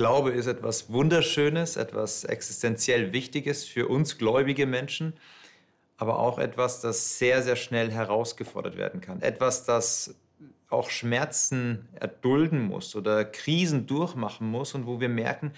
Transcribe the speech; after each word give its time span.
Glaube 0.00 0.30
ist 0.30 0.46
etwas 0.46 0.90
Wunderschönes, 0.90 1.76
etwas 1.76 2.24
existenziell 2.24 3.12
Wichtiges 3.12 3.66
für 3.66 3.86
uns 3.86 4.16
gläubige 4.16 4.64
Menschen, 4.64 5.12
aber 5.98 6.20
auch 6.20 6.38
etwas, 6.38 6.80
das 6.80 7.18
sehr, 7.18 7.42
sehr 7.42 7.54
schnell 7.54 7.90
herausgefordert 7.90 8.78
werden 8.78 9.02
kann. 9.02 9.20
Etwas, 9.20 9.66
das 9.66 10.14
auch 10.70 10.88
Schmerzen 10.88 11.86
erdulden 12.00 12.62
muss 12.62 12.96
oder 12.96 13.26
Krisen 13.26 13.86
durchmachen 13.86 14.50
muss 14.50 14.74
und 14.74 14.86
wo 14.86 15.02
wir 15.02 15.10
merken, 15.10 15.52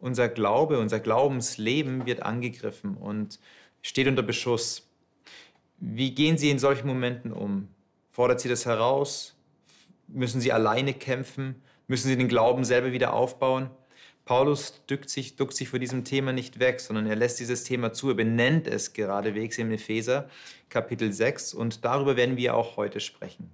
unser 0.00 0.28
Glaube, 0.28 0.80
unser 0.80 1.00
Glaubensleben 1.00 2.04
wird 2.04 2.22
angegriffen 2.22 2.94
und 2.94 3.40
steht 3.80 4.06
unter 4.06 4.22
Beschuss. 4.22 4.86
Wie 5.78 6.14
gehen 6.14 6.36
Sie 6.36 6.50
in 6.50 6.58
solchen 6.58 6.88
Momenten 6.88 7.32
um? 7.32 7.68
Fordert 8.12 8.40
Sie 8.40 8.50
das 8.50 8.66
heraus? 8.66 9.34
Müssen 10.08 10.42
Sie 10.42 10.52
alleine 10.52 10.92
kämpfen? 10.92 11.62
Müssen 11.86 12.08
Sie 12.08 12.18
den 12.18 12.28
Glauben 12.28 12.64
selber 12.64 12.92
wieder 12.92 13.14
aufbauen? 13.14 13.70
Paulus 14.28 14.82
duckt 14.86 15.08
sich, 15.08 15.36
duckt 15.36 15.54
sich 15.54 15.70
vor 15.70 15.78
diesem 15.78 16.04
Thema 16.04 16.34
nicht 16.34 16.58
weg, 16.58 16.80
sondern 16.80 17.06
er 17.06 17.16
lässt 17.16 17.40
dieses 17.40 17.64
Thema 17.64 17.94
zu. 17.94 18.10
Er 18.10 18.14
benennt 18.14 18.66
es 18.66 18.92
geradewegs 18.92 19.56
im 19.56 19.72
Epheser 19.72 20.28
Kapitel 20.68 21.14
6 21.14 21.54
und 21.54 21.82
darüber 21.82 22.14
werden 22.14 22.36
wir 22.36 22.54
auch 22.54 22.76
heute 22.76 23.00
sprechen. 23.00 23.50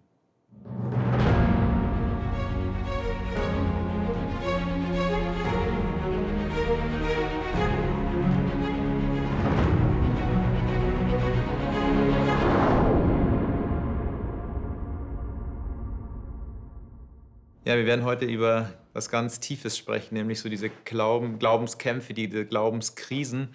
Wir 17.76 17.86
werden 17.86 18.04
heute 18.04 18.26
über 18.26 18.72
was 18.92 19.10
ganz 19.10 19.40
Tiefes 19.40 19.76
sprechen, 19.76 20.14
nämlich 20.14 20.38
so 20.38 20.48
diese 20.48 20.70
Glauben, 20.84 21.40
Glaubenskämpfe, 21.40 22.14
diese 22.14 22.46
Glaubenskrisen. 22.46 23.48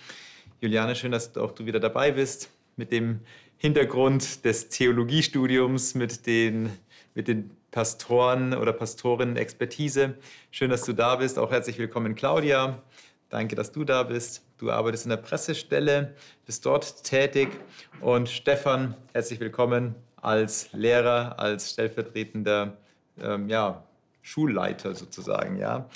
Juliane, 0.59 0.93
schön, 0.95 1.13
dass 1.13 1.37
auch 1.37 1.53
du 1.53 1.65
wieder 1.65 1.79
dabei 1.79 2.11
bist 2.11 2.49
mit 2.75 2.91
dem 2.91 3.21
Hintergrund 3.55 4.43
des 4.43 4.67
Theologiestudiums, 4.67 5.95
mit 5.95 6.27
den, 6.27 6.69
mit 7.15 7.29
den 7.29 7.51
Pastoren 7.71 8.53
oder 8.53 8.73
Pastorinnen 8.73 9.37
Expertise. 9.37 10.15
Schön, 10.51 10.69
dass 10.69 10.83
du 10.83 10.91
da 10.91 11.15
bist. 11.15 11.39
Auch 11.39 11.51
herzlich 11.51 11.77
willkommen, 11.77 12.13
Claudia. 12.13 12.83
Danke, 13.29 13.55
dass 13.55 13.71
du 13.71 13.85
da 13.85 14.03
bist. 14.03 14.43
Du 14.57 14.69
arbeitest 14.69 15.05
in 15.05 15.11
der 15.11 15.17
Pressestelle, 15.17 16.13
bist 16.45 16.65
dort 16.65 17.05
tätig. 17.05 17.47
Und 18.01 18.27
Stefan, 18.27 18.95
herzlich 19.13 19.39
willkommen 19.39 19.95
als 20.17 20.73
Lehrer, 20.73 21.39
als 21.39 21.71
stellvertretender 21.71 22.75
ähm, 23.21 23.47
ja, 23.47 23.85
Schulleiter 24.21 24.95
sozusagen. 24.95 25.57
Ja. 25.57 25.89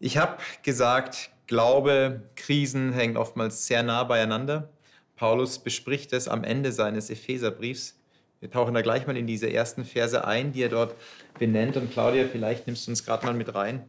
Ich 0.00 0.16
habe 0.16 0.38
gesagt, 0.62 1.30
Glaube, 1.46 2.22
Krisen 2.36 2.92
hängen 2.94 3.18
oftmals 3.18 3.66
sehr 3.66 3.82
nah 3.82 4.04
beieinander. 4.04 4.70
Paulus 5.16 5.58
bespricht 5.58 6.12
es 6.14 6.26
am 6.26 6.42
Ende 6.42 6.72
seines 6.72 7.10
Epheserbriefs. 7.10 7.96
Wir 8.40 8.50
tauchen 8.50 8.74
da 8.74 8.80
gleich 8.80 9.06
mal 9.06 9.16
in 9.16 9.26
diese 9.26 9.52
ersten 9.52 9.84
Verse 9.84 10.24
ein, 10.26 10.52
die 10.52 10.62
er 10.62 10.70
dort 10.70 10.94
benennt. 11.38 11.76
Und 11.76 11.92
Claudia, 11.92 12.26
vielleicht 12.30 12.66
nimmst 12.66 12.86
du 12.86 12.92
uns 12.92 13.04
gerade 13.04 13.26
mal 13.26 13.34
mit 13.34 13.54
rein 13.54 13.88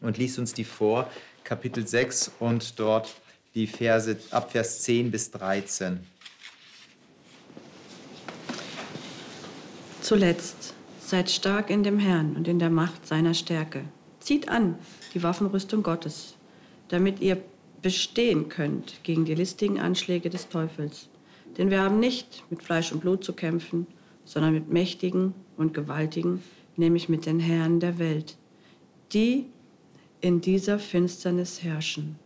und 0.00 0.16
liest 0.16 0.38
uns 0.38 0.54
die 0.54 0.64
vor, 0.64 1.10
Kapitel 1.44 1.86
6 1.86 2.32
und 2.38 2.78
dort 2.80 3.14
die 3.54 3.66
Verse 3.66 4.16
ab 4.30 4.50
Vers 4.50 4.82
10 4.82 5.10
bis 5.10 5.30
13. 5.30 6.00
Zuletzt 10.00 10.74
Seid 11.12 11.28
stark 11.28 11.68
in 11.68 11.82
dem 11.82 11.98
Herrn 11.98 12.36
und 12.36 12.48
in 12.48 12.58
der 12.58 12.70
Macht 12.70 13.06
seiner 13.06 13.34
Stärke. 13.34 13.84
Zieht 14.18 14.48
an 14.48 14.76
die 15.12 15.22
Waffenrüstung 15.22 15.82
Gottes, 15.82 16.36
damit 16.88 17.20
ihr 17.20 17.36
bestehen 17.82 18.48
könnt 18.48 18.94
gegen 19.02 19.26
die 19.26 19.34
listigen 19.34 19.78
Anschläge 19.78 20.30
des 20.30 20.48
Teufels. 20.48 21.10
Denn 21.58 21.68
wir 21.68 21.82
haben 21.82 22.00
nicht 22.00 22.44
mit 22.48 22.62
Fleisch 22.62 22.92
und 22.92 23.02
Blut 23.02 23.24
zu 23.24 23.34
kämpfen, 23.34 23.86
sondern 24.24 24.54
mit 24.54 24.72
Mächtigen 24.72 25.34
und 25.58 25.74
Gewaltigen, 25.74 26.42
nämlich 26.78 27.10
mit 27.10 27.26
den 27.26 27.40
Herren 27.40 27.78
der 27.78 27.98
Welt, 27.98 28.38
die 29.12 29.44
in 30.22 30.40
dieser 30.40 30.78
Finsternis 30.78 31.62
herrschen, 31.62 32.18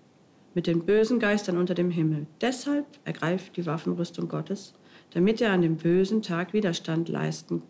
mit 0.54 0.68
den 0.68 0.86
bösen 0.86 1.18
Geistern 1.18 1.56
unter 1.56 1.74
dem 1.74 1.90
Himmel. 1.90 2.28
Deshalb 2.40 2.86
ergreift 3.04 3.56
die 3.56 3.66
Waffenrüstung 3.66 4.28
Gottes, 4.28 4.74
damit 5.10 5.40
ihr 5.40 5.50
an 5.50 5.62
dem 5.62 5.76
bösen 5.76 6.22
Tag 6.22 6.52
Widerstand 6.52 7.08
leisten 7.08 7.64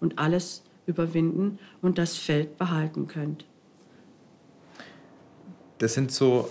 und 0.00 0.18
alles 0.18 0.62
überwinden 0.88 1.58
und 1.82 1.98
das 1.98 2.16
Feld 2.16 2.58
behalten 2.58 3.06
könnt. 3.06 3.44
Das 5.78 5.94
sind 5.94 6.10
so 6.10 6.50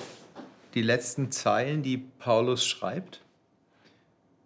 die 0.74 0.82
letzten 0.82 1.32
Zeilen, 1.32 1.84
die 1.84 1.98
Paulus 1.98 2.66
schreibt. 2.66 3.22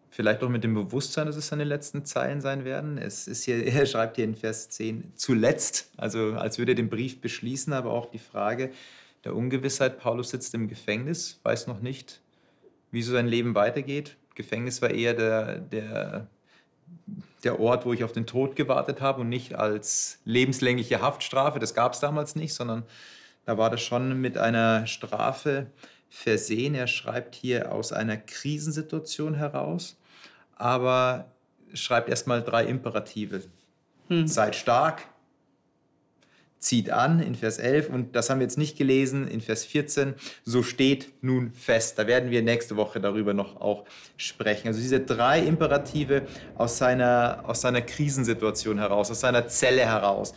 Vielleicht 0.10 0.44
auch 0.44 0.50
mit 0.50 0.64
dem 0.64 0.74
Bewusstsein, 0.74 1.28
dass 1.28 1.36
es 1.36 1.48
seine 1.48 1.64
letzten 1.64 2.04
Zeilen 2.06 2.42
sein 2.42 2.66
werden. 2.66 2.98
Es 2.98 3.28
ist 3.28 3.44
hier, 3.44 3.66
er 3.68 3.86
schreibt 3.86 4.16
hier 4.16 4.26
in 4.26 4.36
Vers 4.36 4.70
10 4.70 5.14
zuletzt, 5.16 5.92
also 5.98 6.34
als 6.34 6.58
würde 6.58 6.72
er 6.72 6.76
den 6.76 6.90
Brief 6.90 7.22
beschließen, 7.22 7.74
aber 7.74 7.92
auch 7.92 8.10
die 8.10 8.20
Frage 8.20 8.72
der 9.24 9.36
Ungewissheit. 9.36 10.00
Paulus 10.00 10.32
sitzt 10.32 10.54
im 10.54 10.68
Gefängnis, 10.68 11.40
weiß 11.44 11.68
noch 11.68 11.82
nicht, 11.82 12.22
wie 12.92 13.04
so 13.04 13.12
sein 13.14 13.28
Leben 13.28 13.54
weitergeht. 13.56 14.18
Gefängnis 14.36 14.82
war 14.82 14.90
eher 14.90 15.14
der, 15.14 15.60
der 15.60 16.28
der 17.44 17.60
Ort, 17.60 17.86
wo 17.86 17.94
ich 17.94 18.04
auf 18.04 18.12
den 18.12 18.28
Tod 18.28 18.56
gewartet 18.56 19.02
habe 19.02 19.22
und 19.22 19.30
nicht 19.30 19.56
als 19.56 20.20
lebenslängliche 20.26 21.02
Haftstrafe. 21.02 21.60
Das 21.60 21.74
gab 21.74 21.94
es 21.94 22.00
damals 22.00 22.36
nicht, 22.36 22.54
sondern 22.54 22.84
da 23.46 23.58
war 23.58 23.70
das 23.70 23.82
schon 23.82 24.22
mit 24.22 24.38
einer 24.38 24.86
Strafe 24.88 25.68
versehen. 26.10 26.76
Er 26.76 26.88
schreibt 26.88 27.36
hier 27.36 27.72
aus 27.72 27.92
einer 27.92 28.18
Krisensituation 28.18 29.36
heraus, 29.36 29.98
aber 30.56 31.26
schreibt 31.74 32.10
erstmal 32.10 32.44
drei 32.44 32.66
Imperative. 32.66 33.44
Hm. 34.10 34.28
Seid 34.28 34.56
stark, 34.56 35.04
zieht 36.62 36.92
an 36.92 37.20
in 37.20 37.34
Vers 37.34 37.58
11 37.58 37.90
und 37.90 38.16
das 38.16 38.30
haben 38.30 38.40
wir 38.40 38.46
jetzt 38.46 38.58
nicht 38.58 38.78
gelesen 38.78 39.28
in 39.28 39.42
Vers 39.42 39.66
14, 39.66 40.14
so 40.46 40.62
steht 40.62 41.12
nun 41.22 41.52
fest. 41.54 41.98
Da 41.98 42.06
werden 42.06 42.30
wir 42.30 42.44
nächste 42.44 42.76
Woche 42.76 43.02
darüber 43.02 43.34
noch 43.34 43.60
auch 43.60 43.84
sprechen. 44.16 44.68
Also 44.68 44.80
diese 44.80 45.00
drei 45.00 45.40
Imperative 45.40 46.22
aus 46.56 46.78
seiner, 46.78 47.44
aus 47.48 47.62
seiner 47.62 47.82
Krisensituation 47.82 48.78
heraus, 48.78 49.10
aus 49.10 49.22
seiner 49.22 49.48
Zelle 49.48 49.82
heraus. 49.82 50.36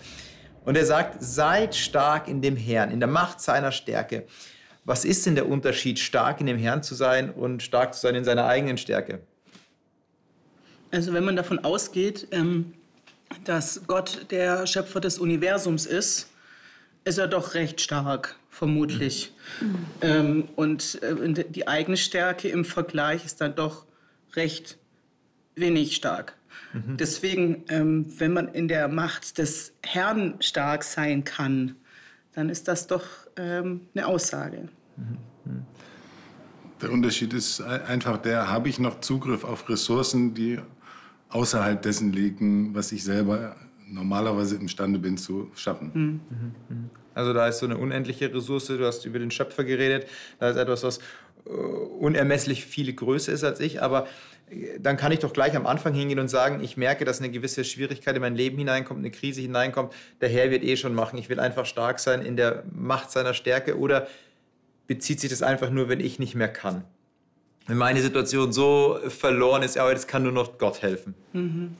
Und 0.65 0.77
er 0.79 0.87
sagt, 0.87 1.23
seid 1.23 1.75
stark 1.75 2.27
in 2.27 2.41
dem 2.41 2.57
Herrn, 2.57 2.91
in 2.91 3.01
der 3.01 3.09
Macht 3.09 3.43
seiner 3.43 3.71
Stärke. 3.71 4.25
Was 4.87 5.05
ist 5.05 5.27
denn 5.27 5.35
der 5.35 5.47
Unterschied, 5.47 5.99
stark 5.99 6.41
in 6.41 6.47
dem 6.47 6.59
Herrn 6.59 6.83
zu 6.83 6.95
sein 6.95 7.31
und 7.31 7.63
stark 7.63 7.93
zu 7.93 8.01
sein 8.01 8.15
in 8.15 8.25
seiner 8.25 8.47
eigenen 8.47 8.79
Stärke? 8.79 9.21
Also 10.91 11.13
wenn 11.13 11.25
man 11.25 11.37
davon 11.37 11.59
ausgeht, 11.59 12.29
ähm 12.31 12.73
dass 13.45 13.83
Gott 13.87 14.27
der 14.31 14.67
Schöpfer 14.67 15.01
des 15.01 15.19
Universums 15.19 15.87
ist, 15.87 16.29
ist 17.05 17.19
er 17.19 17.29
doch 17.29 17.55
recht 17.55 17.81
stark, 17.81 18.37
vermutlich. 18.51 19.33
Mhm. 19.61 19.87
Ähm, 20.01 20.49
und 20.57 21.03
äh, 21.03 21.45
die 21.51 21.69
eigene 21.69 21.97
Stärke 21.97 22.49
im 22.49 22.65
Vergleich 22.65 23.25
ist 23.25 23.41
dann 23.41 23.55
doch 23.55 23.85
recht 24.35 24.79
wenig 25.55 25.97
stark. 25.97 26.35
Mhm. 26.73 26.97
Deswegen, 26.97 27.65
ähm, 27.69 28.07
wenn 28.19 28.33
man 28.33 28.49
in 28.49 28.69
der 28.69 28.89
Macht 28.89 29.39
des 29.39 29.73
Herrn 29.83 30.37
stark 30.41 30.85
sein 30.85 31.25
kann, 31.25 31.77
dann 32.33 32.49
ist 32.49 32.69
das 32.69 32.87
doch 32.87 33.05
ähm, 33.37 33.83
eine 33.95 34.07
Aussage. 34.07 34.69
Mhm. 34.97 35.19
Der 36.83 36.91
Unterschied 36.91 37.33
ist 37.33 37.61
einfach 37.63 38.19
der, 38.19 38.51
habe 38.51 38.69
ich 38.69 38.79
noch 38.79 39.01
Zugriff 39.01 39.45
auf 39.45 39.69
Ressourcen, 39.69 40.35
die 40.35 40.59
außerhalb 41.35 41.83
dessen 41.83 42.13
liegen, 42.13 42.75
was 42.75 42.93
ich 42.93 43.03
selber 43.03 43.57
normalerweise 43.89 44.57
imstande 44.57 44.99
bin 44.99 45.17
zu 45.17 45.51
schaffen. 45.57 45.91
Mhm. 45.95 46.91
Also 47.13 47.33
da 47.33 47.47
ist 47.49 47.59
so 47.59 47.67
eine 47.67 47.77
unendliche 47.77 48.33
Ressource, 48.33 48.67
du 48.67 48.85
hast 48.85 49.05
über 49.05 49.19
den 49.19 49.31
Schöpfer 49.31 49.65
geredet, 49.65 50.07
da 50.39 50.51
ist 50.51 50.57
etwas, 50.57 50.83
was 50.85 50.99
äh, 51.47 51.51
unermesslich 51.51 52.65
viel 52.65 52.93
größer 52.93 53.33
ist 53.33 53.45
als 53.45 53.61
ich, 53.61 53.83
aber 53.83 54.07
äh, 54.51 54.79
dann 54.81 54.97
kann 54.97 55.13
ich 55.13 55.19
doch 55.21 55.33
gleich 55.33 55.57
am 55.57 55.67
Anfang 55.67 55.93
hingehen 55.95 56.19
und 56.19 56.29
sagen, 56.29 56.63
ich 56.63 56.77
merke, 56.77 57.05
dass 57.05 57.21
eine 57.21 57.31
gewisse 57.31 57.65
Schwierigkeit 57.65 58.15
in 58.17 58.23
mein 58.23 58.37
Leben 58.37 58.59
hineinkommt, 58.59 58.99
eine 58.99 59.11
Krise 59.11 59.41
hineinkommt, 59.41 59.93
der 60.21 60.29
Herr 60.29 60.51
wird 60.51 60.65
eh 60.65 60.77
schon 60.77 60.95
machen, 60.95 61.19
ich 61.19 61.29
will 61.29 61.41
einfach 61.41 61.67
stark 61.67 61.99
sein 61.99 62.23
in 62.23 62.37
der 62.37 62.65
Macht 62.73 63.11
seiner 63.11 63.35
Stärke 63.35 63.79
oder 63.79 64.07
bezieht 64.87 65.21
sich 65.21 65.31
das 65.31 65.43
einfach 65.43 65.71
nur, 65.71 65.89
wenn 65.89 66.01
ich 66.01 66.19
nicht 66.19 66.35
mehr 66.35 66.49
kann? 66.49 66.85
Wenn 67.67 67.77
meine 67.77 68.01
Situation 68.01 68.53
so 68.53 68.99
verloren 69.09 69.63
ist, 69.63 69.79
aber 69.79 69.95
das 69.95 70.07
kann 70.07 70.23
nur 70.23 70.33
noch 70.33 70.59
Gott 70.59 70.83
helfen. 70.83 71.15
Mhm. 71.33 71.77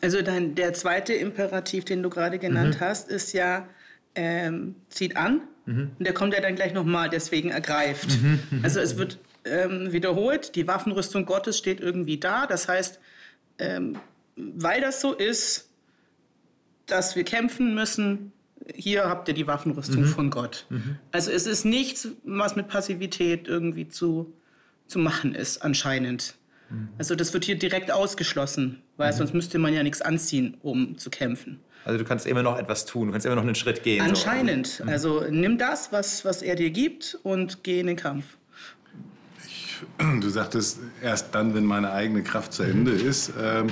Also 0.00 0.22
dein, 0.22 0.54
der 0.54 0.72
zweite 0.72 1.12
Imperativ, 1.12 1.84
den 1.84 2.02
du 2.02 2.08
gerade 2.08 2.38
genannt 2.38 2.76
mhm. 2.76 2.80
hast, 2.80 3.10
ist 3.10 3.32
ja, 3.32 3.68
ähm, 4.14 4.74
zieht 4.88 5.16
an. 5.16 5.42
Mhm. 5.66 5.90
Und 5.98 6.04
der 6.04 6.14
kommt 6.14 6.32
ja 6.32 6.40
dann 6.40 6.54
gleich 6.54 6.72
nochmal, 6.72 7.10
deswegen 7.10 7.50
ergreift. 7.50 8.20
Mhm. 8.22 8.40
Mhm. 8.50 8.64
Also 8.64 8.80
es 8.80 8.96
wird 8.96 9.18
ähm, 9.44 9.92
wiederholt, 9.92 10.54
die 10.56 10.66
Waffenrüstung 10.66 11.26
Gottes 11.26 11.58
steht 11.58 11.80
irgendwie 11.80 12.18
da. 12.18 12.46
Das 12.46 12.68
heißt, 12.68 12.98
ähm, 13.58 13.98
weil 14.36 14.80
das 14.80 15.02
so 15.02 15.12
ist, 15.12 15.68
dass 16.86 17.14
wir 17.14 17.24
kämpfen 17.24 17.74
müssen, 17.74 18.32
hier 18.74 19.08
habt 19.08 19.28
ihr 19.28 19.34
die 19.34 19.46
Waffenrüstung 19.46 20.02
mhm. 20.02 20.06
von 20.06 20.30
Gott. 20.30 20.66
Mhm. 20.70 20.96
Also 21.12 21.30
es 21.30 21.46
ist 21.46 21.64
nichts, 21.64 22.08
was 22.24 22.56
mit 22.56 22.68
Passivität 22.68 23.48
irgendwie 23.48 23.88
zu, 23.88 24.32
zu 24.86 24.98
machen 24.98 25.34
ist, 25.34 25.58
anscheinend. 25.62 26.34
Mhm. 26.68 26.88
Also 26.98 27.14
das 27.14 27.32
wird 27.32 27.44
hier 27.44 27.58
direkt 27.58 27.90
ausgeschlossen, 27.90 28.82
weil 28.96 29.12
mhm. 29.12 29.16
sonst 29.16 29.34
müsste 29.34 29.58
man 29.58 29.74
ja 29.74 29.82
nichts 29.82 30.02
anziehen, 30.02 30.56
um 30.62 30.98
zu 30.98 31.10
kämpfen. 31.10 31.60
Also 31.84 31.98
du 31.98 32.04
kannst 32.04 32.26
immer 32.26 32.42
noch 32.42 32.58
etwas 32.58 32.84
tun, 32.84 33.06
du 33.06 33.12
kannst 33.12 33.26
immer 33.26 33.36
noch 33.36 33.42
einen 33.42 33.54
Schritt 33.54 33.82
gehen. 33.82 34.02
Anscheinend. 34.02 34.66
So. 34.66 34.84
Mhm. 34.84 34.90
Also 34.90 35.24
nimm 35.30 35.58
das, 35.58 35.92
was, 35.92 36.24
was 36.24 36.42
er 36.42 36.56
dir 36.56 36.70
gibt 36.70 37.18
und 37.22 37.64
geh 37.64 37.80
in 37.80 37.86
den 37.86 37.96
Kampf. 37.96 38.24
Du 40.20 40.28
sagtest 40.28 40.80
erst 41.02 41.34
dann, 41.34 41.54
wenn 41.54 41.64
meine 41.64 41.92
eigene 41.92 42.22
Kraft 42.22 42.52
zu 42.52 42.62
Ende 42.62 42.92
ist. 42.92 43.32
Ähm, 43.40 43.68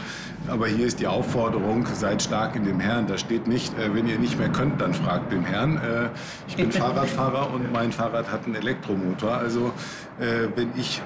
aber 0.48 0.66
hier 0.66 0.86
ist 0.86 1.00
die 1.00 1.06
Aufforderung, 1.06 1.86
seid 1.94 2.22
stark 2.22 2.56
in 2.56 2.64
dem 2.64 2.80
Herrn. 2.80 3.06
Da 3.06 3.18
steht 3.18 3.46
nicht, 3.46 3.78
äh, 3.78 3.94
wenn 3.94 4.06
ihr 4.08 4.18
nicht 4.18 4.38
mehr 4.38 4.48
könnt, 4.48 4.80
dann 4.80 4.94
fragt 4.94 5.32
den 5.32 5.44
Herrn. 5.44 5.76
Äh, 5.76 6.08
ich 6.46 6.56
bin 6.56 6.72
Fahrradfahrer 6.72 7.52
und 7.52 7.72
mein 7.72 7.92
Fahrrad 7.92 8.30
hat 8.30 8.46
einen 8.46 8.54
Elektromotor. 8.54 9.32
Also 9.32 9.72
äh, 10.18 10.48
wenn 10.56 10.70
ich 10.76 11.00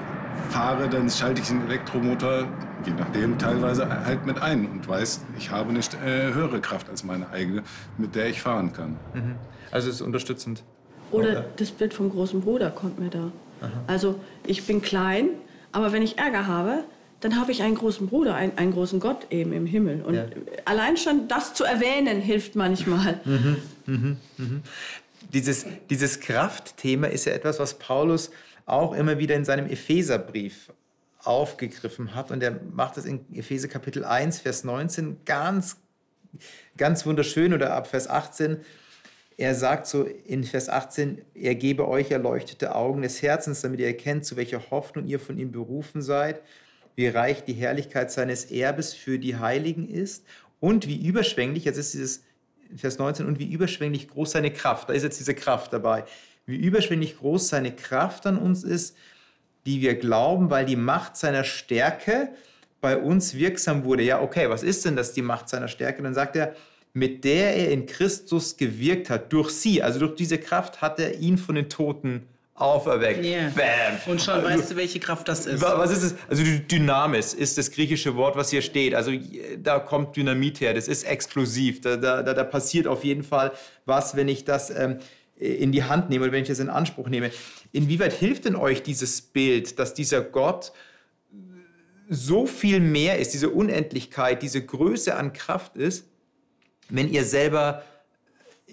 fahre, 0.50 0.88
dann 0.88 1.08
schalte 1.10 1.40
ich 1.40 1.49
den 1.49 1.64
Elektromotor, 1.66 2.46
je 2.84 2.93
nachdem, 2.99 3.38
teilweise 3.38 3.88
halt 4.04 4.26
mit 4.26 4.40
ein 4.40 4.66
und 4.66 4.88
weiß, 4.88 5.25
ich 5.38 5.50
habe 5.50 5.70
eine 5.70 6.34
höhere 6.34 6.60
Kraft 6.60 6.88
als 6.88 7.04
meine 7.04 7.31
eigene, 7.31 7.62
mit 7.99 8.14
der 8.14 8.28
ich 8.28 8.43
fahren 8.43 8.72
kann. 8.72 8.99
Mhm. 9.14 9.37
Also 9.70 9.88
es 9.88 9.96
ist 9.96 10.02
unterstützend. 10.02 10.62
Oder 11.10 11.44
das 11.56 11.70
Bild 11.70 11.93
vom 11.94 12.10
großen 12.10 12.40
Bruder 12.40 12.70
kommt 12.70 12.99
mir 12.99 13.10
da. 13.10 13.31
Also 13.87 14.19
ich 14.47 14.67
bin 14.67 14.82
klein, 14.82 15.29
aber 15.73 15.93
wenn 15.93 16.03
ich 16.03 16.19
Ärger 16.19 16.47
habe, 16.47 16.85
dann 17.20 17.41
habe 17.41 17.53
ich 17.53 17.62
einen 17.62 17.76
großen 17.76 18.09
Bruder, 18.09 18.35
einen, 18.35 18.59
einen, 18.59 18.73
großen 18.73 18.99
Gott 18.99 19.29
eben 19.31 19.53
im 19.53 19.64
Himmel. 19.64 20.03
Und 20.03 20.14
ja. 20.14 20.26
allein 20.64 20.97
schon 20.97 21.29
das 21.29 21.55
zu 21.55 21.64
erwähnen 21.64 22.20
hilft 22.20 22.56
manchmal. 22.56 23.20
Mhm, 23.25 23.56
mh, 23.87 24.17
mh. 24.38 24.61
Dieses, 25.32 25.64
dieses 25.88 26.20
Kraftthema 26.20 27.06
ist 27.06 27.25
ja 27.25 27.32
etwas, 27.32 27.61
was 27.61 27.79
Paulus 27.79 28.31
auch 28.67 28.93
immer 28.93 29.19
wieder 29.19 29.37
in 29.37 29.44
seinem 29.44 29.67
Epheserbrief 29.67 30.73
aufgegriffen 31.23 32.14
hat. 32.14 32.31
Und 32.32 32.43
er 32.43 32.59
macht 32.73 32.97
das 32.97 33.05
in 33.05 33.25
Epheser 33.32 33.69
Kapitel 33.69 34.05
1, 34.05 34.41
Vers 34.41 34.64
19 34.64 35.19
ganz, 35.25 35.76
ganz 36.76 37.06
wunderschön 37.06 37.55
oder 37.55 37.73
ab 37.75 37.87
Vers 37.87 38.09
18 38.09 38.59
er 39.43 39.56
sagt 39.56 39.89
so 39.89 40.05
in 40.05 40.44
Vers 40.44 40.69
18, 40.69 41.21
er 41.35 41.56
gebe 41.56 41.89
euch 41.89 42.12
erleuchtete 42.12 42.77
Augen 42.77 43.03
des 43.03 43.23
Herzens, 43.23 43.61
damit 43.61 43.81
ihr 43.81 43.89
erkennt, 43.89 44.25
zu 44.25 44.37
welcher 44.37 44.71
Hoffnung 44.71 45.09
ihr 45.09 45.19
von 45.19 45.37
ihm 45.37 45.50
berufen 45.50 46.00
seid, 46.00 46.41
wie 46.94 47.09
reich 47.09 47.43
die 47.44 47.55
Herrlichkeit 47.55 48.12
seines 48.12 48.44
Erbes 48.53 48.94
für 48.94 49.19
die 49.19 49.37
Heiligen 49.37 49.89
ist 49.89 50.25
und 50.61 50.87
wie 50.87 51.05
überschwänglich, 51.05 51.65
jetzt 51.65 51.77
ist 51.77 51.93
dieses 51.93 52.23
Vers 52.77 52.99
19, 52.99 53.27
und 53.27 53.41
wie 53.41 53.53
überschwänglich 53.53 54.09
groß 54.09 54.31
seine 54.31 54.53
Kraft, 54.53 54.89
da 54.89 54.93
ist 54.93 55.03
jetzt 55.03 55.19
diese 55.19 55.35
Kraft 55.35 55.73
dabei, 55.73 56.05
wie 56.47 56.56
überschwänglich 56.56 57.19
groß 57.19 57.49
seine 57.49 57.75
Kraft 57.75 58.27
an 58.27 58.38
uns 58.38 58.62
ist, 58.62 58.97
die 59.67 59.81
wir 59.81 59.97
glauben, 59.97 60.50
weil 60.50 60.67
die 60.67 60.77
Macht 60.77 61.17
seiner 61.17 61.43
Stärke 61.43 62.29
bei 62.81 62.97
uns 62.97 63.35
wirksam 63.35 63.83
wurde. 63.83 64.05
Ja, 64.05 64.23
okay, 64.23 64.49
was 64.49 64.62
ist 64.62 64.85
denn 64.85 64.95
das, 64.95 65.12
die 65.12 65.23
Macht 65.23 65.49
seiner 65.49 65.67
Stärke? 65.67 66.00
Dann 66.05 66.15
sagt 66.15 66.37
er, 66.37 66.55
mit 66.94 67.25
der 67.25 67.56
er 67.56 67.71
in 67.71 67.87
Christus 67.87 68.56
gewirkt 68.56 69.11
hat. 69.11 69.33
Durch 69.33 69.50
sie, 69.50 69.83
also 69.83 69.99
durch 69.99 70.15
diese 70.15 70.39
Kraft, 70.39 70.83
hat 70.83 70.99
er 70.99 71.19
ihn 71.19 71.39
von 71.39 71.55
den 71.55 71.69
Toten 71.69 72.27
auferweckt. 72.55 73.25
Yeah. 73.25 73.50
Bam. 73.55 73.99
Und 74.06 74.21
schon 74.21 74.35
also, 74.35 74.47
weißt 74.47 74.71
du, 74.71 74.77
welche 74.77 75.00
Kraft 75.00 75.27
das 75.27 75.47
ist. 75.47 75.62
Was 75.62 75.91
ist 75.91 76.03
es? 76.03 76.15
Also 76.29 76.43
Dynamis 76.44 77.35
ist 77.35 77.56
das 77.59 77.71
griechische 77.71 78.15
Wort, 78.17 78.37
was 78.37 78.50
hier 78.50 78.62
steht. 78.62 78.94
Also 78.94 79.12
da 79.59 79.79
kommt 79.79 80.17
Dynamit 80.17 80.61
her. 80.61 80.75
Das 80.75 80.87
ist 80.87 81.05
explosiv. 81.05 81.81
Da, 81.81 81.97
da, 81.97 82.23
da 82.23 82.44
passiert 82.44 82.87
auf 82.87 83.05
jeden 83.05 83.23
Fall 83.25 83.53
was, 83.87 84.17
wenn 84.17 84.29
ich 84.29 84.45
das 84.45 84.71
ähm, 84.71 84.99
in 85.37 85.73
die 85.73 85.85
Hand 85.85 86.11
nehme 86.11 86.25
oder 86.25 86.33
wenn 86.33 86.43
ich 86.43 86.49
das 86.49 86.61
in 86.61 86.69
Anspruch 86.69 87.09
nehme. 87.09 87.31
Inwieweit 87.73 88.12
hilft 88.12 88.45
denn 88.45 88.55
euch 88.55 88.83
dieses 88.83 89.23
Bild, 89.23 89.79
dass 89.79 89.95
dieser 89.95 90.21
Gott 90.21 90.73
so 92.09 92.47
viel 92.47 92.81
mehr 92.81 93.19
ist, 93.19 93.33
diese 93.33 93.49
Unendlichkeit, 93.49 94.43
diese 94.43 94.65
Größe 94.65 95.17
an 95.17 95.33
Kraft 95.33 95.77
ist, 95.77 96.06
wenn 96.93 97.11
ihr 97.11 97.25
selber 97.25 97.83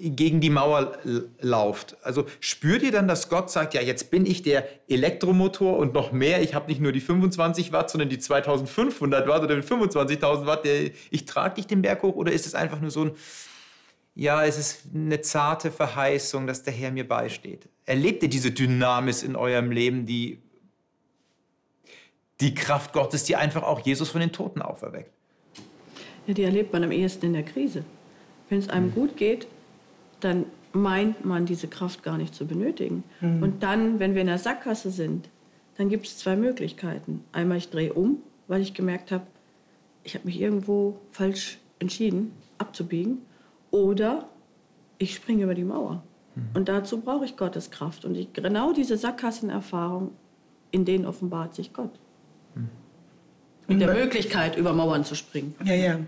gegen 0.01 0.39
die 0.39 0.49
Mauer 0.49 0.97
lauft. 1.41 1.97
Also 2.03 2.25
spürt 2.39 2.83
ihr 2.83 2.91
dann, 2.91 3.07
dass 3.07 3.27
Gott 3.27 3.51
sagt, 3.51 3.73
ja, 3.73 3.81
jetzt 3.81 4.11
bin 4.11 4.25
ich 4.25 4.41
der 4.41 4.67
Elektromotor 4.87 5.77
und 5.77 5.93
noch 5.93 6.11
mehr, 6.11 6.41
ich 6.41 6.53
habe 6.53 6.67
nicht 6.67 6.79
nur 6.79 6.91
die 6.91 7.01
25 7.01 7.71
Watt, 7.71 7.89
sondern 7.89 8.09
die 8.09 8.19
2500 8.19 9.27
Watt 9.27 9.43
oder 9.43 9.55
die 9.55 9.67
25.000 9.67 10.45
Watt, 10.45 10.63
der, 10.63 10.91
ich 11.11 11.25
trage 11.25 11.55
dich 11.55 11.67
den 11.67 11.81
Berg 11.81 12.01
hoch 12.01 12.15
oder 12.15 12.31
ist 12.31 12.45
es 12.45 12.55
einfach 12.55 12.79
nur 12.79 12.91
so 12.91 13.05
ein, 13.05 13.11
ja, 14.15 14.45
es 14.45 14.57
ist 14.57 14.83
eine 14.93 15.21
zarte 15.21 15.71
Verheißung, 15.71 16.47
dass 16.47 16.63
der 16.63 16.73
Herr 16.73 16.91
mir 16.91 17.07
beisteht? 17.07 17.67
Erlebt 17.85 18.23
ihr 18.23 18.29
diese 18.29 18.51
Dynamis 18.51 19.23
in 19.23 19.35
eurem 19.35 19.71
Leben, 19.71 20.05
die, 20.05 20.39
die 22.39 22.53
Kraft 22.53 22.93
Gottes, 22.93 23.23
die 23.25 23.35
einfach 23.35 23.63
auch 23.63 23.79
Jesus 23.81 24.09
von 24.09 24.21
den 24.21 24.31
Toten 24.31 24.61
auferweckt? 24.61 25.11
Ja, 26.27 26.33
die 26.33 26.43
erlebt 26.43 26.71
man 26.71 26.83
am 26.83 26.91
ehesten 26.91 27.27
in 27.27 27.33
der 27.33 27.43
Krise. 27.43 27.83
Wenn 28.49 28.59
es 28.59 28.69
einem 28.69 28.87
mhm. 28.87 28.93
gut 28.95 29.17
geht, 29.17 29.47
dann 30.19 30.45
meint 30.73 31.25
man 31.25 31.45
diese 31.45 31.67
Kraft 31.67 32.03
gar 32.03 32.17
nicht 32.17 32.35
zu 32.35 32.45
benötigen. 32.45 33.03
Mhm. 33.21 33.43
Und 33.43 33.63
dann, 33.63 33.99
wenn 33.99 34.13
wir 34.13 34.21
in 34.21 34.27
der 34.27 34.37
Sackgasse 34.37 34.91
sind, 34.91 35.29
dann 35.77 35.89
gibt 35.89 36.07
es 36.07 36.17
zwei 36.17 36.35
Möglichkeiten. 36.35 37.23
Einmal, 37.31 37.57
ich 37.57 37.69
drehe 37.69 37.93
um, 37.93 38.17
weil 38.47 38.61
ich 38.61 38.73
gemerkt 38.73 39.11
habe, 39.11 39.25
ich 40.03 40.15
habe 40.15 40.25
mich 40.25 40.39
irgendwo 40.39 40.99
falsch 41.11 41.59
entschieden, 41.79 42.31
abzubiegen. 42.57 43.19
Oder 43.71 44.27
ich 44.97 45.15
springe 45.15 45.43
über 45.43 45.55
die 45.55 45.63
Mauer. 45.63 46.03
Mhm. 46.35 46.41
Und 46.53 46.69
dazu 46.69 46.99
brauche 46.99 47.25
ich 47.25 47.37
Gottes 47.37 47.71
Kraft. 47.71 48.05
Und 48.05 48.15
ich, 48.15 48.33
genau 48.33 48.73
diese 48.73 48.97
Sackgassenerfahrung, 48.97 50.11
in 50.71 50.85
denen 50.85 51.05
offenbart 51.05 51.55
sich 51.55 51.73
Gott. 51.73 51.91
Mhm. 52.55 52.69
Mit 53.67 53.81
der 53.81 53.93
Möglichkeit, 53.93 54.57
über 54.57 54.73
Mauern 54.73 55.05
zu 55.05 55.15
springen. 55.15 55.53
Ja, 55.63 55.75
ja. 55.75 55.99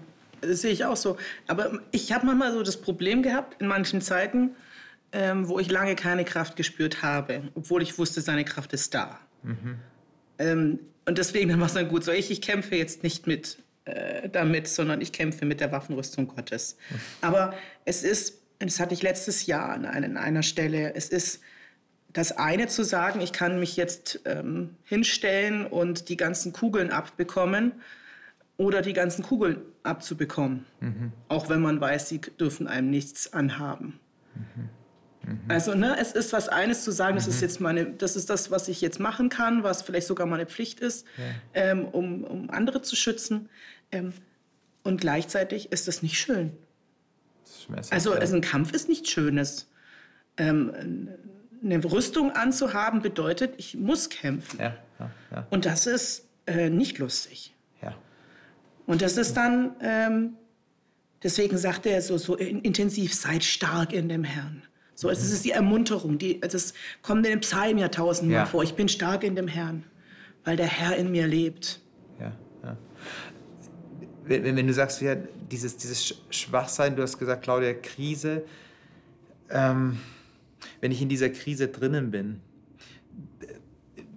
Das 0.41 0.61
sehe 0.61 0.71
ich 0.71 0.85
auch 0.85 0.95
so. 0.95 1.17
Aber 1.47 1.79
ich 1.91 2.11
habe 2.11 2.25
manchmal 2.25 2.51
so 2.51 2.63
das 2.63 2.77
Problem 2.77 3.23
gehabt, 3.23 3.61
in 3.61 3.67
manchen 3.67 4.01
Zeiten, 4.01 4.55
ähm, 5.11 5.47
wo 5.47 5.59
ich 5.59 5.69
lange 5.69 5.95
keine 5.95 6.25
Kraft 6.25 6.55
gespürt 6.55 7.03
habe, 7.03 7.43
obwohl 7.55 7.81
ich 7.81 7.97
wusste, 7.97 8.21
seine 8.21 8.45
Kraft 8.45 8.73
ist 8.73 8.93
da. 8.93 9.19
Mhm. 9.43 9.79
Ähm, 10.39 10.79
und 11.05 11.17
deswegen 11.17 11.57
war 11.59 11.67
es 11.67 11.73
dann 11.73 11.89
gut 11.89 12.03
so, 12.03 12.11
ich, 12.11 12.31
ich 12.31 12.41
kämpfe 12.41 12.75
jetzt 12.75 13.03
nicht 13.03 13.27
mit 13.27 13.57
äh, 13.85 14.29
damit, 14.29 14.67
sondern 14.67 15.01
ich 15.01 15.11
kämpfe 15.11 15.45
mit 15.45 15.59
der 15.59 15.71
Waffenrüstung 15.71 16.27
Gottes. 16.27 16.77
Mhm. 16.89 16.95
Aber 17.21 17.53
es 17.85 18.03
ist, 18.03 18.41
das 18.59 18.79
hatte 18.79 18.93
ich 18.93 19.01
letztes 19.01 19.45
Jahr 19.45 19.69
an, 19.69 19.85
einer, 19.85 20.07
an 20.07 20.17
einer 20.17 20.43
Stelle, 20.43 20.93
es 20.95 21.09
ist 21.09 21.41
das 22.13 22.33
eine 22.33 22.67
zu 22.67 22.83
sagen, 22.83 23.21
ich 23.21 23.31
kann 23.31 23.59
mich 23.59 23.77
jetzt 23.77 24.21
ähm, 24.25 24.75
hinstellen 24.83 25.65
und 25.65 26.09
die 26.09 26.17
ganzen 26.17 26.51
Kugeln 26.51 26.91
abbekommen 26.91 27.81
oder 28.61 28.83
die 28.83 28.93
ganzen 28.93 29.23
Kugeln 29.23 29.61
abzubekommen. 29.81 30.65
Mhm. 30.79 31.11
Auch 31.29 31.49
wenn 31.49 31.61
man 31.61 31.81
weiß, 31.81 32.09
sie 32.09 32.21
dürfen 32.21 32.67
einem 32.67 32.91
nichts 32.91 33.33
anhaben. 33.33 33.99
Mhm. 34.35 34.69
Mhm. 35.23 35.39
Also 35.47 35.73
ne, 35.73 35.97
es 35.99 36.11
ist 36.11 36.31
was 36.31 36.47
eines 36.47 36.83
zu 36.83 36.91
sagen, 36.91 37.15
das 37.15 37.27
ist 37.27 37.37
mhm. 37.37 37.41
jetzt 37.41 37.59
meine, 37.59 37.85
das 37.93 38.15
ist 38.15 38.29
das, 38.29 38.51
was 38.51 38.67
ich 38.67 38.79
jetzt 38.79 38.99
machen 38.99 39.29
kann, 39.29 39.63
was 39.63 39.81
vielleicht 39.81 40.05
sogar 40.05 40.27
meine 40.27 40.45
Pflicht 40.45 40.79
ist, 40.79 41.07
ja. 41.17 41.23
ähm, 41.55 41.85
um, 41.85 42.23
um 42.23 42.49
andere 42.51 42.83
zu 42.83 42.95
schützen. 42.95 43.49
Ähm, 43.91 44.13
und 44.83 45.01
gleichzeitig 45.01 45.71
ist 45.71 45.87
das 45.87 46.03
nicht 46.03 46.19
schön. 46.19 46.51
Das 47.69 47.91
also, 47.91 48.13
also 48.13 48.35
ein 48.35 48.41
Kampf 48.41 48.73
ist 48.73 48.89
nichts 48.89 49.09
Schönes. 49.09 49.69
Ähm, 50.37 51.09
eine 51.63 51.83
Rüstung 51.83 52.31
anzuhaben 52.31 53.01
bedeutet, 53.01 53.53
ich 53.57 53.75
muss 53.75 54.09
kämpfen. 54.09 54.59
Ja, 54.59 54.77
ja, 55.31 55.47
und 55.49 55.65
das 55.65 55.87
ist 55.87 56.27
äh, 56.45 56.69
nicht 56.69 56.99
lustig. 56.99 57.50
Und 58.91 59.01
das 59.01 59.15
ist 59.15 59.37
dann, 59.37 59.73
ähm, 59.79 60.33
deswegen 61.23 61.57
sagt 61.57 61.85
er 61.85 62.01
so, 62.01 62.17
so 62.17 62.35
intensiv, 62.35 63.13
seid 63.13 63.41
stark 63.41 63.93
in 63.93 64.09
dem 64.09 64.25
Herrn. 64.25 64.63
So, 64.95 65.09
es 65.09 65.23
ist 65.31 65.45
die 65.45 65.51
Ermunterung, 65.51 66.17
die, 66.17 66.41
das 66.41 66.73
kommt 67.01 67.25
in 67.25 67.31
den 67.31 67.39
Psalm 67.39 67.77
ja 67.77 67.87
tausendmal 67.87 68.39
ja. 68.39 68.45
vor. 68.45 68.63
Ich 68.63 68.73
bin 68.73 68.89
stark 68.89 69.23
in 69.23 69.37
dem 69.37 69.47
Herrn, 69.47 69.85
weil 70.43 70.57
der 70.57 70.65
Herr 70.65 70.97
in 70.97 71.09
mir 71.09 71.25
lebt. 71.25 71.79
Ja, 72.19 72.33
ja. 72.65 72.77
Wenn, 74.25 74.57
wenn 74.57 74.67
du 74.67 74.73
sagst, 74.73 75.01
ja, 75.01 75.15
dieses, 75.15 75.77
dieses 75.77 76.13
Schwachsein, 76.29 76.93
du 76.97 77.01
hast 77.01 77.17
gesagt, 77.17 77.43
Claudia, 77.43 77.73
Krise, 77.73 78.43
ähm, 79.49 79.99
wenn 80.81 80.91
ich 80.91 81.01
in 81.01 81.07
dieser 81.07 81.29
Krise 81.29 81.69
drinnen 81.69 82.11
bin, 82.11 82.41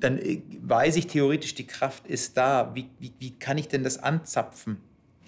dann 0.05 0.19
äh, 0.19 0.43
weiß 0.63 0.97
ich 0.97 1.07
theoretisch, 1.07 1.55
die 1.55 1.67
Kraft 1.67 2.07
ist 2.07 2.37
da. 2.37 2.73
Wie, 2.75 2.89
wie, 2.99 3.13
wie 3.19 3.39
kann 3.39 3.59
ich 3.59 3.69
denn 3.69 3.83
das 3.83 3.99
anzapfen? 3.99 4.77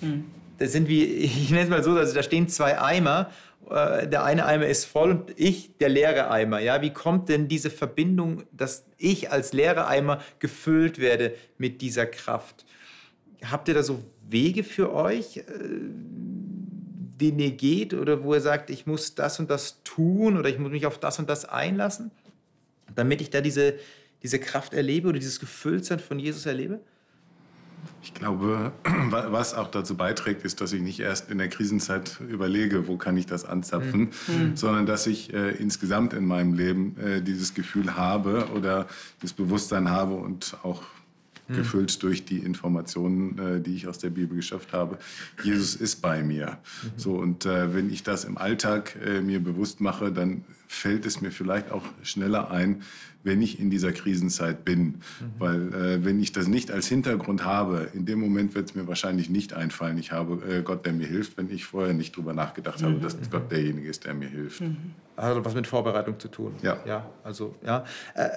Hm. 0.00 0.26
Das 0.58 0.72
sind 0.72 0.88
wie, 0.88 1.04
ich 1.04 1.50
nenne 1.50 1.64
es 1.64 1.70
mal 1.70 1.82
so, 1.82 1.92
also 1.92 2.14
da 2.14 2.22
stehen 2.22 2.48
zwei 2.48 2.80
Eimer. 2.80 3.30
Äh, 3.68 4.06
der 4.08 4.24
eine 4.24 4.46
Eimer 4.46 4.66
ist 4.66 4.84
voll 4.84 5.10
und 5.10 5.32
ich 5.36 5.76
der 5.78 5.88
leere 5.88 6.30
Eimer. 6.30 6.60
Ja, 6.60 6.82
wie 6.82 6.92
kommt 6.92 7.28
denn 7.28 7.48
diese 7.48 7.70
Verbindung, 7.70 8.44
dass 8.52 8.86
ich 8.98 9.32
als 9.32 9.52
leere 9.52 9.86
Eimer 9.86 10.20
gefüllt 10.38 10.98
werde 10.98 11.34
mit 11.58 11.80
dieser 11.80 12.06
Kraft? 12.06 12.64
Habt 13.44 13.68
ihr 13.68 13.74
da 13.74 13.82
so 13.82 14.02
Wege 14.28 14.64
für 14.64 14.92
euch, 14.92 15.38
äh, 15.38 15.42
den 17.20 17.38
ihr 17.38 17.52
geht 17.52 17.94
oder 17.94 18.22
wo 18.22 18.34
er 18.34 18.40
sagt, 18.40 18.70
ich 18.70 18.86
muss 18.86 19.14
das 19.14 19.40
und 19.40 19.50
das 19.50 19.82
tun 19.84 20.36
oder 20.36 20.48
ich 20.48 20.58
muss 20.58 20.70
mich 20.70 20.86
auf 20.86 20.98
das 20.98 21.18
und 21.18 21.30
das 21.30 21.46
einlassen, 21.46 22.10
damit 22.94 23.20
ich 23.20 23.30
da 23.30 23.40
diese, 23.40 23.74
diese 24.22 24.38
Kraft 24.38 24.74
erlebe 24.74 25.08
oder 25.08 25.18
dieses 25.18 25.40
Gefülltsein 25.40 25.98
von 25.98 26.18
Jesus 26.18 26.46
erlebe? 26.46 26.80
Ich 28.02 28.14
glaube, 28.14 28.72
was 29.10 29.54
auch 29.54 29.70
dazu 29.70 29.96
beiträgt, 29.96 30.44
ist, 30.44 30.60
dass 30.60 30.72
ich 30.72 30.80
nicht 30.80 31.00
erst 31.00 31.30
in 31.30 31.38
der 31.38 31.48
Krisenzeit 31.48 32.20
überlege, 32.20 32.88
wo 32.88 32.96
kann 32.96 33.16
ich 33.16 33.26
das 33.26 33.44
anzapfen, 33.44 34.10
mhm. 34.28 34.56
sondern 34.56 34.86
dass 34.86 35.06
ich 35.06 35.32
äh, 35.32 35.50
insgesamt 35.50 36.12
in 36.12 36.24
meinem 36.24 36.54
Leben 36.54 36.96
äh, 36.98 37.22
dieses 37.22 37.54
Gefühl 37.54 37.96
habe 37.96 38.48
oder 38.54 38.86
das 39.20 39.32
Bewusstsein 39.32 39.90
habe 39.90 40.14
und 40.14 40.56
auch 40.62 40.82
mhm. 41.48 41.56
gefüllt 41.56 42.02
durch 42.02 42.24
die 42.24 42.38
Informationen, 42.38 43.38
äh, 43.38 43.60
die 43.60 43.74
ich 43.74 43.88
aus 43.88 43.98
der 43.98 44.10
Bibel 44.10 44.36
geschafft 44.36 44.72
habe. 44.72 44.98
Jesus 45.42 45.74
ist 45.74 46.02
bei 46.02 46.22
mir. 46.22 46.58
Mhm. 46.82 46.88
So, 46.96 47.12
und 47.16 47.46
äh, 47.46 47.74
wenn 47.74 47.90
ich 47.90 48.02
das 48.02 48.24
im 48.24 48.38
Alltag 48.38 48.96
äh, 49.04 49.20
mir 49.20 49.40
bewusst 49.40 49.80
mache, 49.80 50.12
dann 50.12 50.44
fällt 50.68 51.06
es 51.06 51.20
mir 51.20 51.30
vielleicht 51.30 51.70
auch 51.70 51.84
schneller 52.02 52.50
ein, 52.50 52.82
wenn 53.22 53.42
ich 53.42 53.58
in 53.58 53.70
dieser 53.70 53.92
Krisenzeit 53.92 54.64
bin. 54.64 54.82
Mhm. 54.82 55.00
Weil 55.38 55.74
äh, 55.74 56.04
wenn 56.04 56.20
ich 56.20 56.32
das 56.32 56.46
nicht 56.46 56.70
als 56.70 56.86
Hintergrund 56.86 57.44
habe, 57.44 57.88
in 57.92 58.06
dem 58.06 58.20
Moment 58.20 58.54
wird 58.54 58.68
es 58.70 58.74
mir 58.74 58.86
wahrscheinlich 58.86 59.28
nicht 59.28 59.52
einfallen, 59.52 59.98
ich 59.98 60.12
habe 60.12 60.42
äh, 60.48 60.62
Gott, 60.62 60.86
der 60.86 60.92
mir 60.92 61.06
hilft, 61.06 61.36
wenn 61.36 61.50
ich 61.50 61.64
vorher 61.64 61.92
nicht 61.92 62.16
drüber 62.16 62.32
nachgedacht 62.32 62.82
habe, 62.82 62.94
dass 62.94 63.16
mhm. 63.16 63.30
Gott 63.30 63.50
derjenige 63.50 63.88
ist, 63.88 64.04
der 64.04 64.14
mir 64.14 64.28
hilft. 64.28 64.60
Mhm. 64.60 64.76
Also 65.16 65.44
was 65.44 65.54
mit 65.54 65.66
Vorbereitung 65.66 66.18
zu 66.20 66.28
tun. 66.28 66.54
Ja. 66.62 66.78
Ja, 66.86 67.10
also, 67.24 67.54
ja. 67.64 67.84
Äh, 68.14 68.28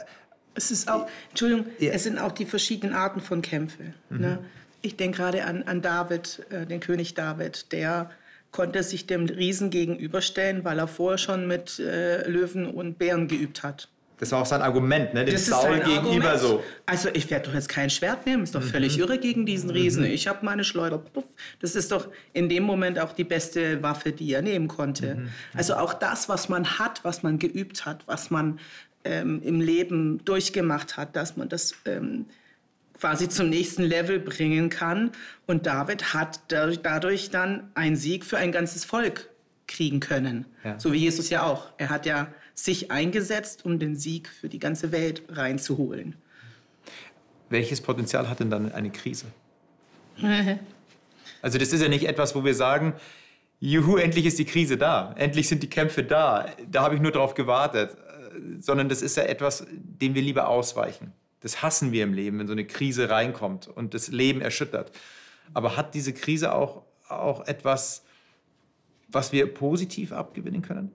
es 0.56 0.72
ist 0.72 0.90
auch, 0.90 1.08
Entschuldigung, 1.30 1.66
ja. 1.80 1.92
es 1.92 2.04
sind 2.04 2.20
auch 2.20 2.32
die 2.32 2.46
verschiedenen 2.46 2.94
Arten 2.94 3.22
von 3.22 3.42
Kämpfen. 3.42 3.94
Mhm. 4.10 4.20
Ne? 4.20 4.40
Ich 4.82 4.96
denke 4.96 5.18
gerade 5.18 5.46
an, 5.46 5.64
an 5.64 5.82
David, 5.82 6.46
äh, 6.50 6.66
den 6.66 6.80
König 6.80 7.14
David, 7.14 7.72
der 7.72 8.10
konnte 8.52 8.82
sich 8.84 9.06
dem 9.06 9.26
Riesen 9.26 9.70
gegenüberstellen, 9.70 10.64
weil 10.64 10.80
er 10.80 10.88
vorher 10.88 11.18
schon 11.18 11.48
mit 11.48 11.80
äh, 11.80 12.28
Löwen 12.28 12.66
und 12.66 12.98
Bären 12.98 13.28
geübt 13.28 13.64
hat. 13.64 13.90
Das 14.20 14.34
war 14.34 14.42
auch 14.42 14.46
sein 14.46 14.62
Argument, 14.62 15.14
ne? 15.14 15.24
dem 15.24 15.34
das 15.34 15.46
Saul 15.46 15.80
gegenüber 15.80 16.32
Argument. 16.32 16.40
so. 16.40 16.64
Also 16.86 17.08
ich 17.14 17.30
werde 17.32 17.48
doch 17.48 17.54
jetzt 17.54 17.70
kein 17.70 17.90
Schwert 17.90 18.26
nehmen, 18.26 18.44
ist 18.44 18.54
doch 18.54 18.62
mhm. 18.62 18.68
völlig 18.68 19.00
irre 19.00 19.18
gegen 19.18 19.46
diesen 19.46 19.70
Riesen. 19.70 20.04
Mhm. 20.04 20.12
Ich 20.12 20.28
habe 20.28 20.46
meine 20.46 20.66
Schleuder. 20.66 20.98
Puff. 20.98 21.24
Das 21.62 21.74
ist 21.76 21.94
doch 21.94 22.10
in 22.34 22.50
dem 22.50 22.64
Moment 22.64 23.00
auch 23.00 23.14
die 23.14 23.24
beste 23.24 23.82
Waffe, 23.82 24.12
die 24.12 24.34
er 24.34 24.42
nehmen 24.42 24.68
konnte. 24.68 25.16
Mhm. 25.16 25.30
Also 25.54 25.76
auch 25.76 25.94
das, 25.94 26.28
was 26.28 26.50
man 26.50 26.80
hat, 26.80 27.06
was 27.06 27.24
man 27.24 27.40
geübt 27.40 27.86
hat, 27.86 28.04
was 28.08 28.30
man 28.30 28.60
ähm, 29.04 29.42
im 29.44 29.62
Leben 29.62 30.24
durchgemacht 30.26 30.98
hat, 30.98 31.16
dass 31.16 31.38
man 31.38 31.50
das 31.50 31.76
ähm, 31.86 32.26
quasi 33.00 33.30
zum 33.30 33.50
nächsten 33.50 33.84
Level 33.84 34.20
bringen 34.20 34.70
kann. 34.70 35.12
Und 35.48 35.66
David 35.66 36.14
hat 36.14 36.42
dadurch, 36.50 36.82
dadurch 36.82 37.30
dann 37.30 37.70
einen 37.74 37.96
Sieg 37.96 38.26
für 38.26 38.38
ein 38.38 38.52
ganzes 38.52 38.86
Volk 38.86 39.30
kriegen 39.68 40.00
können. 40.00 40.46
Ja. 40.64 40.80
So 40.80 40.92
wie 40.92 40.98
Jesus 40.98 41.30
ja 41.30 41.44
auch. 41.44 41.70
Er 41.78 41.90
hat 41.90 42.06
ja 42.06 42.28
sich 42.56 42.92
eingesetzt, 42.92 43.66
um 43.66 43.80
den 43.80 43.96
Sieg 43.96 44.28
für 44.28 44.50
die 44.50 44.60
ganze 44.60 44.92
Welt 44.92 45.24
reinzuholen. 45.30 46.16
Welches 47.50 47.82
Potenzial 47.82 48.30
hat 48.30 48.40
denn 48.40 48.50
dann 48.50 48.72
eine 48.72 48.92
Krise? 48.92 49.28
also 51.42 51.58
das 51.58 51.72
ist 51.72 51.82
ja 51.82 51.88
nicht 51.88 52.06
etwas, 52.06 52.36
wo 52.36 52.44
wir 52.44 52.54
sagen, 52.54 52.94
juhu, 53.60 53.98
endlich 53.98 54.26
ist 54.26 54.40
die 54.40 54.46
Krise 54.46 54.78
da, 54.78 55.14
endlich 55.18 55.48
sind 55.48 55.64
die 55.64 55.70
Kämpfe 55.70 56.04
da, 56.04 56.48
da 56.70 56.84
habe 56.84 56.96
ich 56.96 57.02
nur 57.02 57.12
darauf 57.12 57.34
gewartet 57.34 57.96
sondern 58.60 58.90
das 58.90 59.02
ist 59.02 59.18
ja 59.18 59.24
etwas, 59.24 59.66
dem 59.72 60.16
wir 60.16 60.22
lieber 60.22 60.48
ausweichen. 60.48 61.14
Das 61.42 61.62
hassen 61.62 61.92
wir 61.92 62.04
im 62.04 62.14
Leben, 62.14 62.40
wenn 62.40 62.48
so 62.48 62.54
eine 62.54 62.66
Krise 62.66 63.10
reinkommt 63.10 63.68
und 63.68 63.94
das 63.94 64.10
Leben 64.10 64.42
erschüttert. 64.42 64.92
Aber 65.54 65.78
hat 65.78 65.96
diese 65.96 66.14
Krise 66.14 66.54
auch, 66.54 66.84
auch 67.08 67.48
etwas, 67.48 68.04
was 69.08 69.32
wir 69.32 69.52
positiv 69.54 70.12
abgewinnen 70.12 70.62
können? 70.62 70.92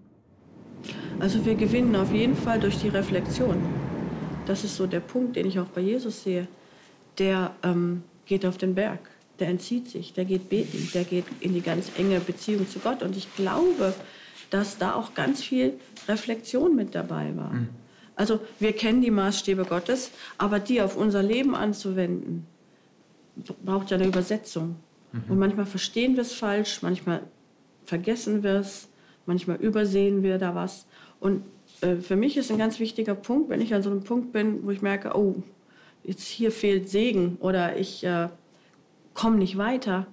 Also 1.18 1.44
wir 1.44 1.54
gewinnen 1.54 1.96
auf 1.96 2.12
jeden 2.12 2.36
Fall 2.36 2.60
durch 2.60 2.78
die 2.78 2.88
Reflexion. 2.88 3.62
Das 4.46 4.64
ist 4.64 4.76
so 4.76 4.86
der 4.86 5.00
Punkt, 5.00 5.36
den 5.36 5.46
ich 5.46 5.58
auch 5.58 5.66
bei 5.66 5.80
Jesus 5.80 6.22
sehe. 6.22 6.46
Der 7.18 7.54
ähm, 7.62 8.02
geht 8.26 8.44
auf 8.44 8.58
den 8.58 8.74
Berg, 8.74 9.00
der 9.38 9.48
entzieht 9.48 9.88
sich, 9.88 10.12
der 10.12 10.24
geht 10.24 10.48
beten, 10.48 10.90
der 10.92 11.04
geht 11.04 11.24
in 11.40 11.54
die 11.54 11.60
ganz 11.60 11.90
enge 11.96 12.20
Beziehung 12.20 12.68
zu 12.68 12.80
Gott. 12.80 13.02
Und 13.02 13.16
ich 13.16 13.34
glaube, 13.34 13.94
dass 14.50 14.78
da 14.78 14.94
auch 14.94 15.14
ganz 15.14 15.42
viel 15.42 15.74
Reflexion 16.08 16.74
mit 16.74 16.94
dabei 16.94 17.32
war. 17.36 17.52
Mhm. 17.52 17.68
Also 18.16 18.40
wir 18.60 18.72
kennen 18.72 19.02
die 19.02 19.10
Maßstäbe 19.10 19.64
Gottes, 19.64 20.10
aber 20.38 20.60
die 20.60 20.80
auf 20.80 20.96
unser 20.96 21.22
Leben 21.22 21.54
anzuwenden, 21.54 22.46
braucht 23.64 23.90
ja 23.90 23.96
eine 23.96 24.06
Übersetzung. 24.06 24.76
Mhm. 25.12 25.22
Und 25.28 25.38
manchmal 25.38 25.66
verstehen 25.66 26.14
wir 26.14 26.22
es 26.22 26.32
falsch, 26.32 26.82
manchmal 26.82 27.22
vergessen 27.84 28.42
wir 28.42 28.54
es, 28.54 28.88
manchmal 29.26 29.56
übersehen 29.56 30.22
wir 30.22 30.38
da 30.38 30.54
was. 30.54 30.86
Und 31.20 31.42
äh, 31.80 31.96
für 31.96 32.16
mich 32.16 32.36
ist 32.36 32.50
ein 32.50 32.58
ganz 32.58 32.78
wichtiger 32.78 33.14
Punkt, 33.14 33.50
wenn 33.50 33.60
ich 33.60 33.74
an 33.74 33.82
so 33.82 33.90
einem 33.90 34.04
Punkt 34.04 34.32
bin, 34.32 34.64
wo 34.64 34.70
ich 34.70 34.82
merke, 34.82 35.16
oh, 35.16 35.42
jetzt 36.04 36.26
hier 36.26 36.52
fehlt 36.52 36.88
Segen 36.88 37.36
oder 37.40 37.76
ich 37.76 38.04
äh, 38.04 38.28
komme 39.14 39.36
nicht 39.36 39.56
weiter, 39.56 40.06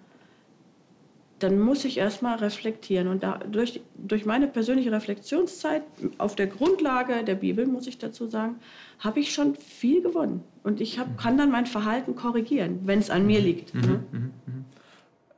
dann 1.44 1.60
muss 1.60 1.86
ich 1.86 1.98
erstmal 1.98 2.38
reflektieren. 2.38 3.08
Und 3.08 3.24
da, 3.24 3.40
durch, 3.40 3.82
durch 3.96 4.26
meine 4.26 4.48
persönliche 4.48 4.92
Reflexionszeit 4.92 5.84
auf 6.18 6.36
der 6.36 6.48
Grundlage 6.48 7.24
der 7.24 7.36
Bibel, 7.36 7.66
muss 7.66 7.88
ich 7.88 7.98
dazu 7.98 8.28
sagen, 8.28 8.56
habe 9.00 9.20
ich 9.20 9.34
schon 9.34 9.56
viel 9.56 10.02
gewonnen. 10.02 10.44
Und 10.64 10.82
ich 10.82 11.00
hab, 11.00 11.18
kann 11.18 11.38
dann 11.38 11.52
mein 11.52 11.66
Verhalten 11.66 12.16
korrigieren, 12.16 12.82
wenn 12.86 13.00
es 13.00 13.10
an 13.10 13.26
mir 13.26 13.40
liegt. 13.40 13.74
Mhm, 13.74 13.82
ne? 13.82 14.04
mhm, 14.12 14.20
mhm. 14.46 14.66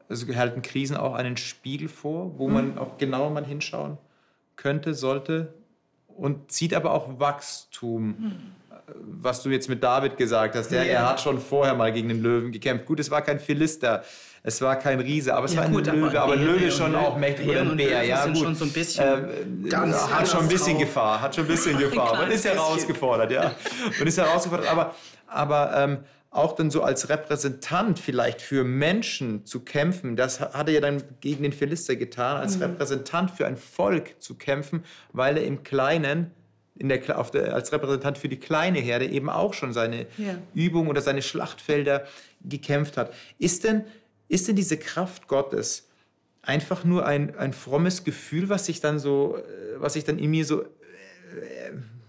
Also 0.10 0.28
halten 0.36 0.62
Krisen 0.62 0.98
auch 0.98 1.14
einen 1.14 1.38
Spiegel 1.38 1.88
vor, 1.88 2.38
wo 2.38 2.48
mhm. 2.48 2.54
man 2.54 2.78
auch 2.78 2.98
genauer 2.98 3.30
mal 3.30 3.46
hinschauen 3.46 3.98
könnte, 4.56 4.94
sollte 4.94 5.54
und 6.08 6.52
zieht 6.52 6.74
aber 6.74 6.94
auch 6.94 7.20
Wachstum. 7.20 8.08
Mhm. 8.08 8.34
Was 8.96 9.42
du 9.42 9.50
jetzt 9.50 9.70
mit 9.70 9.82
David 9.82 10.18
gesagt 10.18 10.56
hast, 10.56 10.70
der, 10.70 10.84
ja. 10.84 10.92
er 10.92 11.10
hat 11.10 11.22
schon 11.22 11.40
vorher 11.40 11.74
mal 11.74 11.94
gegen 11.94 12.10
den 12.10 12.22
Löwen 12.22 12.52
gekämpft. 12.52 12.86
Gut, 12.86 13.00
es 13.00 13.10
war 13.10 13.22
kein 13.22 13.40
Philister, 13.40 14.04
es 14.46 14.62
war 14.62 14.78
kein 14.78 15.00
Riese, 15.00 15.34
aber 15.34 15.46
es 15.46 15.54
ja, 15.54 15.60
war 15.60 15.68
ein 15.68 15.72
gut, 15.72 15.88
Löwe. 15.88 16.22
Aber, 16.22 16.34
ein 16.34 16.44
Löwe 16.44 16.70
schon 16.70 16.94
auch 16.96 17.18
mächtig 17.18 17.48
oder 17.48 17.62
ein 17.62 17.78
Bär. 17.78 18.04
Ja, 18.04 18.26
gut. 18.26 18.38
Schon 18.38 18.56
so 18.56 18.66
ein 18.66 18.72
bisschen 18.72 19.66
äh, 19.66 19.70
ganz 19.70 19.96
hat 20.10 20.28
schon 20.28 20.42
ein 20.42 20.50
bisschen 20.50 20.78
Gefahr. 20.78 21.22
Hat 21.22 21.34
schon 21.34 21.46
ein 21.46 21.48
bisschen 21.48 21.78
Gefahr. 21.80 22.18
Man 22.18 22.30
ist 22.30 22.44
herausgefordert, 22.44 23.32
ja. 23.32 23.56
Man 23.98 24.08
ist 24.08 24.18
herausgefordert. 24.18 24.70
Aber, 24.70 24.96
aber 25.28 25.72
ähm, 25.78 25.98
auch 26.30 26.56
dann 26.56 26.72
so 26.72 26.84
als 26.84 27.08
Repräsentant 27.08 28.00
vielleicht 28.00 28.42
für 28.42 28.66
Menschen 28.66 29.46
zu 29.46 29.62
kämpfen, 29.62 30.18
das 30.18 30.42
hat 30.42 30.68
er 30.68 30.74
ja 30.74 30.82
dann 30.82 31.02
gegen 31.22 31.44
den 31.44 31.54
Philister 31.54 31.96
getan, 31.96 32.38
als 32.38 32.58
mhm. 32.58 32.64
Repräsentant 32.64 33.32
für 33.32 33.48
ein 33.48 33.56
Volk 33.56 34.22
zu 34.22 34.36
kämpfen, 34.36 34.84
weil 35.14 35.38
er 35.38 35.46
im 35.46 35.64
Kleinen 35.64 36.32
in 36.76 36.90
der, 36.90 36.98
der, 36.98 37.54
als 37.54 37.72
Repräsentant 37.72 38.18
für 38.18 38.28
die 38.28 38.40
kleine 38.40 38.80
Herde 38.80 39.06
eben 39.06 39.30
auch 39.30 39.54
schon 39.54 39.72
seine 39.72 40.08
ja. 40.18 40.36
Übungen 40.54 40.90
oder 40.90 41.02
seine 41.02 41.22
Schlachtfelder 41.22 42.04
gekämpft 42.42 42.98
hat. 42.98 43.14
Ist 43.38 43.64
denn 43.64 43.84
ist 44.34 44.48
denn 44.48 44.56
diese 44.56 44.78
Kraft 44.78 45.28
Gottes 45.28 45.88
einfach 46.42 46.84
nur 46.84 47.06
ein, 47.06 47.38
ein 47.38 47.54
frommes 47.54 48.04
Gefühl, 48.04 48.50
was 48.50 48.66
sich 48.66 48.82
dann 48.82 49.00
so, 49.00 49.38
äh, 49.38 49.42
was 49.80 49.94
sich 49.94 50.04
dann 50.04 50.18
in 50.18 50.32
mir 50.32 50.44
so 50.44 50.64
äh, 50.64 50.66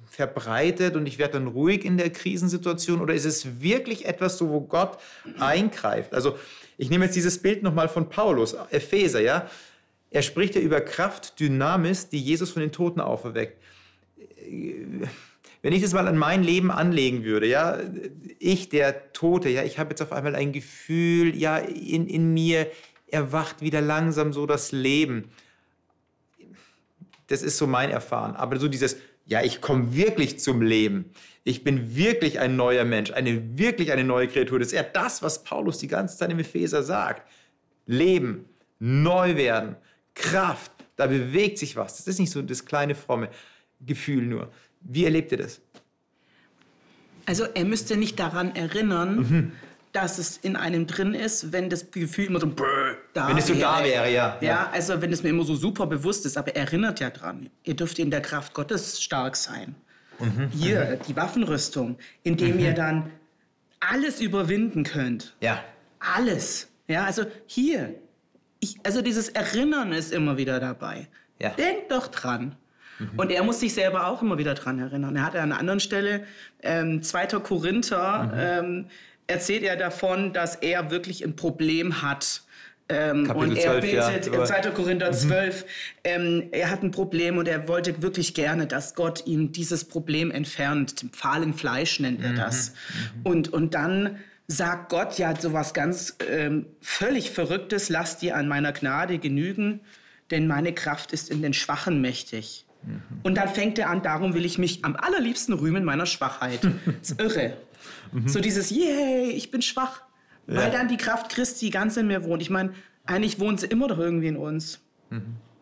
verbreitet 0.06 0.96
und 0.96 1.06
ich 1.06 1.18
werde 1.18 1.34
dann 1.34 1.48
ruhig 1.48 1.84
in 1.84 1.98
der 1.98 2.10
Krisensituation? 2.10 3.00
Oder 3.00 3.14
ist 3.14 3.26
es 3.26 3.60
wirklich 3.60 4.06
etwas 4.06 4.38
so, 4.38 4.48
wo 4.48 4.62
Gott 4.62 4.98
eingreift? 5.38 6.14
Also 6.14 6.38
ich 6.78 6.88
nehme 6.88 7.04
jetzt 7.04 7.14
dieses 7.14 7.40
Bild 7.40 7.62
nochmal 7.62 7.88
von 7.88 8.08
Paulus, 8.08 8.56
Epheser, 8.70 9.20
ja. 9.20 9.48
Er 10.10 10.22
spricht 10.22 10.54
ja 10.54 10.60
über 10.60 10.80
Kraft, 10.80 11.38
Dynamis, 11.40 12.08
die 12.08 12.20
Jesus 12.20 12.50
von 12.50 12.62
den 12.62 12.72
Toten 12.72 13.00
auferweckt. 13.00 13.60
Wenn 15.64 15.72
ich 15.72 15.80
das 15.80 15.94
mal 15.94 16.06
an 16.06 16.18
mein 16.18 16.42
Leben 16.42 16.70
anlegen 16.70 17.24
würde, 17.24 17.46
ja, 17.46 17.78
ich, 18.38 18.68
der 18.68 19.14
Tote, 19.14 19.48
ja, 19.48 19.62
ich 19.64 19.78
habe 19.78 19.88
jetzt 19.88 20.02
auf 20.02 20.12
einmal 20.12 20.34
ein 20.34 20.52
Gefühl, 20.52 21.34
ja, 21.34 21.56
in, 21.56 22.06
in 22.06 22.34
mir 22.34 22.70
erwacht 23.06 23.62
wieder 23.62 23.80
langsam 23.80 24.34
so 24.34 24.44
das 24.44 24.72
Leben. 24.72 25.30
Das 27.28 27.42
ist 27.42 27.56
so 27.56 27.66
mein 27.66 27.88
Erfahren. 27.88 28.36
Aber 28.36 28.58
so 28.58 28.68
dieses, 28.68 28.98
ja, 29.24 29.42
ich 29.42 29.62
komme 29.62 29.96
wirklich 29.96 30.38
zum 30.38 30.60
Leben. 30.60 31.06
Ich 31.44 31.64
bin 31.64 31.96
wirklich 31.96 32.40
ein 32.40 32.56
neuer 32.56 32.84
Mensch, 32.84 33.12
eine 33.12 33.56
wirklich 33.58 33.90
eine 33.90 34.04
neue 34.04 34.28
Kreatur. 34.28 34.58
Das 34.58 34.68
ist 34.68 34.74
ja 34.74 34.82
das, 34.82 35.22
was 35.22 35.44
Paulus 35.44 35.78
die 35.78 35.88
ganze 35.88 36.18
Zeit 36.18 36.30
im 36.30 36.40
Epheser 36.40 36.82
sagt. 36.82 37.26
Leben, 37.86 38.44
neu 38.78 39.34
werden, 39.36 39.76
Kraft, 40.14 40.72
da 40.96 41.06
bewegt 41.06 41.56
sich 41.56 41.74
was. 41.74 41.96
Das 41.96 42.06
ist 42.06 42.18
nicht 42.18 42.32
so 42.32 42.42
das 42.42 42.66
kleine 42.66 42.94
fromme 42.94 43.30
Gefühl 43.80 44.26
nur. 44.26 44.50
Wie 44.84 45.04
erlebt 45.04 45.32
ihr 45.32 45.38
das? 45.38 45.60
Also 47.26 47.44
er 47.54 47.64
müsste 47.64 47.96
nicht 47.96 48.18
daran 48.18 48.54
erinnern, 48.54 49.16
mhm. 49.16 49.52
dass 49.92 50.18
es 50.18 50.36
in 50.36 50.56
einem 50.56 50.86
drin 50.86 51.14
ist, 51.14 51.52
wenn 51.52 51.70
das 51.70 51.90
Gefühl 51.90 52.26
immer 52.26 52.40
so 52.40 52.52
da 53.14 53.28
Wenn 53.28 53.38
es 53.38 53.46
so 53.46 53.54
da 53.54 53.82
wäre, 53.82 54.12
ja. 54.12 54.36
Ja, 54.40 54.70
also 54.72 55.00
wenn 55.00 55.12
es 55.12 55.22
mir 55.22 55.30
immer 55.30 55.44
so 55.44 55.54
super 55.54 55.86
bewusst 55.86 56.26
ist, 56.26 56.36
aber 56.36 56.54
erinnert 56.54 57.00
ja 57.00 57.10
dran. 57.10 57.48
Ihr 57.64 57.74
dürft 57.74 57.98
in 57.98 58.10
der 58.10 58.20
Kraft 58.20 58.52
Gottes 58.52 59.02
stark 59.02 59.36
sein. 59.36 59.74
Mhm. 60.18 60.50
Hier, 60.50 60.98
mhm. 61.00 61.06
die 61.08 61.16
Waffenrüstung, 61.16 61.96
indem 62.22 62.58
ihr 62.58 62.72
mhm. 62.72 62.76
dann 62.76 63.10
alles 63.80 64.20
überwinden 64.20 64.84
könnt. 64.84 65.34
Ja. 65.40 65.64
Alles. 65.98 66.68
Ja, 66.86 67.04
also 67.04 67.24
hier, 67.46 67.94
ich, 68.60 68.76
also 68.82 69.00
dieses 69.00 69.30
Erinnern 69.30 69.92
ist 69.92 70.12
immer 70.12 70.36
wieder 70.36 70.60
dabei. 70.60 71.08
Ja. 71.38 71.50
Denk 71.50 71.88
doch 71.88 72.08
dran. 72.08 72.56
Und 73.16 73.30
er 73.32 73.42
muss 73.42 73.60
sich 73.60 73.74
selber 73.74 74.06
auch 74.06 74.22
immer 74.22 74.38
wieder 74.38 74.54
dran 74.54 74.78
erinnern. 74.78 75.16
Er 75.16 75.24
hat 75.24 75.34
an 75.36 75.50
einer 75.50 75.58
anderen 75.58 75.80
Stelle, 75.80 76.24
ähm, 76.62 77.02
2. 77.02 77.40
Korinther, 77.40 78.32
ähm, 78.36 78.86
erzählt 79.26 79.62
er 79.62 79.76
davon, 79.76 80.32
dass 80.32 80.56
er 80.56 80.90
wirklich 80.90 81.24
ein 81.24 81.36
Problem 81.36 82.02
hat. 82.02 82.42
Ähm, 82.88 83.30
und 83.30 83.56
er 83.56 83.80
12, 83.80 83.92
ja, 83.92 84.08
betet, 84.10 84.34
aber- 84.34 84.44
2. 84.44 84.70
Korinther 84.70 85.10
12, 85.12 85.64
ähm, 86.04 86.48
er 86.52 86.70
hat 86.70 86.82
ein 86.82 86.90
Problem 86.90 87.38
und 87.38 87.48
er 87.48 87.66
wollte 87.66 88.02
wirklich 88.02 88.34
gerne, 88.34 88.66
dass 88.66 88.94
Gott 88.94 89.26
ihm 89.26 89.52
dieses 89.52 89.84
Problem 89.86 90.30
entfernt. 90.30 91.06
Fahlen 91.12 91.54
Fleisch 91.54 91.98
nennt 92.00 92.22
er 92.22 92.34
das. 92.34 92.74
Und, 93.22 93.50
und 93.52 93.72
dann 93.74 94.18
sagt 94.48 94.90
Gott 94.90 95.16
ja 95.18 95.34
sowas 95.40 95.72
ganz 95.72 96.16
ähm, 96.28 96.66
völlig 96.82 97.30
Verrücktes, 97.30 97.88
lass 97.88 98.18
dir 98.18 98.36
an 98.36 98.48
meiner 98.48 98.72
Gnade 98.72 99.18
genügen, 99.18 99.80
denn 100.30 100.46
meine 100.46 100.74
Kraft 100.74 101.12
ist 101.12 101.30
in 101.30 101.40
den 101.40 101.54
Schwachen 101.54 102.02
mächtig. 102.02 102.66
Und 103.22 103.36
dann 103.36 103.48
fängt 103.48 103.78
er 103.78 103.90
an, 103.90 104.02
darum 104.02 104.34
will 104.34 104.44
ich 104.44 104.58
mich 104.58 104.84
am 104.84 104.96
allerliebsten 104.96 105.54
rühmen 105.54 105.84
meiner 105.84 106.06
Schwachheit. 106.06 106.60
Das 106.62 107.10
ist 107.10 107.20
irre. 107.20 107.56
So 108.26 108.40
dieses, 108.40 108.70
yay, 108.70 109.30
ich 109.30 109.50
bin 109.50 109.62
schwach, 109.62 110.02
weil 110.46 110.70
dann 110.70 110.88
die 110.88 110.96
Kraft 110.96 111.30
Christi 111.30 111.70
ganz 111.70 111.96
in 111.96 112.06
mir 112.06 112.24
wohnt. 112.24 112.42
Ich 112.42 112.50
meine, 112.50 112.74
eigentlich 113.06 113.40
wohnt 113.40 113.60
sie 113.60 113.66
immer 113.66 113.88
doch 113.88 113.98
irgendwie 113.98 114.28
in 114.28 114.36
uns, 114.36 114.80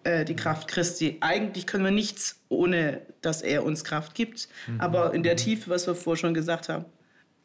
äh, 0.04 0.24
die 0.24 0.36
Kraft 0.36 0.68
Christi. 0.68 1.18
Eigentlich 1.20 1.66
können 1.66 1.84
wir 1.84 1.90
nichts, 1.92 2.40
ohne 2.48 3.02
dass 3.20 3.42
er 3.42 3.64
uns 3.64 3.84
Kraft 3.84 4.14
gibt. 4.14 4.48
Aber 4.78 5.14
in 5.14 5.22
der 5.22 5.36
Tiefe, 5.36 5.70
was 5.70 5.86
wir 5.86 5.94
vorher 5.94 6.20
schon 6.20 6.34
gesagt 6.34 6.68
haben, 6.68 6.84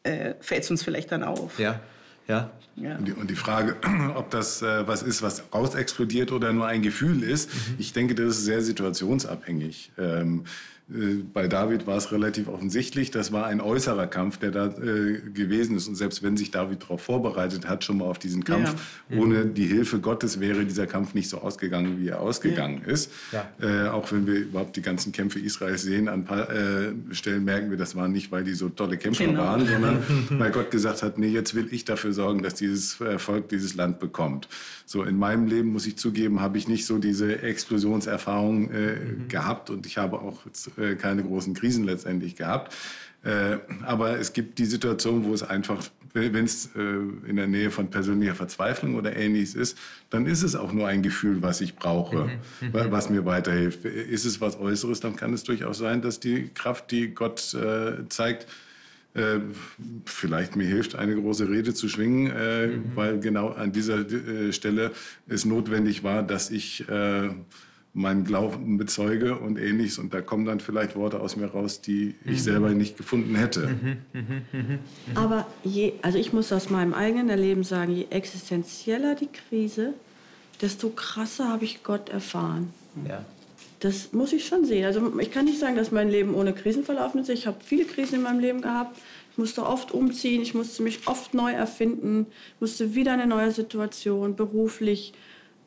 äh, 0.02 0.34
fällt 0.40 0.64
es 0.64 0.70
uns 0.70 0.82
vielleicht 0.82 1.12
dann 1.12 1.22
auf. 1.22 1.58
Ja, 1.58 1.80
ja. 2.28 2.50
Ja. 2.76 2.96
Und 2.96 3.08
die, 3.08 3.12
und 3.12 3.28
die 3.28 3.34
Frage, 3.34 3.76
ob 4.14 4.30
das 4.30 4.62
äh, 4.62 4.86
was 4.86 5.02
ist, 5.02 5.20
was 5.22 5.42
rausexplodiert 5.52 6.30
oder 6.30 6.52
nur 6.52 6.66
ein 6.66 6.82
Gefühl 6.82 7.24
ist, 7.24 7.50
ich 7.78 7.92
denke, 7.92 8.14
das 8.14 8.38
ist 8.38 8.44
sehr 8.44 8.62
situationsabhängig. 8.62 9.90
Ähm, 9.98 10.44
äh, 10.44 10.48
bei 11.34 11.48
David 11.48 11.86
war 11.86 11.98
es 11.98 12.12
relativ 12.12 12.48
offensichtlich, 12.48 13.10
das 13.10 13.30
war 13.30 13.44
ein 13.46 13.60
äußerer 13.60 14.06
Kampf, 14.06 14.38
der 14.38 14.50
da 14.50 14.66
äh, 14.68 15.20
gewesen 15.34 15.76
ist. 15.76 15.86
Und 15.86 15.96
selbst 15.96 16.22
wenn 16.22 16.38
sich 16.38 16.50
David 16.50 16.82
darauf 16.84 17.02
vorbereitet 17.02 17.68
hat, 17.68 17.84
schon 17.84 17.98
mal 17.98 18.06
auf 18.06 18.18
diesen 18.18 18.42
Kampf, 18.42 18.74
ohne 19.14 19.44
die 19.44 19.66
Hilfe 19.66 20.00
Gottes 20.00 20.40
wäre 20.40 20.64
dieser 20.64 20.86
Kampf 20.86 21.12
nicht 21.12 21.28
so 21.28 21.38
ausgegangen, 21.42 22.00
wie 22.00 22.08
er 22.08 22.20
ausgegangen 22.20 22.82
ist. 22.86 23.12
Ja. 23.32 23.48
Äh, 23.60 23.88
auch 23.88 24.10
wenn 24.12 24.26
wir 24.26 24.36
überhaupt 24.36 24.76
die 24.76 24.82
ganzen 24.82 25.12
Kämpfe 25.12 25.38
Israels 25.40 25.82
sehen, 25.82 26.08
an 26.08 26.20
ein 26.20 26.24
paar 26.24 26.50
äh, 26.50 26.92
Stellen 27.10 27.44
merken 27.44 27.68
wir, 27.70 27.76
das 27.76 27.94
war 27.94 28.08
nicht, 28.08 28.32
weil 28.32 28.44
die 28.44 28.54
so 28.54 28.70
tolle 28.70 28.96
Kämpfer 28.96 29.26
Genau. 29.26 29.40
waren, 29.42 29.66
sondern 29.66 30.02
weil 30.38 30.50
Gott 30.52 30.70
gesagt 30.70 31.02
hat, 31.02 31.18
nee, 31.18 31.28
jetzt 31.28 31.54
will 31.54 31.68
ich 31.70 31.84
dafür 31.84 32.14
sorgen, 32.14 32.42
dass 32.42 32.54
dieses 32.54 32.98
äh, 33.02 33.18
Volk 33.18 33.50
dieses 33.50 33.74
Land 33.74 33.98
bekommt. 33.98 34.48
So 34.86 35.02
in 35.02 35.18
meinem 35.18 35.46
Leben, 35.48 35.68
muss 35.70 35.86
ich 35.86 35.96
zugeben, 35.98 36.40
habe 36.40 36.56
ich 36.56 36.66
nicht 36.66 36.86
so 36.86 36.96
diese 36.96 37.42
Explosionserfahrung 37.42 38.70
äh, 38.70 38.96
gehabt 39.28 39.68
und 39.68 39.84
ich 39.84 39.98
habe 39.98 40.20
auch 40.20 40.46
jetzt, 40.46 40.70
äh, 40.78 40.94
keine 40.96 41.22
großen 41.22 41.54
Krisen 41.54 41.84
letztendlich 41.84 42.36
gehabt. 42.36 42.74
Äh, 43.24 43.58
aber 43.84 44.18
es 44.18 44.32
gibt 44.32 44.58
die 44.58 44.64
Situation, 44.64 45.24
wo 45.24 45.34
es 45.34 45.42
einfach, 45.42 45.82
wenn 46.14 46.44
es 46.44 46.70
äh, 46.76 46.80
in 47.28 47.36
der 47.36 47.48
Nähe 47.48 47.70
von 47.70 47.90
persönlicher 47.90 48.34
Verzweiflung 48.36 48.94
oder 48.94 49.16
ähnliches 49.16 49.54
ist, 49.54 49.76
dann 50.10 50.26
ist 50.26 50.42
es 50.44 50.54
auch 50.54 50.72
nur 50.72 50.86
ein 50.86 51.02
Gefühl, 51.02 51.42
was 51.42 51.60
ich 51.60 51.74
brauche, 51.74 52.30
wa- 52.72 52.86
was 52.90 53.10
mir 53.10 53.24
weiterhilft. 53.24 53.84
Ist 53.84 54.24
es 54.24 54.40
was 54.40 54.58
Äußeres, 54.58 55.00
dann 55.00 55.16
kann 55.16 55.32
es 55.34 55.42
durchaus 55.42 55.78
sein, 55.78 56.00
dass 56.00 56.20
die 56.20 56.48
Kraft, 56.54 56.90
die 56.92 57.08
Gott 57.14 57.54
äh, 57.54 58.08
zeigt, 58.08 58.46
vielleicht 60.04 60.54
mir 60.54 60.66
hilft, 60.66 60.94
eine 60.94 61.16
große 61.16 61.48
Rede 61.48 61.74
zu 61.74 61.88
schwingen, 61.88 62.30
äh, 62.30 62.68
weil 62.94 63.18
genau 63.18 63.48
an 63.48 63.72
dieser 63.72 64.04
Stelle 64.52 64.92
es 65.26 65.44
notwendig 65.44 66.04
war, 66.04 66.22
dass 66.22 66.50
ich 66.50 66.84
meinen 67.94 68.24
Glauben 68.24 68.78
bezeuge 68.78 69.38
und 69.38 69.58
ähnliches. 69.58 69.98
Und 69.98 70.14
da 70.14 70.20
kommen 70.20 70.44
dann 70.44 70.60
vielleicht 70.60 70.94
Worte 70.94 71.20
aus 71.20 71.36
mir 71.36 71.46
raus, 71.46 71.80
die 71.80 72.14
ich 72.24 72.42
selber 72.42 72.70
nicht 72.70 72.96
gefunden 72.96 73.34
hätte. 73.34 73.76
Aber 75.14 75.46
je, 75.64 75.94
also 76.02 76.18
ich 76.18 76.32
muss 76.32 76.52
aus 76.52 76.70
meinem 76.70 76.94
eigenen 76.94 77.28
Erleben 77.28 77.64
sagen, 77.64 77.92
je 77.92 78.06
existenzieller 78.10 79.14
die 79.14 79.28
Krise, 79.28 79.94
desto 80.60 80.90
krasser 80.90 81.48
habe 81.48 81.64
ich 81.64 81.82
Gott 81.82 82.08
erfahren. 82.08 82.72
ja. 83.08 83.24
Das 83.80 84.12
muss 84.12 84.32
ich 84.32 84.44
schon 84.44 84.64
sehen. 84.64 84.84
Also 84.86 85.20
ich 85.20 85.30
kann 85.30 85.44
nicht 85.44 85.60
sagen, 85.60 85.76
dass 85.76 85.92
mein 85.92 86.10
Leben 86.10 86.34
ohne 86.34 86.52
Krisen 86.52 86.82
verlaufen 86.82 87.20
ist. 87.20 87.28
Ich 87.28 87.46
habe 87.46 87.58
viele 87.64 87.84
Krisen 87.84 88.16
in 88.16 88.22
meinem 88.22 88.40
Leben 88.40 88.60
gehabt. 88.60 88.98
Ich 89.30 89.38
musste 89.38 89.64
oft 89.64 89.92
umziehen, 89.92 90.42
ich 90.42 90.52
musste 90.52 90.82
mich 90.82 91.06
oft 91.06 91.32
neu 91.32 91.52
erfinden, 91.52 92.26
musste 92.58 92.96
wieder 92.96 93.12
eine 93.12 93.28
neue 93.28 93.52
Situation, 93.52 94.34
beruflich, 94.34 95.12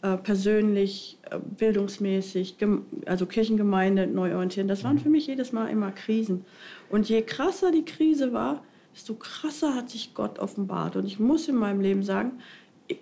äh, 0.02 0.18
persönlich, 0.18 1.20
äh, 1.30 1.38
bildungsmäßig, 1.40 2.58
also 3.06 3.26
Kirchengemeinde 3.26 4.08
neu 4.08 4.34
orientieren. 4.34 4.68
Das 4.68 4.84
waren 4.84 5.00
für 5.00 5.10
mich 5.10 5.28
jedes 5.28 5.52
Mal 5.52 5.68
immer 5.68 5.92
Krisen. 5.92 6.46
Und 6.90 7.08
je 7.08 7.22
krasser 7.22 7.72
die 7.72 7.86
Krise 7.86 8.34
war, 8.34 8.64
desto 8.94 9.14
krasser 9.14 9.76
hat 9.76 9.90
sich 9.90 10.14
Gott 10.14 10.40
offenbart. 10.40 10.96
Und 10.96 11.06
ich 11.06 11.20
muss 11.20 11.48
in 11.48 11.56
meinem 11.56 11.82
Leben 11.82 12.04
sagen, 12.04 12.34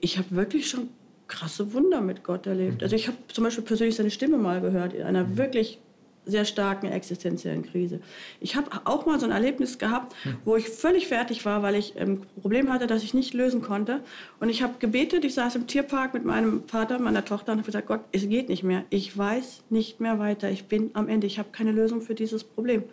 ich 0.02 0.18
habe 0.18 0.32
wirklich 0.32 0.70
schon 0.70 0.90
krasse 1.28 1.74
Wunder 1.74 2.02
mit 2.02 2.24
Gott 2.24 2.46
erlebt. 2.48 2.84
Also 2.84 2.96
ich 2.96 3.08
habe 3.08 3.18
zum 3.28 3.44
Beispiel 3.44 3.64
persönlich 3.64 3.96
seine 3.96 4.12
Stimme 4.12 4.38
mal 4.38 4.62
gehört 4.62 4.94
in 4.94 5.04
einer 5.04 5.38
wirklich 5.38 5.80
sehr 6.26 6.46
starken 6.46 6.88
existenziellen 6.88 7.64
Krise. 7.64 8.00
Ich 8.40 8.56
habe 8.56 8.70
auch 8.86 9.06
mal 9.06 9.20
so 9.20 9.26
ein 9.26 9.32
Erlebnis 9.32 9.80
gehabt, 9.80 10.16
wo 10.46 10.56
ich 10.56 10.70
völlig 10.70 11.08
fertig 11.08 11.44
war, 11.46 11.64
weil 11.64 11.76
ich 11.76 12.00
ein 12.00 12.22
Problem 12.42 12.72
hatte, 12.72 12.86
das 12.88 13.04
ich 13.04 13.14
nicht 13.16 13.34
lösen 13.34 13.62
konnte. 13.62 14.02
Und 14.40 14.50
ich 14.50 14.62
habe 14.62 14.74
gebetet, 14.80 15.26
ich 15.26 15.34
saß 15.34 15.56
im 15.56 15.66
Tierpark 15.66 16.14
mit 16.14 16.26
meinem 16.26 16.64
Vater, 16.68 17.00
meiner 17.00 17.26
Tochter 17.26 17.54
und 17.54 17.60
habe 17.60 17.66
gesagt, 17.66 17.88
Gott, 17.88 18.02
es 18.12 18.28
geht 18.30 18.50
nicht 18.50 18.64
mehr. 18.64 18.84
Ich 18.92 19.18
weiß 19.18 19.64
nicht 19.70 20.00
mehr 20.00 20.20
weiter. 20.20 20.52
Ich 20.52 20.66
bin 20.66 20.92
am 20.94 21.08
Ende. 21.10 21.26
Ich 21.26 21.40
habe 21.40 21.50
keine 21.52 21.72
Lösung 21.72 22.02
für 22.02 22.14
dieses 22.16 22.44
Problem. 22.44 22.84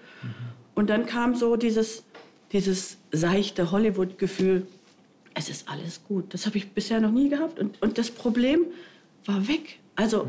Und 0.74 0.88
dann 0.88 1.04
kam 1.06 1.34
so 1.34 1.56
dieses, 1.56 2.04
dieses 2.52 2.96
seichte 3.12 3.70
Hollywood-Gefühl, 3.70 4.66
es 5.34 5.50
ist 5.50 5.68
alles 5.68 6.00
gut. 6.04 6.32
Das 6.32 6.46
habe 6.46 6.56
ich 6.56 6.70
bisher 6.70 7.00
noch 7.00 7.10
nie 7.12 7.28
gehabt. 7.28 7.58
Und, 7.58 7.82
und 7.82 7.98
das 7.98 8.10
Problem 8.10 8.60
war 9.26 9.46
weg. 9.48 9.78
Also, 9.94 10.28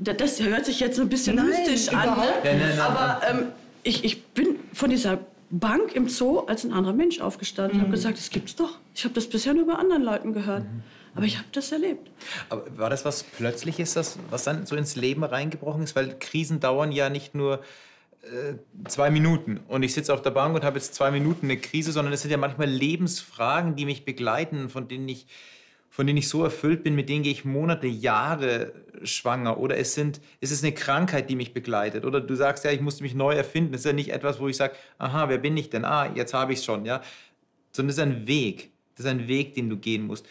das 0.00 0.40
hört 0.40 0.66
sich 0.66 0.80
jetzt 0.80 0.96
so 0.96 1.02
ein 1.02 1.08
bisschen 1.08 1.36
Nein, 1.36 1.46
mystisch 1.46 1.88
an. 1.94 2.18
Ne? 2.18 2.24
Ja, 2.44 2.52
nein, 2.52 2.60
nein, 2.60 2.80
Aber 2.80 3.20
ähm, 3.28 3.46
ich, 3.82 4.04
ich 4.04 4.24
bin 4.26 4.56
von 4.72 4.90
dieser 4.90 5.18
Bank 5.50 5.94
im 5.94 6.08
Zoo 6.08 6.40
als 6.40 6.64
ein 6.64 6.72
anderer 6.72 6.94
Mensch 6.94 7.20
aufgestanden. 7.20 7.76
Ich 7.76 7.82
habe 7.82 7.92
gesagt, 7.92 8.18
das 8.18 8.30
gibt's 8.30 8.54
doch. 8.56 8.78
Ich 8.94 9.04
habe 9.04 9.14
das 9.14 9.26
bisher 9.28 9.54
nur 9.54 9.66
bei 9.66 9.74
anderen 9.74 10.02
Leuten 10.02 10.32
gehört. 10.32 10.64
Aber 11.14 11.24
ich 11.24 11.38
habe 11.38 11.48
das 11.52 11.72
erlebt. 11.72 12.10
Aber 12.48 12.64
war 12.78 12.90
das 12.90 13.04
was 13.04 13.24
Plötzliches, 13.24 13.94
das, 13.94 14.18
was 14.30 14.44
dann 14.44 14.66
so 14.66 14.76
ins 14.76 14.94
Leben 14.94 15.24
reingebrochen 15.24 15.82
ist? 15.82 15.96
Weil 15.96 16.16
Krisen 16.18 16.60
dauern 16.60 16.92
ja 16.92 17.08
nicht 17.08 17.34
nur 17.34 17.60
äh, 18.22 18.54
zwei 18.88 19.10
Minuten 19.10 19.60
und 19.68 19.82
ich 19.82 19.94
sitze 19.94 20.12
auf 20.12 20.22
der 20.22 20.30
Bank 20.30 20.54
und 20.54 20.64
habe 20.64 20.76
jetzt 20.76 20.94
zwei 20.94 21.10
Minuten 21.10 21.46
eine 21.46 21.56
Krise, 21.56 21.92
sondern 21.92 22.12
es 22.12 22.22
sind 22.22 22.30
ja 22.30 22.36
manchmal 22.36 22.68
Lebensfragen, 22.68 23.74
die 23.74 23.84
mich 23.84 24.04
begleiten, 24.04 24.68
von 24.68 24.86
denen 24.86 25.08
ich, 25.08 25.26
von 25.98 26.06
denen 26.06 26.18
ich 26.18 26.28
so 26.28 26.44
erfüllt 26.44 26.84
bin, 26.84 26.94
mit 26.94 27.08
denen 27.08 27.24
gehe 27.24 27.32
ich 27.32 27.44
Monate, 27.44 27.88
Jahre 27.88 28.72
schwanger. 29.02 29.58
Oder 29.58 29.78
es, 29.78 29.94
sind, 29.94 30.20
es 30.40 30.52
ist 30.52 30.62
eine 30.62 30.72
Krankheit, 30.72 31.28
die 31.28 31.34
mich 31.34 31.52
begleitet. 31.52 32.04
Oder 32.04 32.20
du 32.20 32.36
sagst 32.36 32.64
ja, 32.64 32.70
ich 32.70 32.80
musste 32.80 33.02
mich 33.02 33.16
neu 33.16 33.34
erfinden. 33.34 33.72
Das 33.72 33.80
ist 33.80 33.86
ja 33.86 33.92
nicht 33.92 34.12
etwas, 34.12 34.38
wo 34.38 34.46
ich 34.46 34.56
sage, 34.56 34.74
aha, 34.98 35.28
wer 35.28 35.38
bin 35.38 35.56
ich 35.56 35.70
denn? 35.70 35.84
Ah, 35.84 36.08
jetzt 36.14 36.34
habe 36.34 36.52
ich 36.52 36.60
es 36.60 36.64
schon. 36.64 36.84
Ja? 36.84 37.02
Sondern 37.72 37.90
es 37.90 37.96
ist 37.96 38.02
ein 38.02 38.28
Weg. 38.28 38.70
Das 38.94 39.06
ist 39.06 39.10
ein 39.10 39.26
Weg, 39.26 39.54
den 39.54 39.68
du 39.68 39.76
gehen 39.76 40.06
musst 40.06 40.24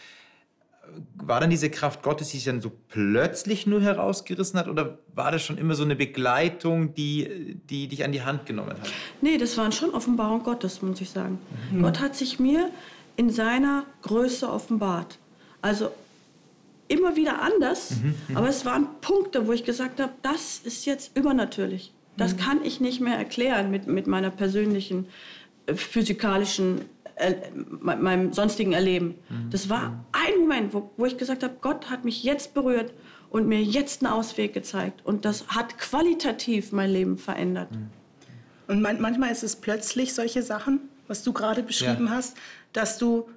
war 1.16 1.38
dann 1.38 1.50
diese 1.50 1.68
Kraft 1.68 2.02
Gottes, 2.02 2.30
die 2.30 2.38
sich 2.38 2.46
dann 2.46 2.62
so 2.62 2.72
plötzlich 2.88 3.66
nur 3.66 3.82
herausgerissen 3.82 4.58
hat? 4.58 4.68
Oder 4.68 4.96
war 5.14 5.30
das 5.30 5.42
schon 5.42 5.58
immer 5.58 5.74
so 5.74 5.84
eine 5.84 5.94
Begleitung, 5.96 6.94
die, 6.94 7.60
die 7.68 7.88
dich 7.88 8.04
an 8.04 8.12
die 8.12 8.22
Hand 8.22 8.46
genommen 8.46 8.70
hat? 8.70 8.90
Nee, 9.20 9.36
das 9.36 9.58
waren 9.58 9.70
schon 9.70 9.90
Offenbarungen 9.90 10.44
Gottes, 10.44 10.80
muss 10.80 11.02
ich 11.02 11.10
sagen. 11.10 11.38
Gott 11.78 12.00
hat 12.00 12.16
sich 12.16 12.40
mir 12.40 12.70
in 13.16 13.28
seiner 13.28 13.84
Größe 14.00 14.50
offenbart. 14.50 15.18
Also 15.62 15.90
immer 16.88 17.16
wieder 17.16 17.42
anders, 17.42 17.92
aber 18.34 18.48
es 18.48 18.64
waren 18.64 18.86
Punkte, 19.00 19.46
wo 19.46 19.52
ich 19.52 19.64
gesagt 19.64 20.00
habe, 20.00 20.12
das 20.22 20.58
ist 20.64 20.86
jetzt 20.86 21.16
übernatürlich. 21.16 21.92
Das 22.16 22.36
kann 22.36 22.64
ich 22.64 22.80
nicht 22.80 23.00
mehr 23.00 23.16
erklären 23.16 23.70
mit, 23.70 23.86
mit 23.86 24.06
meiner 24.06 24.30
persönlichen 24.30 25.06
äh, 25.66 25.74
physikalischen, 25.74 26.80
äh, 27.16 27.34
me- 27.54 27.96
meinem 27.96 28.32
sonstigen 28.32 28.72
Erleben. 28.72 29.14
Das 29.50 29.68
war 29.68 30.04
ein 30.12 30.40
Moment, 30.40 30.74
wo, 30.74 30.90
wo 30.96 31.04
ich 31.06 31.16
gesagt 31.18 31.42
habe, 31.44 31.54
Gott 31.60 31.90
hat 31.90 32.04
mich 32.04 32.24
jetzt 32.24 32.54
berührt 32.54 32.92
und 33.30 33.46
mir 33.46 33.62
jetzt 33.62 34.02
einen 34.02 34.12
Ausweg 34.12 34.52
gezeigt. 34.54 35.04
Und 35.04 35.24
das 35.26 35.46
hat 35.48 35.78
qualitativ 35.78 36.72
mein 36.72 36.90
Leben 36.90 37.18
verändert. 37.18 37.68
Und 38.66 38.80
man, 38.82 39.00
manchmal 39.00 39.30
ist 39.30 39.42
es 39.44 39.56
plötzlich 39.56 40.14
solche 40.14 40.42
Sachen, 40.42 40.80
was 41.06 41.22
du 41.22 41.32
gerade 41.32 41.62
beschrieben 41.62 42.06
Ja. 42.06 42.12
hast, 42.14 42.36
dass 42.72 42.98
du 42.98 43.28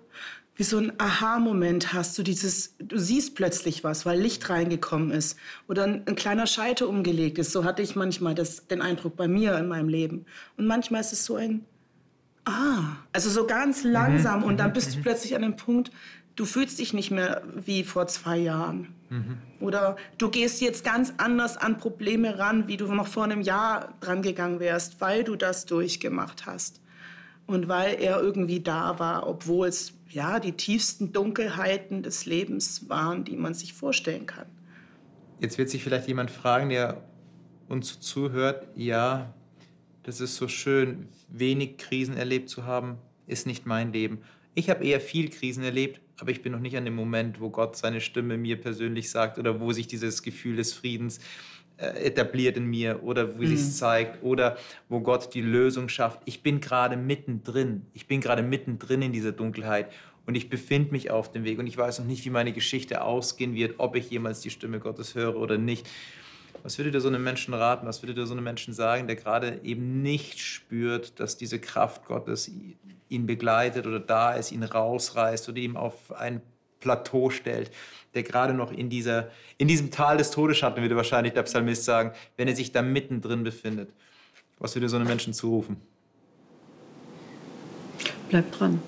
wie 0.56 0.64
so 0.64 0.78
ein 0.78 0.94
Aha-Moment 1.00 1.94
hast, 1.94 2.18
du 2.18 2.24
dieses, 2.24 2.76
du 2.78 2.98
siehst 2.98 3.36
plötzlich 3.36 3.84
was, 3.84 4.06
weil 4.06 4.20
Licht 4.20 4.50
reingekommen 4.50 5.12
ist 5.12 5.38
oder 5.68 5.84
ein, 5.84 6.04
ein 6.06 6.16
kleiner 6.16 6.46
Scheiter 6.46 6.88
umgelegt 6.88 7.40
ist. 7.40 7.52
So 7.52 7.64
hatte 7.64 7.82
ich 7.82 7.96
manchmal 7.96 8.36
das, 8.36 8.68
den 8.68 8.82
Eindruck 8.82 9.16
bei 9.16 9.28
mir 9.28 9.58
in 9.58 9.68
meinem 9.68 9.90
Leben. 9.90 10.26
Und 10.58 10.68
manchmal 10.68 11.02
ist 11.02 11.14
es 11.14 11.26
so 11.26 11.36
ein 11.36 11.66
Ah, 12.44 12.98
also 13.14 13.30
so 13.30 13.46
ganz 13.46 13.84
langsam 13.84 14.44
und 14.44 14.60
dann 14.60 14.74
bist 14.74 14.96
du 14.96 15.02
plötzlich 15.02 15.36
an 15.36 15.44
dem 15.44 15.56
Punkt, 15.56 15.92
du 16.36 16.46
fühlst 16.46 16.80
dich 16.80 16.92
nicht 16.92 17.12
mehr 17.12 17.44
wie 17.56 17.84
vor 17.84 18.08
zwei 18.08 18.38
Jahren. 18.38 18.96
Mhm. 19.10 19.38
Oder 19.60 19.96
du 20.18 20.30
gehst 20.30 20.60
jetzt 20.62 20.84
ganz 20.84 21.14
anders 21.18 21.58
an 21.58 21.78
Probleme 21.78 22.40
ran, 22.40 22.68
wie 22.68 22.78
du 22.78 22.92
noch 22.94 23.08
vor 23.08 23.26
einem 23.26 23.42
Jahr 23.42 23.94
dran 24.00 24.24
gegangen 24.24 24.60
wärst, 24.60 25.02
weil 25.02 25.24
du 25.24 25.36
das 25.36 25.66
durchgemacht 25.66 26.46
hast. 26.48 26.82
Und 27.46 27.68
weil 27.68 28.02
er 28.02 28.22
irgendwie 28.22 28.62
da 28.62 28.98
war, 28.98 29.28
obwohl 29.28 29.68
es 29.68 29.94
ja 30.14 30.40
die 30.40 30.54
tiefsten 30.54 31.12
Dunkelheiten 31.12 32.04
des 32.04 32.26
Lebens 32.26 32.90
waren, 32.90 33.24
die 33.24 33.36
man 33.36 33.54
sich 33.54 33.74
vorstellen 33.74 34.26
kann. 34.26 34.48
Jetzt 35.40 35.58
wird 35.58 35.70
sich 35.70 35.84
vielleicht 35.84 36.08
jemand 36.08 36.30
fragen, 36.30 36.70
der 36.70 37.04
uns 37.68 38.00
zuhört, 38.00 38.68
ja, 38.76 39.34
das 40.04 40.22
ist 40.22 40.36
so 40.36 40.48
schön, 40.48 41.08
wenig 41.30 41.78
Krisen 41.78 42.18
erlebt 42.18 42.50
zu 42.50 42.66
haben, 42.66 42.98
ist 43.28 43.48
nicht 43.48 43.66
mein 43.66 43.94
Leben. 43.94 44.20
Ich 44.54 44.70
habe 44.70 44.84
eher 44.84 45.00
viel 45.00 45.30
Krisen 45.30 45.64
erlebt, 45.64 46.02
aber 46.20 46.32
ich 46.32 46.42
bin 46.42 46.52
noch 46.52 46.60
nicht 46.60 46.76
an 46.76 46.86
dem 46.86 46.96
Moment, 46.96 47.40
wo 47.40 47.50
Gott 47.50 47.78
seine 47.78 48.02
Stimme 48.02 48.38
mir 48.38 48.60
persönlich 48.60 49.10
sagt 49.10 49.40
oder 49.40 49.60
wo 49.60 49.72
sich 49.72 49.88
dieses 49.88 50.22
Gefühl 50.22 50.58
des 50.58 50.74
Friedens 50.74 51.20
etabliert 51.82 52.58
in 52.58 52.66
mir 52.66 53.04
oder 53.04 53.38
wo 53.38 53.42
mhm. 53.42 53.56
sich 53.56 53.76
zeigt 53.76 54.24
oder 54.24 54.58
wo 54.90 55.00
Gott 55.00 55.34
die 55.34 55.42
Lösung 55.42 55.90
schafft. 55.90 56.22
Ich 56.26 56.44
bin 56.44 56.62
gerade 56.62 56.96
mittendrin. 56.96 57.86
Ich 57.94 58.08
bin 58.08 58.22
gerade 58.22 58.44
mittendrin 58.44 59.02
in 59.02 59.12
dieser 59.12 59.32
Dunkelheit 59.32 59.92
und 60.26 60.36
ich 60.36 60.50
befinde 60.50 60.92
mich 60.92 61.12
auf 61.12 61.32
dem 61.32 61.44
Weg 61.44 61.60
und 61.60 61.68
ich 61.68 61.78
weiß 61.78 62.00
noch 62.00 62.06
nicht, 62.06 62.24
wie 62.26 62.30
meine 62.30 62.54
Geschichte 62.54 63.02
ausgehen 63.04 63.56
wird, 63.56 63.76
ob 63.80 63.96
ich 63.96 64.10
jemals 64.10 64.42
die 64.42 64.50
Stimme 64.50 64.80
Gottes 64.80 65.16
höre 65.16 65.36
oder 65.36 65.58
nicht. 65.58 65.90
Was 66.64 66.78
würdet 66.78 66.94
ihr 66.94 67.02
so 67.02 67.08
einem 67.08 67.24
Menschen 67.24 67.54
raten? 67.54 67.88
Was 67.88 68.04
würdet 68.04 68.18
ihr 68.18 68.26
so 68.28 68.34
einem 68.34 68.44
Menschen 68.44 68.74
sagen, 68.74 69.08
der 69.08 69.16
gerade 69.16 69.62
eben 69.64 70.04
nicht 70.04 70.40
spürt, 70.40 71.20
dass 71.20 71.38
diese 71.38 71.60
Kraft 71.60 72.06
Gottes 72.06 72.52
ihn 73.10 73.26
begleitet 73.26 73.88
oder 73.88 74.00
da 74.00 74.34
ist, 74.34 74.52
ihn 74.52 74.64
rausreißt 74.64 75.50
oder 75.50 75.58
ihm 75.58 75.76
auf 75.76 76.12
ein 76.12 76.42
Plateau 76.82 77.30
stellt, 77.30 77.72
der 78.14 78.24
gerade 78.24 78.54
noch 78.54 78.74
in, 78.74 78.90
dieser, 78.90 79.32
in 79.58 79.70
diesem 79.70 79.90
Tal 79.92 80.18
des 80.18 80.32
Todesschatten, 80.32 80.82
würde 80.82 80.98
wahrscheinlich 80.98 81.34
der 81.34 81.44
Psalmist 81.44 81.86
sagen, 81.86 82.12
wenn 82.36 82.50
er 82.50 82.56
sich 82.56 82.74
da 82.74 82.82
mittendrin 82.82 83.44
befindet. 83.44 83.90
Was 84.60 84.76
würde 84.76 84.90
so 84.90 84.98
einem 84.98 85.08
Menschen 85.08 85.34
zurufen? 85.34 85.78
Bleib 88.30 88.52
dran. 88.52 88.82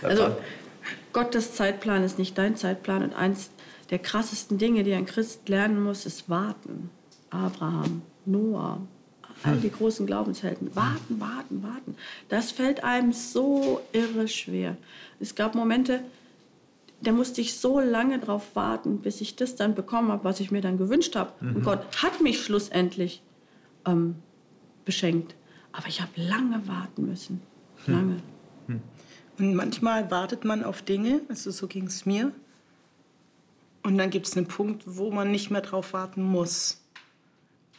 Bleib 0.00 0.10
also, 0.10 0.22
dran. 0.24 0.36
Gottes 1.12 1.54
Zeitplan 1.54 2.02
ist 2.02 2.18
nicht 2.18 2.36
dein 2.36 2.56
Zeitplan 2.56 3.02
und 3.02 3.14
eins 3.14 3.50
der 3.90 3.98
krassesten 3.98 4.58
Dinge, 4.58 4.82
die 4.82 4.94
ein 4.94 5.06
Christ 5.06 5.48
lernen 5.48 5.82
muss, 5.82 6.06
ist 6.06 6.30
warten. 6.30 6.90
Abraham, 7.30 8.02
Noah, 8.24 8.80
all 9.42 9.56
die 9.56 9.70
großen 9.70 10.06
Glaubenshelden. 10.06 10.74
Warten, 10.74 11.20
warten, 11.20 11.62
warten. 11.62 11.96
Das 12.28 12.52
fällt 12.52 12.84
einem 12.84 13.12
so 13.12 13.80
irre 13.92 14.28
schwer. 14.28 14.76
Es 15.20 15.34
gab 15.34 15.54
Momente, 15.54 16.00
da 17.02 17.12
musste 17.12 17.40
ich 17.40 17.58
so 17.58 17.80
lange 17.80 18.18
drauf 18.18 18.54
warten, 18.54 18.98
bis 19.00 19.20
ich 19.20 19.36
das 19.36 19.56
dann 19.56 19.74
bekommen 19.74 20.10
habe, 20.12 20.24
was 20.24 20.40
ich 20.40 20.50
mir 20.50 20.60
dann 20.60 20.78
gewünscht 20.78 21.16
habe. 21.16 21.32
Mhm. 21.40 21.56
Und 21.56 21.64
Gott 21.64 22.02
hat 22.02 22.20
mich 22.20 22.42
schlussendlich 22.42 23.22
ähm, 23.86 24.16
beschenkt. 24.84 25.34
Aber 25.72 25.88
ich 25.88 26.00
habe 26.00 26.10
lange 26.16 26.66
warten 26.68 27.06
müssen. 27.06 27.42
Hm. 27.86 27.94
Lange. 27.94 28.16
Hm. 28.66 28.80
Und 29.38 29.54
manchmal 29.54 30.10
wartet 30.10 30.44
man 30.44 30.62
auf 30.62 30.82
Dinge, 30.82 31.22
also 31.28 31.50
so 31.50 31.66
ging 31.66 31.86
es 31.86 32.06
mir, 32.06 32.32
und 33.82 33.98
dann 33.98 34.10
gibt 34.10 34.26
es 34.26 34.36
einen 34.36 34.46
Punkt, 34.46 34.84
wo 34.86 35.10
man 35.10 35.30
nicht 35.30 35.50
mehr 35.50 35.62
drauf 35.62 35.92
warten 35.92 36.22
muss. 36.22 36.80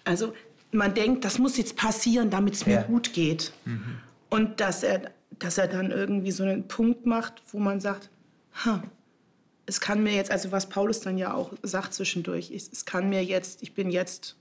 Also 0.03 0.33
man 0.71 0.93
denkt, 0.93 1.23
das 1.23 1.39
muss 1.39 1.55
jetzt 1.55 1.77
passieren, 1.77 2.29
damit 2.29 2.55
es 2.55 2.65
mir 2.65 2.73
ja. 2.73 2.83
gut 2.83 3.13
geht. 3.13 3.53
Mhm. 3.63 3.99
Und 4.29 4.59
dass 4.59 4.83
er, 4.83 5.11
dass 5.39 5.57
er 5.57 5.67
dann 5.67 5.91
irgendwie 5.91 6.31
so 6.31 6.43
einen 6.43 6.67
Punkt 6.67 7.05
macht, 7.05 7.41
wo 7.51 7.59
man 7.59 7.79
sagt, 7.79 8.09
es 9.65 9.79
kann 9.79 10.03
mir 10.03 10.13
jetzt, 10.13 10.31
also 10.31 10.51
was 10.51 10.67
Paulus 10.67 10.99
dann 10.99 11.17
ja 11.17 11.33
auch 11.33 11.53
sagt 11.63 11.93
zwischendurch, 11.93 12.51
es 12.51 12.85
kann 12.85 13.09
mir 13.09 13.23
jetzt, 13.23 13.63
ich 13.63 13.73
bin 13.73 13.89
jetzt, 13.89 14.35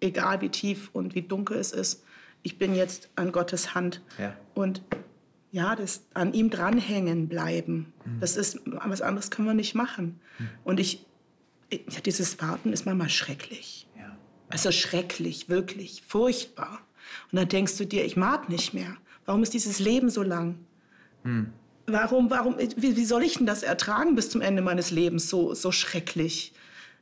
egal 0.00 0.40
wie 0.42 0.50
tief 0.50 0.90
und 0.92 1.14
wie 1.14 1.22
dunkel 1.22 1.56
es 1.56 1.72
ist, 1.72 2.02
ich 2.42 2.58
bin 2.58 2.74
jetzt 2.74 3.08
an 3.16 3.32
Gottes 3.32 3.74
Hand. 3.74 4.02
Ja. 4.18 4.36
Und 4.54 4.82
ja, 5.50 5.74
das 5.74 6.02
an 6.12 6.34
ihm 6.34 6.50
dranhängen 6.50 7.28
bleiben. 7.28 7.92
Mhm. 8.04 8.20
Das 8.20 8.36
ist, 8.36 8.60
was 8.66 9.00
anderes 9.00 9.30
können 9.30 9.48
wir 9.48 9.54
nicht 9.54 9.74
machen. 9.74 10.20
Mhm. 10.38 10.48
Und 10.64 10.80
ich, 10.80 11.06
ja, 11.70 12.00
dieses 12.04 12.40
Warten 12.42 12.72
ist 12.72 12.84
manchmal 12.84 13.08
schrecklich. 13.08 13.88
Ja. 13.96 14.16
Also 14.48 14.70
schrecklich, 14.70 15.48
wirklich, 15.48 16.02
furchtbar. 16.06 16.80
Und 17.32 17.38
dann 17.38 17.48
denkst 17.48 17.78
du 17.78 17.86
dir, 17.86 18.04
ich 18.04 18.16
mag 18.16 18.48
nicht 18.48 18.74
mehr. 18.74 18.96
Warum 19.24 19.42
ist 19.42 19.54
dieses 19.54 19.78
Leben 19.78 20.10
so 20.10 20.22
lang? 20.22 20.58
Mhm. 21.24 21.52
Warum, 21.86 22.30
warum, 22.30 22.56
wie, 22.58 22.96
wie, 22.96 23.04
soll 23.04 23.22
ich 23.22 23.38
denn 23.38 23.46
das 23.46 23.62
ertragen 23.62 24.16
bis 24.16 24.30
zum 24.30 24.40
Ende 24.40 24.62
meines 24.62 24.90
Lebens 24.90 25.28
so, 25.28 25.54
so 25.54 25.70
schrecklich? 25.70 26.52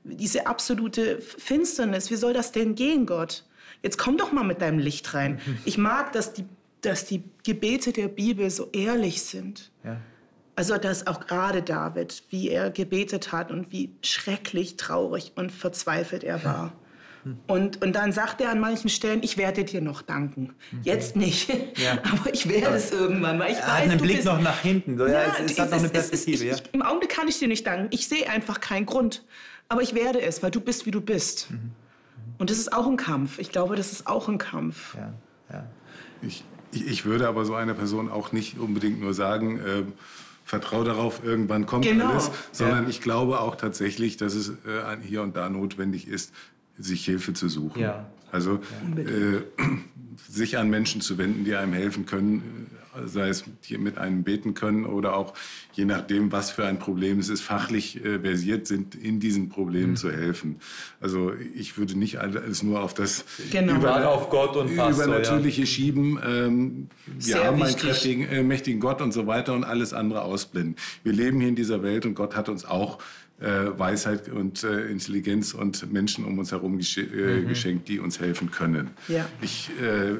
Diese 0.04 0.46
absolute 0.46 1.20
Finsternis, 1.20 2.10
wie 2.10 2.16
soll 2.16 2.34
das 2.34 2.52
denn 2.52 2.74
gehen, 2.74 3.06
Gott? 3.06 3.44
Jetzt 3.82 3.96
komm 3.96 4.18
doch 4.18 4.32
mal 4.32 4.44
mit 4.44 4.60
deinem 4.60 4.78
Licht 4.78 5.14
rein. 5.14 5.40
Ich 5.64 5.78
mag, 5.78 6.12
dass 6.12 6.32
die 6.34 6.44
dass 6.84 7.06
die 7.06 7.22
Gebete 7.44 7.92
der 7.92 8.08
Bibel 8.08 8.50
so 8.50 8.68
ehrlich 8.72 9.22
sind. 9.22 9.70
Ja. 9.84 9.96
Also 10.56 10.76
dass 10.78 11.06
auch 11.06 11.26
gerade 11.26 11.62
David, 11.62 12.22
wie 12.30 12.48
er 12.48 12.70
gebetet 12.70 13.32
hat 13.32 13.50
und 13.50 13.72
wie 13.72 13.90
schrecklich 14.02 14.76
traurig 14.76 15.32
und 15.34 15.50
verzweifelt 15.50 16.22
er 16.22 16.44
war. 16.44 16.72
Und, 17.46 17.82
und 17.82 17.94
dann 17.94 18.12
sagt 18.12 18.40
er 18.40 18.50
an 18.50 18.60
manchen 18.60 18.90
Stellen, 18.90 19.22
ich 19.22 19.38
werde 19.38 19.64
dir 19.64 19.80
noch 19.80 20.02
danken. 20.02 20.54
Okay. 20.70 20.80
Jetzt 20.82 21.16
nicht, 21.16 21.48
ja. 21.78 21.98
aber 22.12 22.32
ich 22.32 22.48
werde 22.48 22.76
es 22.76 22.90
irgendwann, 22.90 23.38
weil 23.38 23.52
ich 23.52 23.58
er 23.58 23.62
weiß, 23.62 23.72
hat 23.72 23.82
einen 23.82 24.00
Blick 24.00 24.16
bist, 24.16 24.26
noch 24.28 24.40
nach 24.40 24.60
hinten. 24.60 24.98
So, 24.98 25.06
ja, 25.06 25.12
ja, 25.12 25.34
es, 25.38 25.52
es 25.52 25.58
hat 25.58 25.70
noch 25.70 25.78
eine 25.78 25.88
Perspektive. 25.88 26.44
Ist, 26.44 26.62
ich, 26.66 26.74
Im 26.74 26.82
Augenblick 26.82 27.10
kann 27.10 27.26
ich 27.28 27.38
dir 27.38 27.48
nicht 27.48 27.66
danken. 27.66 27.88
Ich 27.90 28.08
sehe 28.08 28.28
einfach 28.28 28.60
keinen 28.60 28.86
Grund. 28.86 29.24
Aber 29.68 29.80
ich 29.80 29.94
werde 29.94 30.20
es, 30.20 30.42
weil 30.42 30.50
du 30.50 30.60
bist, 30.60 30.84
wie 30.84 30.90
du 30.90 31.00
bist. 31.00 31.50
Mhm. 31.50 31.70
Und 32.38 32.50
das 32.50 32.58
ist 32.58 32.72
auch 32.72 32.86
ein 32.86 32.96
Kampf. 32.96 33.38
Ich 33.38 33.50
glaube, 33.50 33.76
das 33.76 33.92
ist 33.92 34.06
auch 34.06 34.28
ein 34.28 34.38
Kampf. 34.38 34.94
Ja, 34.94 35.14
ja. 35.50 35.66
Ich, 36.22 36.44
ich, 36.72 36.86
ich, 36.86 37.04
würde 37.04 37.28
aber 37.28 37.44
so 37.44 37.54
einer 37.54 37.74
Person 37.74 38.10
auch 38.10 38.32
nicht 38.32 38.58
unbedingt 38.58 39.00
nur 39.00 39.14
sagen, 39.14 39.58
äh, 39.60 39.84
vertraue 40.44 40.84
darauf, 40.84 41.24
irgendwann 41.24 41.66
kommt 41.66 41.84
genau. 41.84 42.10
alles, 42.10 42.30
sondern 42.52 42.84
ja. 42.84 42.90
ich 42.90 43.00
glaube 43.00 43.40
auch 43.40 43.56
tatsächlich, 43.56 44.16
dass 44.16 44.34
es 44.34 44.50
äh, 44.50 44.96
hier 45.02 45.22
und 45.22 45.36
da 45.36 45.48
notwendig 45.48 46.06
ist, 46.06 46.32
sich 46.78 47.04
Hilfe 47.04 47.32
zu 47.32 47.48
suchen. 47.48 47.80
Ja. 47.80 48.06
Also 48.32 48.60
äh, 48.96 49.42
sich 50.28 50.58
an 50.58 50.68
Menschen 50.68 51.00
zu 51.00 51.18
wenden, 51.18 51.44
die 51.44 51.54
einem 51.54 51.72
helfen 51.72 52.06
können, 52.06 52.70
sei 53.06 53.28
es 53.28 53.44
mit 53.70 53.98
einem 53.98 54.22
beten 54.22 54.54
können 54.54 54.86
oder 54.86 55.16
auch 55.16 55.34
je 55.72 55.84
nachdem, 55.84 56.32
was 56.32 56.50
für 56.50 56.64
ein 56.64 56.78
Problem 56.78 57.18
es 57.18 57.28
ist, 57.28 57.42
fachlich 57.42 58.04
äh, 58.04 58.20
versiert 58.20 58.66
sind, 58.66 58.94
in 58.94 59.20
diesen 59.20 59.48
Problemen 59.48 59.90
mhm. 59.90 59.96
zu 59.96 60.10
helfen. 60.10 60.56
Also 61.00 61.32
ich 61.54 61.76
würde 61.76 61.98
nicht 61.98 62.18
alles 62.18 62.62
nur 62.62 62.80
auf 62.80 62.94
das 62.94 63.24
genau. 63.50 63.76
über, 63.76 64.08
auf 64.08 64.30
Gott 64.30 64.56
und 64.56 64.74
Pastor, 64.76 65.06
Übernatürliche 65.06 65.62
ja. 65.62 65.66
schieben. 65.66 66.18
Ähm, 66.24 66.88
wir 67.06 67.20
Sehr 67.20 67.44
haben 67.44 67.58
wichtig. 67.58 67.74
einen 67.74 67.82
kräftigen, 67.82 68.28
äh, 68.28 68.42
mächtigen 68.42 68.80
Gott 68.80 69.00
und 69.00 69.12
so 69.12 69.26
weiter 69.26 69.54
und 69.54 69.64
alles 69.64 69.92
andere 69.92 70.22
ausblenden. 70.22 70.76
Wir 71.02 71.12
leben 71.12 71.40
hier 71.40 71.48
in 71.48 71.56
dieser 71.56 71.82
Welt 71.82 72.06
und 72.06 72.14
Gott 72.14 72.36
hat 72.36 72.48
uns 72.48 72.64
auch 72.64 72.98
äh, 73.40 73.78
Weisheit 73.78 74.28
und 74.28 74.62
äh, 74.62 74.86
Intelligenz 74.86 75.54
und 75.54 75.92
Menschen 75.92 76.24
um 76.24 76.38
uns 76.38 76.52
herum 76.52 76.78
gesch 76.78 76.98
äh, 76.98 77.02
mhm. 77.02 77.48
geschenkt, 77.48 77.88
die 77.88 77.98
uns 77.98 78.20
helfen 78.20 78.50
können. 78.50 78.90
Ja. 79.08 79.26
Ich 79.40 79.70
äh, 79.82 80.16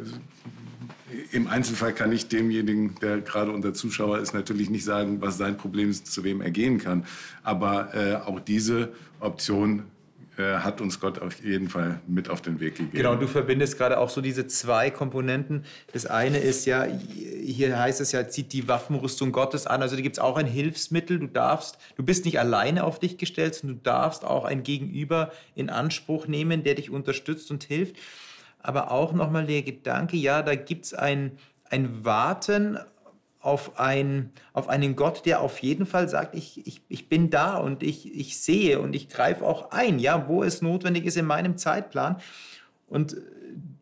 im 1.33 1.47
Einzelfall 1.47 1.93
kann 1.93 2.13
ich 2.13 2.29
demjenigen, 2.29 2.95
der 3.01 3.21
gerade 3.21 3.51
unser 3.51 3.75
Zuschauer 3.75 4.19
ist, 4.19 4.35
natürlich 4.35 4.71
nicht 4.71 4.85
sagen, 4.85 5.21
was 5.21 5.39
sein 5.39 5.57
Problem 5.57 5.91
ist, 5.91 6.07
zu 6.07 6.25
wem 6.25 6.41
er 6.41 6.51
gehen 6.51 6.79
kann. 6.79 7.07
Aber 7.43 7.95
äh, 7.95 8.17
auch 8.17 8.41
diese 8.41 8.93
Option 9.21 9.85
äh, 10.37 10.59
hat 10.59 10.81
uns 10.81 10.99
Gott 10.99 11.21
auf 11.21 11.45
jeden 11.45 11.69
Fall 11.69 12.01
mit 12.09 12.29
auf 12.29 12.43
den 12.43 12.59
Weg 12.59 12.75
gegeben. 12.75 12.97
Genau, 12.97 13.15
du 13.15 13.29
verbindest 13.29 13.79
gerade 13.79 13.99
auch 13.99 14.11
so 14.11 14.21
diese 14.21 14.49
zwei 14.49 14.91
Komponenten. 14.91 15.65
Das 15.93 16.07
eine 16.07 16.39
ist 16.39 16.67
ja, 16.67 16.85
hier 16.85 17.79
heißt 17.79 18.01
es 18.01 18.11
ja, 18.11 18.29
zieht 18.29 18.53
die 18.53 18.67
Waffenrüstung 18.67 19.31
Gottes 19.31 19.69
an. 19.69 19.81
Also 19.81 19.95
da 19.95 20.03
gibt 20.03 20.17
es 20.17 20.21
auch 20.21 20.37
ein 20.37 20.47
Hilfsmittel. 20.47 21.21
Du 21.21 21.29
darfst, 21.29 21.79
du 21.97 22.03
bist 22.03 22.25
nicht 22.25 22.41
alleine 22.41 22.83
auf 22.83 22.99
dich 22.99 23.17
gestellt, 23.17 23.55
sondern 23.55 23.79
du 23.79 23.83
darfst 23.85 24.25
auch 24.25 24.45
ein 24.45 24.65
Gegenüber 24.65 25.31
in 25.55 25.71
Anspruch 25.71 26.27
nehmen, 26.27 26.65
der 26.65 26.75
dich 26.75 26.91
unterstützt 26.91 27.53
und 27.53 27.63
hilft 27.63 27.95
aber 28.65 28.91
auch 28.91 29.13
nochmal 29.13 29.45
der 29.47 29.63
Gedanke, 29.63 30.17
ja, 30.17 30.43
da 30.43 30.55
gibt 30.55 30.87
es 30.87 30.95
ein, 30.95 31.33
ein 31.69 32.05
Warten 32.05 32.79
auf, 33.39 33.79
ein, 33.79 34.31
auf 34.55 34.71
einen 34.71 34.97
Gott, 34.97 35.27
der 35.27 35.43
auf 35.43 35.59
jeden 35.59 35.85
Fall 35.85 36.09
sagt, 36.09 36.35
ich, 36.35 36.67
ich, 36.67 36.81
ich 36.89 37.11
bin 37.11 37.29
da 37.29 37.59
und 37.59 37.83
ich, 37.83 38.19
ich 38.19 38.41
sehe 38.41 38.81
und 38.81 38.97
ich 38.97 39.11
greife 39.11 39.45
auch 39.45 39.71
ein, 39.71 39.99
ja, 39.99 40.29
wo 40.29 40.43
es 40.43 40.63
notwendig 40.63 41.05
ist 41.05 41.19
in 41.19 41.27
meinem 41.27 41.59
Zeitplan. 41.59 42.17
Und 42.87 43.13
äh, 43.13 43.21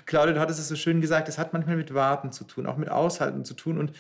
Claudia, 0.05 0.35
du 0.35 0.41
hattest 0.41 0.59
es 0.59 0.67
so 0.67 0.75
schön 0.75 1.01
gesagt, 1.01 1.29
es 1.29 1.39
hat 1.39 1.53
manchmal 1.53 1.77
mit 1.77 1.95
Warten 1.95 2.33
zu 2.33 2.43
tun, 2.43 2.67
auch 2.67 2.77
mit 2.77 2.91
Aushalten 2.91 3.45
zu 3.45 3.55
tun. 3.55 3.79
Und 3.79 3.93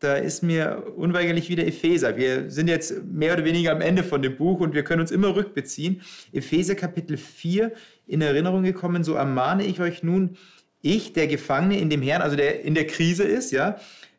da 0.00 0.16
ist 0.16 0.42
mir 0.42 0.82
unweigerlich 0.96 1.48
wieder 1.48 1.66
Epheser. 1.66 2.18
Wir 2.18 2.50
sind 2.50 2.68
jetzt 2.68 3.02
mehr 3.04 3.32
oder 3.32 3.44
weniger 3.46 3.72
am 3.72 3.80
Ende 3.80 4.04
von 4.04 4.20
dem 4.20 4.36
Buch 4.36 4.60
und 4.60 4.74
wir 4.74 4.84
können 4.84 5.00
uns 5.00 5.10
immer 5.10 5.34
rückbeziehen. 5.34 6.02
Epheser 6.32 6.74
Kapitel 6.74 7.16
4 7.16 7.72
in 8.06 8.20
Erinnerung 8.20 8.62
gekommen, 8.62 9.04
so 9.04 9.14
ermahne 9.14 9.64
ich 9.64 9.80
euch 9.80 10.02
nun, 10.02 10.36
ich, 10.80 11.12
der 11.12 11.26
Gefangene 11.26 11.78
in 11.78 11.90
dem 11.90 12.02
Herrn, 12.02 12.22
also 12.22 12.36
der 12.36 12.62
in 12.62 12.74
der 12.74 12.86
Krise 12.86 13.24
ist, 13.24 13.50
ja, 13.50 13.76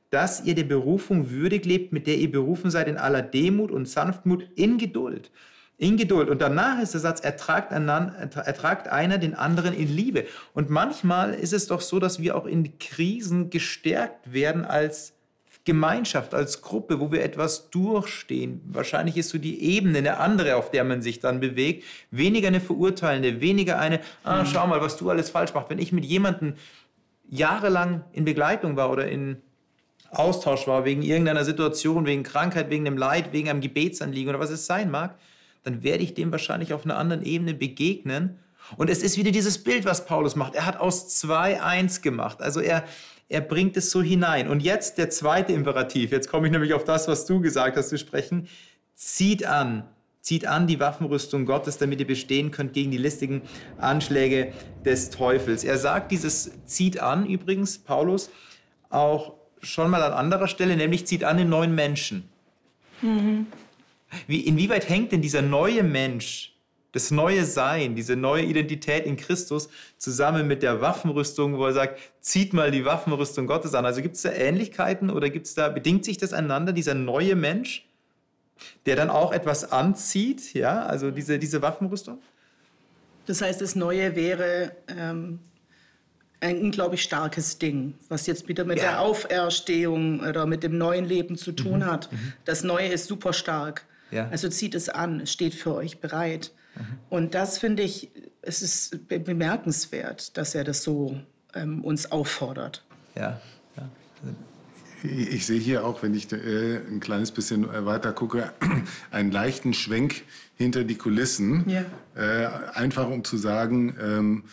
dass 0.10 0.43
ihr 0.45 0.56
der 0.56 0.63
Berufung 0.63 1.32
würdig 1.32 1.65
lebt, 1.65 1.93
mit 1.93 2.08
der 2.08 2.17
ihr 2.17 2.32
berufen 2.32 2.71
seid 2.71 2.88
in 2.88 2.97
aller 2.97 3.21
Demut 3.21 3.71
und 3.71 3.88
Sanftmut 3.88 4.47
in 4.56 4.78
Geduld. 4.78 5.32
In 5.78 5.95
Geduld. 5.95 6.30
Und 6.30 6.41
danach 6.41 6.82
ist 6.82 6.93
der 6.93 7.02
Satz, 7.02 7.19
ertragt, 7.19 7.71
ertragt 7.71 8.88
einer 8.88 9.17
den 9.19 9.36
anderen 9.36 9.76
in 9.76 9.95
Liebe. 9.95 10.26
Und 10.54 10.69
manchmal 10.69 11.34
ist 11.36 11.54
es 11.54 11.67
doch 11.67 11.82
so, 11.82 12.00
dass 12.00 12.19
wir 12.19 12.36
auch 12.36 12.45
in 12.45 12.80
Krisen 12.80 13.50
gestärkt 13.50 14.34
werden 14.34 14.65
als 14.65 15.16
Gemeinschaft, 15.67 16.34
als 16.34 16.62
Gruppe, 16.62 17.01
wo 17.01 17.12
wir 17.12 17.21
etwas 17.21 17.69
durchstehen. 17.69 18.62
Wahrscheinlich 18.65 19.17
ist 19.17 19.30
so 19.30 19.38
die 19.38 19.62
Ebene 19.75 19.97
eine 19.97 20.17
andere, 20.17 20.56
auf 20.56 20.71
der 20.71 20.86
man 20.86 21.01
sich 21.01 21.19
dann 21.19 21.41
bewegt. 21.41 21.84
Weniger 22.10 22.47
eine 22.47 22.62
verurteilende, 22.62 23.41
weniger 23.41 23.77
eine, 23.77 23.99
ah, 24.23 24.45
schau 24.45 24.65
mal, 24.65 24.80
was 24.80 24.95
du 24.95 25.10
alles 25.10 25.30
falsch 25.30 25.53
machst. 25.53 25.69
Wenn 25.69 25.80
ich 25.80 25.91
mit 25.91 26.06
jemandem 26.06 26.53
jahrelang 27.30 28.06
in 28.13 28.23
Begleitung 28.23 28.77
war 28.77 28.89
oder 28.89 29.10
in 29.10 29.41
Austausch 30.10 30.67
war, 30.67 30.86
wegen 30.86 31.01
irgendeiner 31.01 31.43
Situation, 31.43 32.06
wegen 32.06 32.23
Krankheit, 32.23 32.69
wegen 32.69 32.88
einem 32.88 32.97
Leid, 32.97 33.34
wegen 33.34 33.49
einem 33.49 33.60
Gebetsanliegen 33.60 34.30
oder 34.30 34.39
was 34.39 34.51
es 34.51 34.67
sein 34.67 34.89
mag, 34.89 35.19
dann 35.63 35.84
werde 35.84 36.01
ich 36.01 36.13
dem 36.13 36.32
wahrscheinlich 36.32 36.73
auf 36.73 36.86
einer 36.86 36.97
anderen 36.97 37.25
Ebene 37.25 37.53
begegnen. 37.53 38.39
Und 38.77 38.89
es 38.89 39.03
ist 39.03 39.17
wieder 39.17 39.32
dieses 39.32 39.62
Bild, 39.62 39.84
was 39.84 40.06
Paulus 40.06 40.38
macht. 40.38 40.56
Er 40.56 40.65
hat 40.65 40.80
aus 40.80 41.10
zwei 41.10 41.62
eins 41.62 42.01
gemacht. 42.01 42.41
Also 42.41 42.62
er, 42.62 42.86
er 43.29 43.41
bringt 43.41 43.75
es 43.77 43.91
so 43.91 44.01
hinein. 44.01 44.47
Und 44.47 44.61
jetzt 44.61 44.97
der 44.97 45.09
zweite 45.09 45.53
Imperativ. 45.53 46.11
Jetzt 46.11 46.29
komme 46.29 46.47
ich 46.47 46.51
nämlich 46.51 46.73
auf 46.73 46.83
das, 46.83 47.07
was 47.07 47.25
du 47.25 47.41
gesagt 47.41 47.77
hast 47.77 47.89
zu 47.89 47.97
sprechen. 47.97 48.47
Zieht 48.95 49.45
an, 49.45 49.83
zieht 50.21 50.47
an 50.47 50.67
die 50.67 50.79
Waffenrüstung 50.79 51.45
Gottes, 51.45 51.77
damit 51.77 51.99
ihr 51.99 52.07
bestehen 52.07 52.51
könnt 52.51 52.73
gegen 52.73 52.91
die 52.91 52.97
listigen 52.97 53.41
Anschläge 53.77 54.53
des 54.85 55.09
Teufels. 55.09 55.63
Er 55.63 55.77
sagt 55.77 56.11
dieses 56.11 56.51
zieht 56.65 56.99
an 56.99 57.25
übrigens, 57.25 57.77
Paulus, 57.77 58.29
auch 58.89 59.33
schon 59.61 59.91
mal 59.91 60.03
an 60.03 60.13
anderer 60.13 60.47
Stelle, 60.47 60.77
nämlich 60.77 61.05
zieht 61.05 61.23
an 61.23 61.37
den 61.37 61.49
neuen 61.49 61.75
Menschen. 61.75 62.29
Mhm. 63.01 63.47
Wie, 64.25 64.39
inwieweit 64.39 64.87
hängt 64.87 65.11
denn 65.11 65.21
dieser 65.21 65.41
neue 65.41 65.83
Mensch 65.83 66.56
das 66.97 67.12
neue 67.12 67.45
Sein, 67.45 67.93
diese 67.95 68.15
neue 68.15 68.43
Identität 68.43 69.05
in 69.05 69.17
Christus 69.17 69.69
zusammen 69.99 70.47
mit 70.47 70.63
der 70.63 70.81
Waffenrüstung, 70.81 71.55
wo 71.60 71.67
er 71.67 71.73
sagt, 71.73 71.99
zieht 72.21 72.53
mal 72.53 72.71
die 72.71 72.86
Waffenrüstung 72.86 73.45
Gottes 73.45 73.75
an. 73.75 73.86
Also 73.86 74.01
gibt 74.01 74.15
es 74.15 74.23
da 74.23 74.31
Ähnlichkeiten 74.31 75.12
oder 75.12 75.29
gibt's 75.29 75.53
da, 75.53 75.69
bedingt 75.69 76.05
sich 76.05 76.17
das 76.17 76.33
einander, 76.33 76.73
dieser 76.73 76.95
neue 76.95 77.36
Mensch, 77.36 77.86
der 78.88 78.95
dann 78.95 79.12
auch 79.12 79.31
etwas 79.31 79.71
anzieht, 79.71 80.55
ja, 80.55 80.88
also 80.88 81.12
diese, 81.12 81.38
diese 81.38 81.62
Waffenrüstung? 81.62 82.17
Das 83.27 83.43
heißt, 83.43 83.62
das 83.62 83.75
Neue 83.75 84.15
wäre 84.15 84.71
ähm, 84.88 85.38
ein 86.39 86.60
unglaublich 86.60 87.03
starkes 87.03 87.60
Ding, 87.60 87.93
was 88.10 88.25
jetzt 88.25 88.47
wieder 88.47 88.65
mit 88.65 88.79
ja. 88.79 88.83
der 88.86 89.01
Auferstehung 89.01 90.21
oder 90.21 90.47
mit 90.47 90.63
dem 90.63 90.79
neuen 90.79 91.05
Leben 91.05 91.38
zu 91.38 91.51
tun 91.51 91.81
mhm. 91.81 91.86
hat. 91.86 92.12
Mhm. 92.12 92.33
Das 92.45 92.63
Neue 92.63 92.88
ist 92.88 93.05
super 93.05 93.33
stark. 93.33 93.86
Ja. 94.10 94.29
Also 94.29 94.49
zieht 94.49 94.73
es 94.73 94.89
an, 94.89 95.19
es 95.19 95.31
steht 95.31 95.53
für 95.53 95.75
euch 95.75 95.99
bereit. 95.99 96.51
Mhm. 96.77 96.97
Und 97.09 97.33
das 97.33 97.57
finde 97.57 97.83
ich, 97.83 98.11
es 98.41 98.61
ist 98.61 99.07
bemerkenswert, 99.07 100.37
dass 100.37 100.55
er 100.55 100.63
das 100.63 100.83
so 100.83 101.19
ähm, 101.53 101.83
uns 101.83 102.11
auffordert. 102.11 102.83
Ja. 103.15 103.41
ja. 103.75 103.89
Ich, 105.03 105.33
ich 105.33 105.45
sehe 105.45 105.59
hier 105.59 105.85
auch, 105.85 106.01
wenn 106.03 106.13
ich 106.13 106.31
äh, 106.31 106.77
ein 106.77 106.99
kleines 106.99 107.31
bisschen 107.31 107.69
äh, 107.69 107.85
weiter 107.85 108.13
gucke, 108.13 108.51
einen 109.11 109.31
leichten 109.31 109.73
Schwenk 109.73 110.23
hinter 110.55 110.83
die 110.83 110.95
Kulissen. 110.95 111.65
Ja. 111.69 111.85
Äh, 112.15 112.47
einfach 112.73 113.09
um 113.09 113.23
zu 113.23 113.37
sagen, 113.37 113.95
ähm, 114.01 114.43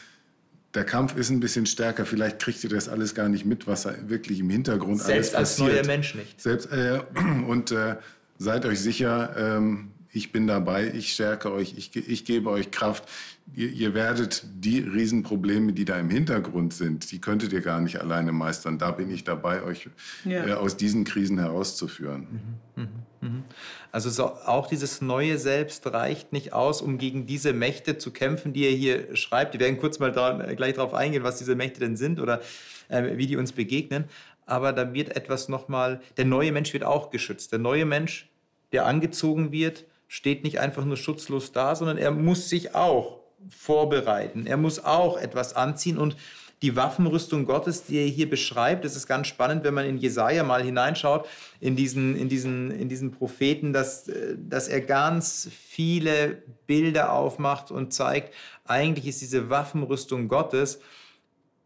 der 0.74 0.84
Kampf 0.84 1.16
ist 1.16 1.30
ein 1.30 1.40
bisschen 1.40 1.66
stärker. 1.66 2.04
Vielleicht 2.04 2.40
kriegt 2.40 2.62
ihr 2.64 2.70
das 2.70 2.88
alles 2.88 3.14
gar 3.14 3.28
nicht 3.28 3.44
mit, 3.44 3.66
was 3.66 3.86
wirklich 4.08 4.40
im 4.40 4.50
Hintergrund 4.50 5.00
Selbst 5.00 5.34
alles 5.34 5.50
passiert. 5.50 5.70
Selbst 5.70 5.80
als 5.80 5.86
neuer 5.86 5.96
Mensch 5.96 6.14
nicht. 6.14 6.40
Selbst, 6.40 6.72
äh, 6.72 7.00
und 7.48 7.70
äh, 7.70 7.96
seid 8.38 8.66
euch 8.66 8.80
sicher, 8.80 9.34
ähm, 9.36 9.92
ich 10.14 10.30
bin 10.30 10.46
dabei, 10.46 10.92
ich 10.94 11.12
stärke 11.12 11.52
euch, 11.52 11.74
ich, 11.76 11.94
ich 11.96 12.24
gebe 12.24 12.48
euch 12.50 12.70
Kraft. 12.70 13.08
Ihr, 13.54 13.68
ihr, 13.68 13.94
werdet 13.94 14.44
die 14.54 14.78
Riesenprobleme, 14.78 15.72
die 15.72 15.84
da 15.84 15.98
im 15.98 16.08
Hintergrund 16.08 16.72
sind, 16.72 17.10
die 17.10 17.20
könntet 17.20 17.52
ihr 17.52 17.60
gar 17.60 17.80
nicht 17.80 18.00
alleine 18.00 18.32
meistern. 18.32 18.78
Da 18.78 18.92
bin 18.92 19.10
ich 19.10 19.24
dabei, 19.24 19.62
euch 19.62 19.90
ja. 20.24 20.46
äh, 20.46 20.52
aus 20.52 20.76
diesen 20.76 21.04
Krisen 21.04 21.38
herauszuführen. 21.38 22.58
Mhm, 22.76 22.82
mh, 22.82 22.88
mh. 23.20 23.42
Also 23.90 24.08
so, 24.08 24.24
auch 24.24 24.68
dieses 24.68 25.02
neue 25.02 25.36
Selbst 25.36 25.84
reicht 25.88 26.32
nicht 26.32 26.52
aus, 26.52 26.80
um 26.80 26.96
gegen 26.96 27.26
diese 27.26 27.52
Mächte 27.52 27.98
zu 27.98 28.12
kämpfen, 28.12 28.52
die 28.52 28.64
er 28.64 28.72
hier 28.72 29.16
schreibt. 29.16 29.54
Wir 29.54 29.60
werden 29.60 29.78
kurz 29.78 29.98
mal 29.98 30.12
da, 30.12 30.54
gleich 30.54 30.74
darauf 30.74 30.94
eingehen, 30.94 31.24
was 31.24 31.38
diese 31.38 31.56
Mächte 31.56 31.80
denn 31.80 31.96
sind 31.96 32.20
oder 32.20 32.40
äh, 32.88 33.16
wie 33.16 33.26
die 33.26 33.36
uns 33.36 33.50
begegnen. 33.50 34.04
Aber 34.46 34.72
da 34.72 34.94
wird 34.94 35.16
etwas 35.16 35.48
nochmal, 35.48 36.00
der 36.16 36.24
neue 36.24 36.52
Mensch 36.52 36.72
wird 36.72 36.84
auch 36.84 37.10
geschützt. 37.10 37.50
Der 37.50 37.58
neue 37.58 37.84
Mensch, 37.84 38.30
der 38.72 38.86
angezogen 38.86 39.50
wird, 39.50 39.84
steht 40.14 40.44
nicht 40.44 40.60
einfach 40.60 40.84
nur 40.84 40.96
schutzlos 40.96 41.50
da, 41.50 41.74
sondern 41.74 41.98
er 41.98 42.12
muss 42.12 42.48
sich 42.48 42.76
auch 42.76 43.18
vorbereiten. 43.50 44.46
Er 44.46 44.56
muss 44.56 44.84
auch 44.84 45.18
etwas 45.18 45.56
anziehen 45.56 45.98
und 45.98 46.16
die 46.62 46.76
Waffenrüstung 46.76 47.46
Gottes, 47.46 47.82
die 47.82 47.96
er 47.96 48.06
hier 48.06 48.30
beschreibt, 48.30 48.84
das 48.84 48.94
ist 48.94 49.08
ganz 49.08 49.26
spannend, 49.26 49.64
wenn 49.64 49.74
man 49.74 49.86
in 49.86 49.98
Jesaja 49.98 50.44
mal 50.44 50.62
hineinschaut, 50.62 51.26
in 51.58 51.74
diesen, 51.74 52.14
in 52.14 52.28
diesen, 52.28 52.70
in 52.70 52.88
diesen 52.88 53.10
Propheten, 53.10 53.72
dass, 53.72 54.08
dass 54.38 54.68
er 54.68 54.82
ganz 54.82 55.48
viele 55.52 56.42
Bilder 56.68 57.12
aufmacht 57.12 57.72
und 57.72 57.92
zeigt, 57.92 58.32
eigentlich 58.66 59.08
ist 59.08 59.20
diese 59.20 59.50
Waffenrüstung 59.50 60.28
Gottes, 60.28 60.78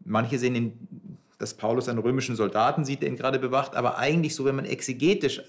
manche 0.03 0.39
sehen 0.39 0.55
ihn, 0.55 1.17
dass 1.37 1.53
Paulus 1.53 1.87
einen 1.87 1.99
römischen 1.99 2.35
Soldaten 2.35 2.83
sieht, 2.83 3.03
der 3.03 3.09
ihn 3.09 3.15
gerade 3.15 3.37
bewacht, 3.37 3.75
aber 3.75 3.99
eigentlich 3.99 4.33
so, 4.33 4.43
wenn 4.43 4.55
man 4.55 4.65
exegetisch 4.65 5.39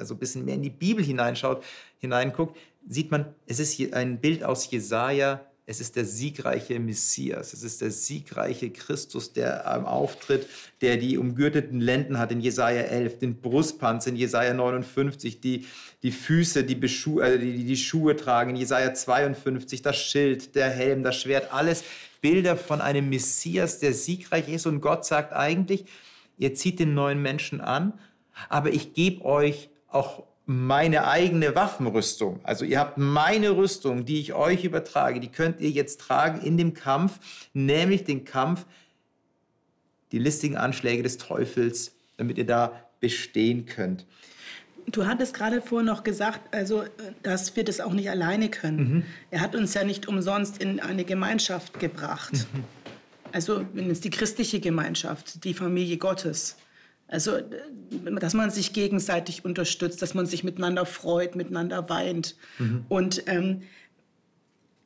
also 0.00 0.14
ein 0.14 0.18
bisschen 0.18 0.44
mehr 0.44 0.54
in 0.54 0.62
die 0.62 0.70
Bibel 0.70 1.04
hineinschaut, 1.04 1.62
hineinguckt, 2.00 2.56
sieht 2.88 3.10
man, 3.10 3.26
es 3.46 3.60
ist 3.60 3.94
ein 3.94 4.20
Bild 4.20 4.42
aus 4.42 4.70
Jesaja. 4.70 5.46
Es 5.66 5.80
ist 5.80 5.94
der 5.94 6.04
siegreiche 6.04 6.80
Messias. 6.80 7.52
Es 7.52 7.62
ist 7.62 7.80
der 7.80 7.92
siegreiche 7.92 8.70
Christus, 8.70 9.32
der 9.32 9.64
ähm, 9.72 9.84
auftritt, 9.84 10.48
der 10.80 10.96
die 10.96 11.16
umgürteten 11.16 11.80
Lenden 11.80 12.18
hat 12.18 12.32
in 12.32 12.40
Jesaja 12.40 12.82
11, 12.82 13.20
den 13.20 13.40
Brustpanzer 13.40 14.10
in 14.10 14.16
Jesaja 14.16 14.52
59, 14.52 15.40
die, 15.40 15.66
die 16.02 16.10
Füße, 16.10 16.64
die, 16.64 16.74
Beschu 16.74 17.20
äh, 17.20 17.38
die, 17.38 17.64
die 17.64 17.76
Schuhe 17.76 18.16
tragen 18.16 18.50
in 18.50 18.56
Jesaja 18.56 18.92
52, 18.92 19.80
das 19.82 19.96
Schild, 19.96 20.56
der 20.56 20.70
Helm, 20.70 21.04
das 21.04 21.20
Schwert, 21.20 21.52
alles 21.52 21.84
Bilder 22.20 22.56
von 22.56 22.80
einem 22.80 23.08
Messias, 23.08 23.78
der 23.78 23.94
siegreich 23.94 24.48
ist. 24.48 24.66
Und 24.66 24.80
Gott 24.80 25.06
sagt 25.06 25.32
eigentlich, 25.32 25.84
ihr 26.36 26.52
zieht 26.54 26.80
den 26.80 26.94
neuen 26.94 27.22
Menschen 27.22 27.60
an, 27.60 27.92
aber 28.48 28.72
ich 28.72 28.92
gebe 28.94 29.24
euch 29.24 29.70
auch 29.86 30.24
meine 30.46 31.06
eigene 31.06 31.54
Waffenrüstung. 31.54 32.40
Also 32.42 32.64
ihr 32.64 32.78
habt 32.80 32.98
meine 32.98 33.50
Rüstung, 33.50 34.04
die 34.04 34.20
ich 34.20 34.32
euch 34.34 34.64
übertrage, 34.64 35.20
die 35.20 35.28
könnt 35.28 35.60
ihr 35.60 35.70
jetzt 35.70 36.00
tragen 36.00 36.40
in 36.40 36.56
dem 36.56 36.74
Kampf, 36.74 37.20
nämlich 37.52 38.04
den 38.04 38.24
Kampf, 38.24 38.66
die 40.12 40.18
listigen 40.18 40.56
Anschläge 40.56 41.02
des 41.02 41.18
Teufels, 41.18 41.92
damit 42.16 42.36
ihr 42.38 42.46
da 42.46 42.72
bestehen 43.00 43.66
könnt. 43.66 44.06
Du 44.86 45.06
hattest 45.06 45.34
gerade 45.34 45.62
vorhin 45.62 45.86
noch 45.86 46.02
gesagt, 46.02 46.52
also, 46.54 46.84
dass 47.22 47.54
wir 47.54 47.64
das 47.64 47.80
auch 47.80 47.92
nicht 47.92 48.10
alleine 48.10 48.48
können. 48.48 48.78
Mhm. 48.78 49.04
Er 49.30 49.40
hat 49.40 49.54
uns 49.54 49.74
ja 49.74 49.84
nicht 49.84 50.08
umsonst 50.08 50.60
in 50.60 50.80
eine 50.80 51.04
Gemeinschaft 51.04 51.78
gebracht. 51.78 52.32
Mhm. 52.32 52.64
Also 53.32 53.64
in 53.74 53.92
die 53.92 54.10
christliche 54.10 54.58
Gemeinschaft, 54.58 55.44
die 55.44 55.54
Familie 55.54 55.96
Gottes. 55.96 56.56
Also, 57.10 57.38
dass 58.20 58.34
man 58.34 58.50
sich 58.50 58.72
gegenseitig 58.72 59.44
unterstützt, 59.44 60.00
dass 60.00 60.14
man 60.14 60.26
sich 60.26 60.44
miteinander 60.44 60.86
freut, 60.86 61.34
miteinander 61.34 61.88
weint. 61.90 62.36
Mhm. 62.58 62.84
Und 62.88 63.24
ähm, 63.26 63.62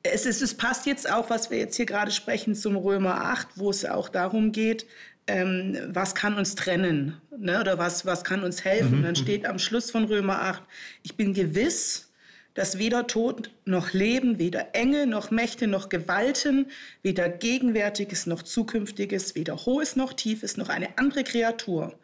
es, 0.03 0.25
ist, 0.25 0.41
es 0.41 0.55
passt 0.55 0.87
jetzt 0.87 1.11
auch, 1.11 1.29
was 1.29 1.51
wir 1.51 1.59
jetzt 1.59 1.77
hier 1.77 1.85
gerade 1.85 2.11
sprechen, 2.11 2.55
zum 2.55 2.77
Römer 2.77 3.27
8, 3.27 3.49
wo 3.57 3.69
es 3.69 3.85
auch 3.85 4.09
darum 4.09 4.53
geht, 4.53 4.87
ähm, 5.27 5.79
was 5.89 6.15
kann 6.15 6.37
uns 6.37 6.55
trennen 6.55 7.21
ne? 7.39 7.61
oder 7.61 7.79
was, 7.79 8.07
was 8.07 8.25
kann 8.25 8.43
uns 8.43 8.65
helfen. 8.65 9.01
Mhm. 9.01 9.03
Dann 9.03 9.17
steht 9.17 9.47
am 9.47 9.59
Schluss 9.59 9.91
von 9.91 10.05
Römer 10.05 10.41
8, 10.41 10.63
ich 11.03 11.17
bin 11.17 11.35
gewiss, 11.35 12.11
dass 12.55 12.79
weder 12.79 13.07
Tod 13.07 13.51
noch 13.67 13.93
Leben, 13.93 14.39
weder 14.39 14.75
Engel 14.75 15.07
noch 15.07 15.31
Mächte 15.31 15.67
noch 15.67 15.91
Gewalten, 15.91 16.67
weder 17.03 17.29
Gegenwärtiges 17.29 18.27
noch 18.27 18.43
Zukünftiges, 18.43 19.35
weder 19.35 19.57
Hohes 19.57 19.97
noch 19.97 20.15
Tiefes 20.15 20.57
noch 20.57 20.71
eine 20.71 20.97
andere 20.97 21.25
Kreatur 21.25 21.99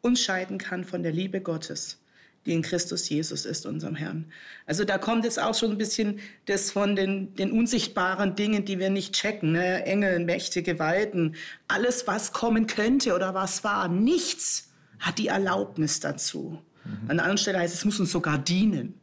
uns 0.00 0.20
scheiden 0.20 0.58
kann 0.58 0.84
von 0.84 1.02
der 1.02 1.12
Liebe 1.12 1.40
Gottes, 1.40 1.98
die 2.44 2.52
in 2.52 2.62
Christus 2.62 3.08
Jesus 3.08 3.44
ist, 3.44 3.66
unserem 3.66 3.96
Herrn. 3.96 4.26
Also 4.66 4.84
da 4.84 4.98
kommt 4.98 5.24
jetzt 5.24 5.40
auch 5.40 5.54
schon 5.54 5.72
ein 5.72 5.78
bisschen 5.78 6.20
das 6.46 6.70
von 6.70 6.96
den, 6.96 7.34
den 7.34 7.50
unsichtbaren 7.50 8.36
Dingen, 8.36 8.64
die 8.64 8.78
wir 8.78 8.90
nicht 8.90 9.14
checken, 9.14 9.52
ne? 9.52 9.84
Engel, 9.84 10.20
Mächte, 10.20 10.62
Gewalten, 10.62 11.34
alles, 11.68 12.06
was 12.06 12.32
kommen 12.32 12.66
könnte 12.66 13.14
oder 13.14 13.34
was 13.34 13.64
war, 13.64 13.88
nichts 13.88 14.70
hat 14.98 15.18
die 15.18 15.28
Erlaubnis 15.28 16.00
dazu. 16.00 16.62
Mhm. 16.84 16.92
An 17.02 17.10
einer 17.10 17.22
anderen 17.22 17.38
Stelle 17.38 17.58
heißt 17.58 17.74
es, 17.74 17.80
es 17.80 17.84
muss 17.84 18.00
uns 18.00 18.12
sogar 18.12 18.38
dienen. 18.38 18.94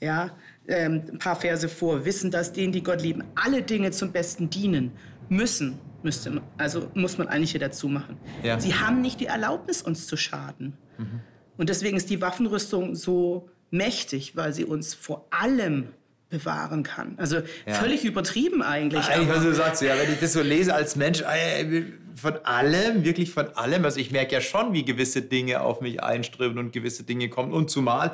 Ja, 0.00 0.36
ähm, 0.66 1.02
ein 1.12 1.18
paar 1.18 1.36
Verse 1.36 1.68
vor, 1.68 2.04
wissen, 2.04 2.30
dass 2.30 2.52
denen, 2.52 2.72
die 2.72 2.82
Gott 2.82 3.02
lieben, 3.02 3.24
alle 3.34 3.62
Dinge 3.62 3.90
zum 3.90 4.12
Besten 4.12 4.50
dienen 4.50 4.92
müssen 5.28 5.78
müsste, 6.04 6.40
also 6.58 6.88
muss 6.94 7.18
man 7.18 7.28
eigentlich 7.28 7.50
hier 7.52 7.60
dazu 7.60 7.88
machen. 7.88 8.16
Ja. 8.42 8.60
Sie 8.60 8.74
haben 8.74 9.00
nicht 9.00 9.20
die 9.20 9.26
Erlaubnis, 9.26 9.82
uns 9.82 10.06
zu 10.06 10.16
schaden. 10.16 10.76
Und 11.56 11.68
deswegen 11.68 11.96
ist 11.96 12.10
die 12.10 12.20
Waffenrüstung 12.20 12.94
so 12.94 13.48
mächtig, 13.70 14.36
weil 14.36 14.52
sie 14.52 14.64
uns 14.64 14.94
vor 14.94 15.26
allem 15.30 15.88
bewahren 16.28 16.82
kann. 16.82 17.14
Also 17.16 17.36
Ja. 17.66 17.74
völlig 17.74 18.04
übertrieben 18.04 18.62
eigentlich. 18.62 19.04
Eigentlich, 19.06 19.28
was 19.28 19.42
du 19.42 19.54
sagst, 19.54 19.82
ja, 19.82 19.96
wenn 19.98 20.12
ich 20.12 20.20
das 20.20 20.32
so 20.32 20.42
lese 20.42 20.74
als 20.74 20.96
Mensch, 20.96 21.22
äh, 21.22 21.82
von 22.16 22.36
allem, 22.44 23.04
wirklich 23.04 23.30
von 23.30 23.48
allem, 23.56 23.84
also 23.84 23.98
ich 24.00 24.10
merke 24.10 24.34
ja 24.34 24.40
schon, 24.40 24.72
wie 24.72 24.84
gewisse 24.84 25.22
Dinge 25.22 25.60
auf 25.60 25.80
mich 25.80 26.02
einströmen 26.02 26.58
und 26.58 26.72
gewisse 26.72 27.02
Dinge 27.04 27.28
kommen. 27.28 27.52
Und 27.52 27.70
zumal 27.70 28.12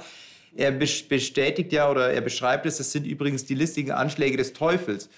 er 0.56 0.72
bes- 0.72 1.06
bestätigt 1.08 1.72
ja 1.72 1.90
oder 1.90 2.10
er 2.10 2.20
beschreibt 2.20 2.66
es, 2.66 2.78
das 2.78 2.92
sind 2.92 3.06
übrigens 3.06 3.44
die 3.44 3.54
listigen 3.54 3.92
Anschläge 3.92 4.36
des 4.36 4.52
Teufels. 4.52 5.08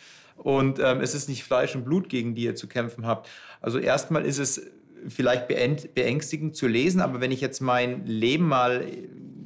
Und 0.42 0.80
ähm, 0.80 1.00
es 1.00 1.14
ist 1.14 1.28
nicht 1.28 1.44
Fleisch 1.44 1.76
und 1.76 1.84
Blut, 1.84 2.08
gegen 2.08 2.34
die 2.34 2.42
ihr 2.42 2.56
zu 2.56 2.66
kämpfen 2.66 3.06
habt. 3.06 3.28
Also 3.60 3.78
erstmal 3.78 4.24
ist 4.26 4.38
es 4.38 4.66
vielleicht 5.06 5.48
beäng- 5.48 5.88
beängstigend 5.94 6.56
zu 6.56 6.66
lesen, 6.66 7.00
aber 7.00 7.20
wenn 7.20 7.30
ich 7.30 7.40
jetzt 7.40 7.60
mein 7.60 8.06
Leben 8.06 8.48
mal 8.48 8.84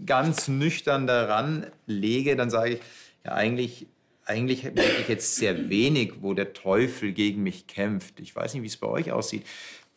ganz 0.07 0.49
nüchtern 0.49 1.07
daran 1.07 1.67
lege, 1.87 2.35
dann 2.35 2.49
sage 2.49 2.75
ich, 2.75 2.81
ja, 3.27 3.33
eigentlich, 3.33 3.89
eigentlich 4.25 4.65
merke 4.65 5.03
ich 5.03 5.09
jetzt 5.09 5.37
sehr 5.37 5.69
wenig, 5.69 6.15
wo 6.23 6.33
der 6.33 6.55
Teufel 6.55 7.13
gegen 7.13 7.43
mich 7.43 7.67
kämpft. 7.67 8.19
Ich 8.21 8.35
weiß 8.35 8.55
nicht, 8.55 8.63
wie 8.63 8.69
es 8.69 8.79
bei 8.79 8.87
euch 8.87 9.13
aussieht. 9.13 9.45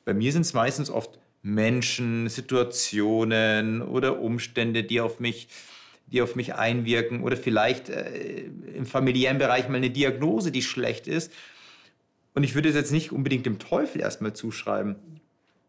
Bei 0.04 0.14
mir 0.14 0.34
sind 0.34 0.42
es 0.42 0.54
meistens 0.54 0.90
oft 0.90 1.18
Menschen, 1.42 2.28
Situationen 2.28 3.82
oder 3.82 4.20
Umstände, 4.20 4.84
die 4.84 5.00
auf 5.00 5.22
mich, 5.22 5.48
die 6.12 6.22
auf 6.22 6.36
mich 6.36 6.56
einwirken 6.56 7.22
oder 7.24 7.38
vielleicht 7.38 7.90
äh, 7.90 8.46
im 8.76 8.86
familiären 8.86 9.38
Bereich 9.38 9.70
mal 9.70 9.78
eine 9.78 9.90
Diagnose, 9.90 10.52
die 10.52 10.62
schlecht 10.62 11.08
ist. 11.08 11.32
Und 12.34 12.44
ich 12.44 12.56
würde 12.56 12.70
es 12.70 12.76
jetzt 12.76 12.92
nicht 12.92 13.12
unbedingt 13.12 13.46
dem 13.46 13.60
Teufel 13.60 14.02
erstmal 14.02 14.34
zuschreiben. 14.34 14.96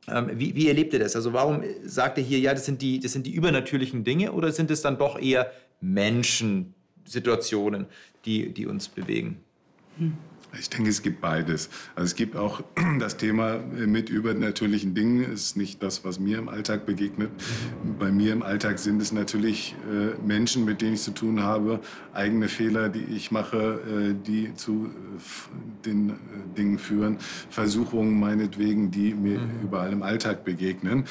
Ähm, 0.08 0.30
wie, 0.34 0.54
wie 0.54 0.68
erlebt 0.68 0.92
ihr 0.92 0.98
das? 0.98 1.16
Also 1.16 1.32
warum 1.32 1.62
sagt 1.84 2.18
ihr 2.18 2.24
hier, 2.24 2.38
ja, 2.38 2.54
das 2.54 2.64
sind, 2.64 2.82
die, 2.82 3.00
das 3.00 3.12
sind 3.12 3.26
die 3.26 3.34
übernatürlichen 3.34 4.04
Dinge 4.04 4.32
oder 4.32 4.52
sind 4.52 4.70
es 4.70 4.82
dann 4.82 4.98
doch 4.98 5.20
eher 5.20 5.50
Menschen, 5.80 6.74
Situationen, 7.04 7.86
die, 8.24 8.52
die 8.52 8.66
uns 8.66 8.88
bewegen? 8.88 9.40
Ich 10.58 10.68
denke, 10.68 10.90
es 10.90 11.02
gibt 11.02 11.20
beides. 11.20 11.68
Also 11.94 12.06
es 12.06 12.14
gibt 12.14 12.36
auch 12.36 12.62
das 12.98 13.16
Thema 13.16 13.58
mit 13.58 14.10
übernatürlichen 14.10 14.94
Dingen. 14.94 15.22
Ist 15.22 15.56
nicht 15.56 15.82
das, 15.82 16.04
was 16.04 16.18
mir 16.18 16.38
im 16.38 16.48
Alltag 16.48 16.86
begegnet. 16.86 17.30
Bei 17.98 18.10
mir 18.10 18.32
im 18.32 18.42
Alltag 18.42 18.78
sind 18.78 19.00
es 19.00 19.12
natürlich 19.12 19.76
äh, 19.88 20.20
Menschen, 20.26 20.64
mit 20.64 20.80
denen 20.80 20.94
ich 20.94 21.02
zu 21.02 21.12
tun 21.12 21.42
habe, 21.42 21.80
eigene 22.12 22.48
Fehler, 22.48 22.88
die 22.88 23.04
ich 23.04 23.30
mache, 23.30 24.10
äh, 24.10 24.14
die 24.26 24.54
zu 24.54 24.86
äh, 24.86 25.86
den 25.86 26.10
äh, 26.10 26.14
Dingen 26.56 26.78
führen, 26.78 27.18
Versuchungen 27.48 28.18
meinetwegen, 28.18 28.90
die 28.90 29.14
mir 29.14 29.40
überall 29.62 29.92
im 29.92 30.02
Alltag 30.02 30.44
begegnen. 30.44 31.04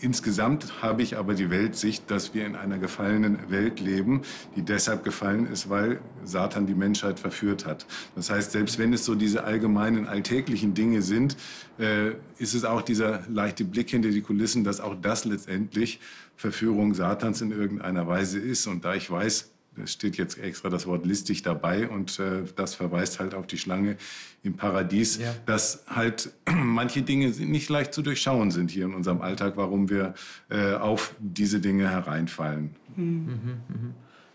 Insgesamt 0.00 0.82
habe 0.82 1.02
ich 1.02 1.16
aber 1.16 1.34
die 1.34 1.50
Weltsicht, 1.50 2.10
dass 2.10 2.34
wir 2.34 2.44
in 2.46 2.56
einer 2.56 2.78
gefallenen 2.78 3.50
Welt 3.50 3.80
leben, 3.80 4.22
die 4.56 4.62
deshalb 4.62 5.04
gefallen 5.04 5.46
ist, 5.46 5.70
weil 5.70 6.00
Satan 6.24 6.66
die 6.66 6.74
Menschheit 6.74 7.20
verführt 7.20 7.64
hat. 7.64 7.86
Das 8.16 8.30
heißt, 8.30 8.52
selbst 8.52 8.78
wenn 8.78 8.92
es 8.92 9.04
so 9.04 9.14
diese 9.14 9.44
allgemeinen 9.44 10.06
alltäglichen 10.06 10.74
Dinge 10.74 11.00
sind, 11.00 11.36
äh, 11.78 12.10
ist 12.38 12.54
es 12.54 12.64
auch 12.64 12.82
dieser 12.82 13.22
leichte 13.28 13.64
Blick 13.64 13.90
hinter 13.90 14.10
die 14.10 14.20
Kulissen, 14.20 14.64
dass 14.64 14.80
auch 14.80 14.96
das 15.00 15.24
letztendlich 15.24 16.00
Verführung 16.36 16.94
Satans 16.94 17.40
in 17.40 17.52
irgendeiner 17.52 18.06
Weise 18.06 18.38
ist. 18.38 18.66
Und 18.66 18.84
da 18.84 18.94
ich 18.94 19.10
weiß, 19.10 19.53
es 19.82 19.92
steht 19.92 20.16
jetzt 20.16 20.38
extra 20.38 20.68
das 20.68 20.86
Wort 20.86 21.04
listig 21.06 21.42
dabei 21.42 21.88
und 21.88 22.18
äh, 22.20 22.42
das 22.56 22.74
verweist 22.74 23.18
halt 23.20 23.34
auf 23.34 23.46
die 23.46 23.58
Schlange 23.58 23.96
im 24.42 24.54
Paradies, 24.56 25.18
Ja. 25.18 25.34
dass 25.46 25.84
halt 25.88 26.30
manche 26.50 27.02
Dinge 27.02 27.28
nicht 27.28 27.68
leicht 27.70 27.92
zu 27.94 28.02
durchschauen 28.02 28.50
sind 28.50 28.70
hier 28.70 28.84
in 28.84 28.94
unserem 28.94 29.20
Alltag, 29.20 29.54
warum 29.56 29.90
wir 29.90 30.14
äh, 30.50 30.74
auf 30.74 31.14
diese 31.18 31.60
Dinge 31.60 31.90
hereinfallen. 31.90 32.76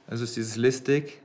Also 0.08 0.24
ist 0.24 0.36
dieses 0.36 0.56
listig. 0.56 1.22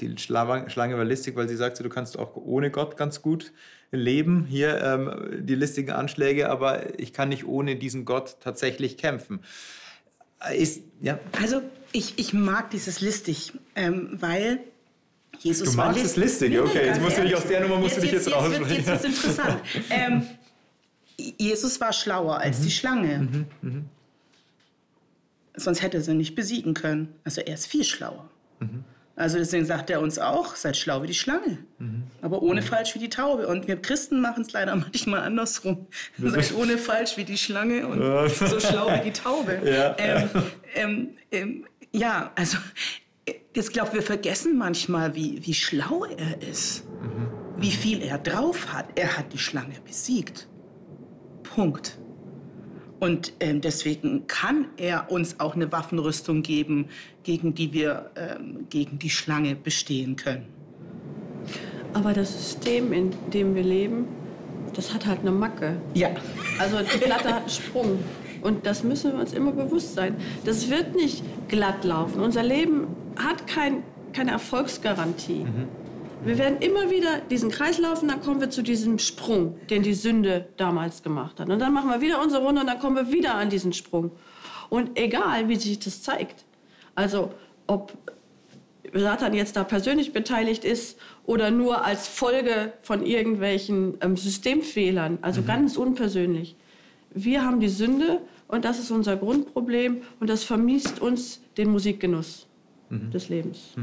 Die 0.00 0.08
Schla- 0.16 0.68
Schlange 0.68 0.96
war 0.96 1.04
listig, 1.04 1.36
weil 1.36 1.48
sie 1.48 1.56
sagte, 1.56 1.82
du 1.82 1.88
kannst 1.88 2.18
auch 2.18 2.34
ohne 2.36 2.70
Gott 2.70 2.96
ganz 2.96 3.22
gut 3.22 3.52
leben. 3.92 4.46
Hier 4.48 4.82
ähm, 4.82 5.44
die 5.46 5.54
listigen 5.54 5.90
Anschläge, 5.92 6.48
aber 6.50 6.98
ich 6.98 7.12
kann 7.12 7.28
nicht 7.28 7.46
ohne 7.46 7.76
diesen 7.76 8.04
Gott 8.04 8.36
tatsächlich 8.40 8.96
kämpfen. 8.98 9.40
Äh, 10.50 10.62
Ist, 10.62 10.82
ja, 11.00 11.18
Also 11.40 11.62
ich, 11.92 12.18
ich 12.18 12.32
mag 12.32 12.70
dieses 12.70 13.00
listig, 13.00 13.52
ähm, 13.76 14.10
weil 14.20 14.60
Jesus 15.38 15.72
Du 15.72 15.76
war 15.76 15.86
magst 15.86 16.02
list- 16.02 16.10
es 16.12 16.16
listig, 16.16 16.50
Nee, 16.50 16.56
nee, 16.56 16.60
okay, 16.62 16.86
jetzt 16.86 17.00
musst 17.00 17.18
du 17.18 17.22
dich 17.22 17.34
aus 17.34 17.46
der 17.46 17.60
Nummer 17.60 17.78
musst 17.78 17.96
du 17.96 18.00
dich 18.02 18.12
jetzt 18.12 18.26
jetzt, 18.26 18.34
raussprechen. 18.36 18.68
Jetzt, 18.68 18.88
jetzt 18.88 19.02
wird's 19.04 19.04
interessant. 19.24 19.60
ähm, 19.90 20.22
Jesus 21.38 21.80
war 21.80 21.92
schlauer 21.92 22.38
als 22.38 22.58
Mhm. 22.60 22.62
die 22.64 22.70
Schlange. 22.70 23.46
Sonst 25.54 25.82
hätte 25.82 25.98
er 25.98 26.02
sie 26.02 26.14
nicht 26.14 26.34
besiegen 26.34 26.74
können. 26.74 27.14
Also 27.24 27.40
er 27.42 27.54
ist 27.54 27.66
viel 27.66 27.84
schlauer. 27.84 28.28
Mhm. 28.60 28.84
Also 29.14 29.36
deswegen 29.38 29.66
sagt 29.66 29.90
er 29.90 30.00
uns 30.00 30.18
auch, 30.18 30.56
seid 30.56 30.76
schlau 30.76 31.02
wie 31.02 31.06
die 31.06 31.14
Schlange, 31.14 31.58
Mhm. 31.78 32.04
aber 32.22 32.40
ohne 32.42 32.62
falsch 32.62 32.94
wie 32.94 32.98
die 32.98 33.10
Taube. 33.10 33.46
Und 33.46 33.68
wir 33.68 33.76
Christen 33.80 34.20
machen 34.20 34.42
es 34.42 34.52
leider 34.52 34.74
manchmal 34.76 35.20
andersrum. 35.20 35.86
Seid 36.18 36.54
ohne 36.56 36.78
falsch 36.78 37.16
wie 37.18 37.24
die 37.24 37.36
Schlange 37.36 37.86
und 37.86 38.30
so 38.30 38.58
schlau 38.58 38.88
wie 38.90 39.04
die 39.04 39.12
Taube. 39.12 39.60
Ja. 39.64 39.94
Ähm, 39.98 40.28
ähm, 40.74 41.08
ähm, 41.30 41.66
ja, 41.92 42.32
also 42.36 42.56
ich 43.54 43.68
glaube, 43.68 43.92
wir 43.92 44.02
vergessen 44.02 44.56
manchmal, 44.56 45.14
wie, 45.14 45.44
wie 45.44 45.52
schlau 45.54 46.06
er 46.06 46.40
ist, 46.48 46.84
wie 47.58 47.70
viel 47.70 48.00
er 48.02 48.16
drauf 48.16 48.72
hat. 48.72 48.86
Er 48.98 49.18
hat 49.18 49.32
die 49.34 49.38
Schlange 49.38 49.74
besiegt. 49.84 50.48
Punkt. 51.42 51.98
Und 53.02 53.32
ähm, 53.40 53.60
deswegen 53.60 54.28
kann 54.28 54.66
er 54.76 55.10
uns 55.10 55.40
auch 55.40 55.56
eine 55.56 55.72
Waffenrüstung 55.72 56.42
geben, 56.44 56.86
gegen 57.24 57.52
die 57.52 57.72
wir 57.72 58.12
ähm, 58.14 58.66
gegen 58.70 59.00
die 59.00 59.10
Schlange 59.10 59.56
bestehen 59.56 60.14
können. 60.14 60.46
Aber 61.94 62.12
das 62.12 62.32
System, 62.32 62.92
in 62.92 63.10
dem 63.34 63.56
wir 63.56 63.64
leben, 63.64 64.06
das 64.74 64.94
hat 64.94 65.04
halt 65.04 65.18
eine 65.22 65.32
Macke. 65.32 65.78
Ja. 65.94 66.10
Also 66.60 66.78
die 66.78 66.98
Platte 66.98 67.34
hat 67.34 67.40
einen 67.40 67.48
Sprung. 67.48 67.98
Und 68.40 68.66
das 68.66 68.84
müssen 68.84 69.14
wir 69.14 69.18
uns 69.18 69.32
immer 69.32 69.50
bewusst 69.50 69.94
sein. 69.96 70.14
Das 70.44 70.70
wird 70.70 70.94
nicht 70.94 71.24
glatt 71.48 71.82
laufen. 71.82 72.20
Unser 72.20 72.44
Leben 72.44 72.86
hat 73.16 73.48
kein, 73.48 73.82
keine 74.12 74.30
Erfolgsgarantie. 74.30 75.44
Wir 76.24 76.38
werden 76.38 76.58
immer 76.60 76.88
wieder 76.88 77.20
diesen 77.30 77.50
Kreis 77.50 77.78
laufen, 77.78 78.08
dann 78.08 78.20
kommen 78.20 78.40
wir 78.40 78.48
zu 78.48 78.62
diesem 78.62 79.00
Sprung, 79.00 79.58
den 79.68 79.82
die 79.82 79.94
Sünde 79.94 80.46
damals 80.56 81.02
gemacht 81.02 81.40
hat. 81.40 81.48
Und 81.48 81.58
dann 81.58 81.72
machen 81.72 81.90
wir 81.90 82.00
wieder 82.00 82.22
unsere 82.22 82.44
Runde 82.44 82.60
und 82.60 82.68
dann 82.68 82.78
kommen 82.78 82.94
wir 82.94 83.10
wieder 83.10 83.34
an 83.34 83.50
diesen 83.50 83.72
Sprung. 83.72 84.12
Und 84.70 84.96
egal, 84.96 85.48
wie 85.48 85.56
sich 85.56 85.80
das 85.80 86.02
zeigt, 86.02 86.44
also 86.94 87.32
ob 87.66 87.92
Satan 88.92 89.34
jetzt 89.34 89.56
da 89.56 89.64
persönlich 89.64 90.12
beteiligt 90.12 90.64
ist 90.64 90.96
oder 91.26 91.50
nur 91.50 91.84
als 91.84 92.06
Folge 92.06 92.72
von 92.82 93.04
irgendwelchen 93.04 93.98
ähm, 94.00 94.16
Systemfehlern, 94.16 95.18
also 95.22 95.42
ganz 95.42 95.76
unpersönlich. 95.76 96.56
Wir 97.10 97.44
haben 97.44 97.58
die 97.58 97.68
Sünde 97.68 98.20
und 98.46 98.64
das 98.64 98.78
ist 98.78 98.92
unser 98.92 99.16
Grundproblem 99.16 100.02
und 100.20 100.30
das 100.30 100.44
vermiest 100.44 101.00
uns 101.00 101.42
den 101.56 101.70
Musikgenuss 101.70 102.46
des 102.90 103.28
Lebens. 103.28 103.74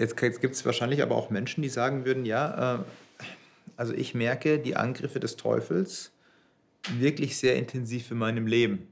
Jetzt, 0.00 0.16
gibt 0.16 0.54
es 0.54 0.64
wahrscheinlich 0.64 1.02
aber 1.02 1.14
auch 1.14 1.28
Menschen, 1.28 1.60
die 1.60 1.68
sagen 1.68 2.06
würden, 2.06 2.24
ja, 2.24 2.76
äh, 2.76 2.84
also 3.76 3.92
ich 3.92 4.14
merke 4.14 4.58
die 4.58 4.74
Angriffe 4.74 5.20
des 5.20 5.36
Teufels 5.36 6.10
wirklich 6.98 7.36
sehr 7.36 7.56
intensiv 7.56 8.10
in 8.10 8.16
meinem 8.16 8.46
Leben. 8.46 8.88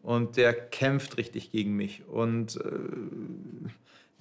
Und 0.00 0.36
der 0.36 0.52
kämpft 0.52 1.16
richtig 1.16 1.50
gegen 1.50 1.74
mich 1.74 2.06
und 2.06 2.56
äh, 2.58 3.68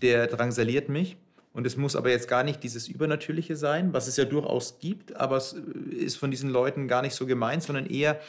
der 0.01 0.25
drangsaliert 0.25 0.89
mich. 0.89 1.17
Und 1.53 1.67
es 1.67 1.77
muss 1.77 1.95
aber 1.95 2.09
jetzt 2.09 2.27
gar 2.27 2.43
nicht 2.43 2.63
dieses 2.63 2.87
Übernatürliche 2.87 3.55
sein, 3.55 3.93
was 3.93 4.07
es 4.07 4.17
ja 4.17 4.25
durchaus 4.25 4.79
gibt, 4.79 5.15
aber 5.15 5.37
es 5.37 5.53
äh, 5.53 5.93
ist 5.93 6.17
von 6.17 6.31
diesen 6.31 6.49
Leuten 6.49 6.87
gar 6.87 7.03
nicht 7.03 7.13
so 7.13 7.27
gemeint, 7.27 7.61
sondern 7.61 7.85
eher, 7.85 8.19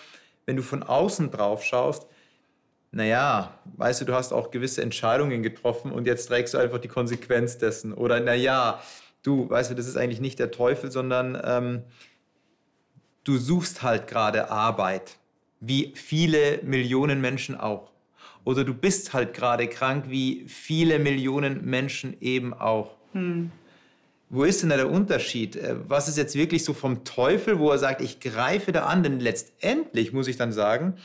wenn 0.45 0.57
du 0.57 0.63
von 0.63 0.83
außen 0.83 1.31
drauf 1.31 1.65
schaust, 1.65 2.07
naja, 2.95 3.59
weißt 3.77 4.03
du, 4.03 4.05
du 4.05 4.15
hast 4.15 4.33
auch 4.33 4.51
gewisse 4.51 4.83
Entscheidungen 4.83 5.43
getroffen 5.43 5.91
und 5.91 6.07
jetzt 6.07 6.27
trägst 6.27 6.55
du 6.55 6.59
einfach 6.59 6.79
die 6.79 6.89
Konsequenz 6.89 7.59
dessen. 7.59 7.93
Oder 7.93 8.21
naja, 8.21 8.81
du, 9.23 9.51
weißt 9.51 9.73
du, 9.73 9.75
das 9.75 9.87
ist 9.87 9.97
eigentlich 9.97 10.21
nicht 10.21 10.39
der 10.39 10.51
Teufel, 10.51 10.91
sondern 10.91 11.41
ähm, 11.45 11.83
du 13.25 13.37
suchst 13.37 13.83
halt 13.83 14.07
gerade 14.07 14.51
Arbeit, 14.51 15.17
wie 15.61 15.93
viele 15.97 16.61
Millionen 16.63 17.21
Menschen 17.21 17.59
auch. 17.59 17.91
Oder 18.45 18.65
du 18.65 18.75
bist 18.75 19.13
halt 19.13 19.35
gerade 19.35 19.67
krank, 19.67 20.05
wie 20.09 20.45
viele 20.47 20.99
Millionen 20.99 21.65
Menschen 21.65 22.17
eben 22.21 22.55
auch. 22.55 22.97
Wo 24.31 24.45
ist 24.45 24.63
denn 24.63 24.71
da 24.71 24.77
der 24.77 24.91
Unterschied? 24.91 25.57
Äh, 25.57 25.77
Was 25.89 26.09
ist 26.09 26.17
jetzt 26.17 26.35
wirklich 26.35 26.65
so 26.65 26.75
vom 26.75 27.05
Teufel, 27.05 27.59
wo 27.59 27.71
er 27.71 27.79
sagt, 27.79 28.01
ich 28.01 28.21
greife 28.21 28.73
da 28.73 28.85
an? 28.87 29.03
Denn 29.03 29.21
letztendlich 29.21 30.13
muss 30.13 30.29
ich 30.29 30.37
dann 30.37 30.53
sagen, 30.53 30.97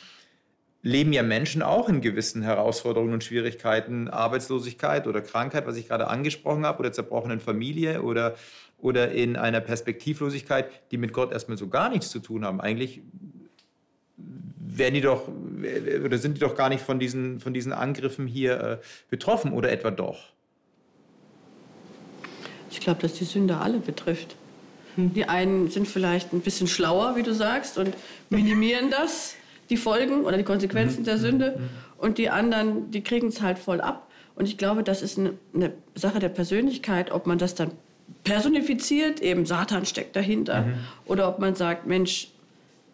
leben 0.81 1.11
ja 1.11 1.23
Menschen 1.23 1.61
auch 1.61 1.89
in 1.89 2.01
gewissen 2.01 2.41
Herausforderungen 2.41 3.13
und 3.13 3.23
Schwierigkeiten, 3.23 4.07
Arbeitslosigkeit 4.07 5.07
oder 5.07 5.21
Krankheit, 5.21 5.67
was 5.67 5.75
ich 5.75 5.87
gerade 5.87 6.07
angesprochen 6.07 6.65
habe, 6.65 6.79
oder 6.79 6.91
zerbrochenen 6.91 7.39
Familie 7.39 8.01
oder, 8.01 8.35
oder 8.77 9.11
in 9.11 9.35
einer 9.35 9.59
Perspektivlosigkeit, 9.59 10.69
die 10.91 10.97
mit 10.97 11.11
Gott 11.11 11.31
erstmal 11.33 11.57
so 11.57 11.67
gar 11.67 11.89
nichts 11.89 12.09
zu 12.09 12.19
tun 12.19 12.45
haben. 12.45 12.61
Eigentlich 12.61 13.01
werden 14.79 14.93
die 14.93 15.01
doch 15.01 15.27
oder 16.05 16.17
sind 16.17 16.37
die 16.37 16.39
doch 16.39 16.55
gar 16.55 16.69
nicht 16.69 16.81
von 16.81 16.99
diesen, 16.99 17.39
von 17.39 17.53
diesen 17.53 17.73
Angriffen 17.73 18.27
hier 18.27 18.59
äh, 18.61 18.77
betroffen 19.09 19.51
oder 19.51 19.71
etwa 19.71 19.91
doch? 19.91 20.29
Ich 22.71 22.79
glaube, 22.79 23.01
dass 23.01 23.13
die 23.13 23.25
Sünde 23.25 23.57
alle 23.57 23.79
betrifft. 23.79 24.35
Hm. 24.95 25.13
Die 25.13 25.25
einen 25.25 25.69
sind 25.69 25.87
vielleicht 25.87 26.33
ein 26.33 26.41
bisschen 26.41 26.67
schlauer, 26.67 27.15
wie 27.15 27.23
du 27.23 27.33
sagst, 27.33 27.77
und 27.77 27.95
minimieren 28.29 28.89
das, 28.89 29.35
die 29.69 29.77
Folgen 29.77 30.23
oder 30.23 30.37
die 30.37 30.43
Konsequenzen 30.43 31.03
der 31.03 31.17
Sünde. 31.17 31.59
Und 31.97 32.17
die 32.17 32.29
anderen, 32.29 32.91
die 32.91 33.01
kriegen 33.01 33.27
es 33.27 33.41
halt 33.41 33.59
voll 33.59 33.81
ab. 33.81 34.07
Und 34.35 34.47
ich 34.47 34.57
glaube, 34.57 34.83
das 34.83 35.01
ist 35.01 35.19
eine, 35.19 35.33
eine, 35.53 35.73
Sache 35.95 36.19
der 36.19 36.29
Persönlichkeit, 36.29 37.11
ob 37.11 37.27
man 37.27 37.37
das 37.37 37.55
dann 37.55 37.71
personifiziert, 38.23 39.21
eben 39.21 39.45
Satan 39.45 39.85
steckt 39.85 40.15
dahinter, 40.15 40.61
mhm. 40.61 40.73
oder 41.05 41.27
ob 41.27 41.39
man 41.39 41.55
sagt, 41.55 41.85
Mensch, 41.87 42.29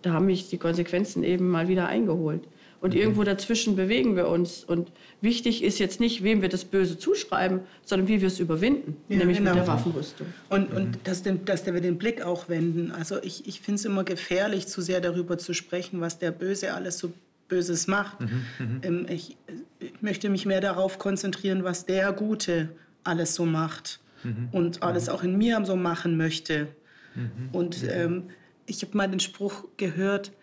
da 0.01 0.13
haben 0.13 0.25
mich 0.25 0.49
die 0.49 0.57
Konsequenzen 0.57 1.23
eben 1.23 1.49
mal 1.49 1.67
wieder 1.67 1.87
eingeholt. 1.87 2.41
Und 2.85 2.93
mhm. 2.93 2.99
irgendwo 2.99 3.23
dazwischen 3.23 3.75
bewegen 3.75 4.15
wir 4.15 4.27
uns. 4.27 4.63
Und 4.63 4.91
wichtig 5.19 5.63
ist 5.63 5.79
jetzt 5.79 5.99
nicht, 5.99 6.21
wem 6.21 6.43
wir 6.43 6.49
das 6.49 6.65
Böse 6.65 6.99
zuschreiben, 6.99 7.61
sondern 7.83 8.07
wie 8.07 8.21
wir 8.21 8.27
es 8.27 8.39
überwinden, 8.39 8.95
ja, 9.09 9.17
nämlich 9.17 9.39
genau. 9.39 9.55
mit 9.55 9.61
der 9.61 9.67
Waffenrüstung. 9.67 10.27
Und, 10.49 10.71
und 10.71 10.89
mhm. 10.89 11.03
dass, 11.03 11.23
den, 11.23 11.45
dass 11.45 11.65
wir 11.65 11.81
den 11.81 11.97
Blick 11.97 12.21
auch 12.21 12.47
wenden. 12.47 12.91
Also 12.91 13.17
ich, 13.23 13.47
ich 13.47 13.59
finde 13.59 13.79
es 13.79 13.85
immer 13.85 14.03
gefährlich, 14.03 14.67
zu 14.67 14.81
sehr 14.81 15.01
darüber 15.01 15.39
zu 15.39 15.55
sprechen, 15.55 15.99
was 15.99 16.19
der 16.19 16.29
Böse 16.29 16.75
alles 16.75 16.99
so 16.99 17.11
Böses 17.47 17.87
macht. 17.87 18.21
Mhm, 18.21 18.27
mhm. 18.59 18.81
ähm, 18.83 19.05
ich, 19.09 19.35
ich, 19.79 20.01
möchte 20.03 20.29
mich 20.29 20.45
mehr 20.45 20.61
darauf 20.61 20.99
konzentrieren, 20.99 21.63
was 21.63 21.87
der 21.87 22.13
Gute 22.13 22.69
alles 23.03 23.33
so 23.33 23.47
macht 23.47 23.99
mhm. 24.23 24.49
und 24.51 24.83
alles 24.83 25.09
auch 25.09 25.23
in 25.23 25.39
mir 25.39 25.59
so 25.65 25.75
machen 25.75 26.17
möchte. 26.17 26.67
Mhm. 27.15 27.49
Und 27.51 27.83
ähm, 27.89 28.25
ich 28.67 28.83
habe 28.83 28.95
mal 28.95 29.09
den 29.09 29.19
Spruch 29.19 29.65
gehört, 29.75 30.33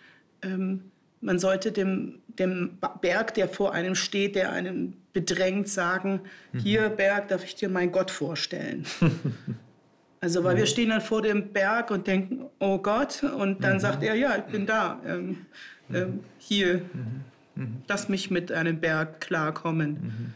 ähm, 0.43 0.90
man 1.22 1.38
sollte 1.38 1.72
dem, 1.72 2.18
dem 2.39 2.78
Berg, 3.01 3.35
der 3.35 3.49
vor 3.49 3.72
einem 3.72 3.95
steht, 3.95 4.35
der 4.37 4.53
einen 4.53 4.97
bedrängt, 5.12 5.68
sagen, 5.68 6.20
mhm. 6.53 6.59
hier 6.59 6.89
Berg, 6.89 7.28
darf 7.28 7.45
ich 7.45 7.55
dir 7.55 7.68
meinen 7.68 7.93
Gott 7.93 8.11
vorstellen. 8.11 8.85
also 10.20 10.45
weil 10.45 10.55
mhm. 10.55 10.59
wir 10.59 10.66
stehen 10.66 10.89
dann 10.91 11.01
vor 11.01 11.22
dem 11.22 11.53
Berg 11.53 11.91
und 11.91 12.07
denken, 12.07 12.47
oh 12.59 12.78
Gott, 12.78 13.22
und 13.22 13.62
dann 13.62 13.74
mhm. 13.74 13.80
sagt 13.80 14.03
er, 14.03 14.14
ja, 14.14 14.37
ich 14.37 14.45
bin 14.45 14.66
da, 14.66 15.01
ähm, 15.07 15.47
mhm. 15.89 15.97
ähm, 15.97 16.20
hier, 16.39 16.83
mhm. 16.93 17.24
Mhm. 17.55 17.83
lass 17.89 18.09
mich 18.09 18.30
mit 18.30 18.51
einem 18.51 18.80
Berg 18.80 19.20
klarkommen. 19.20 20.35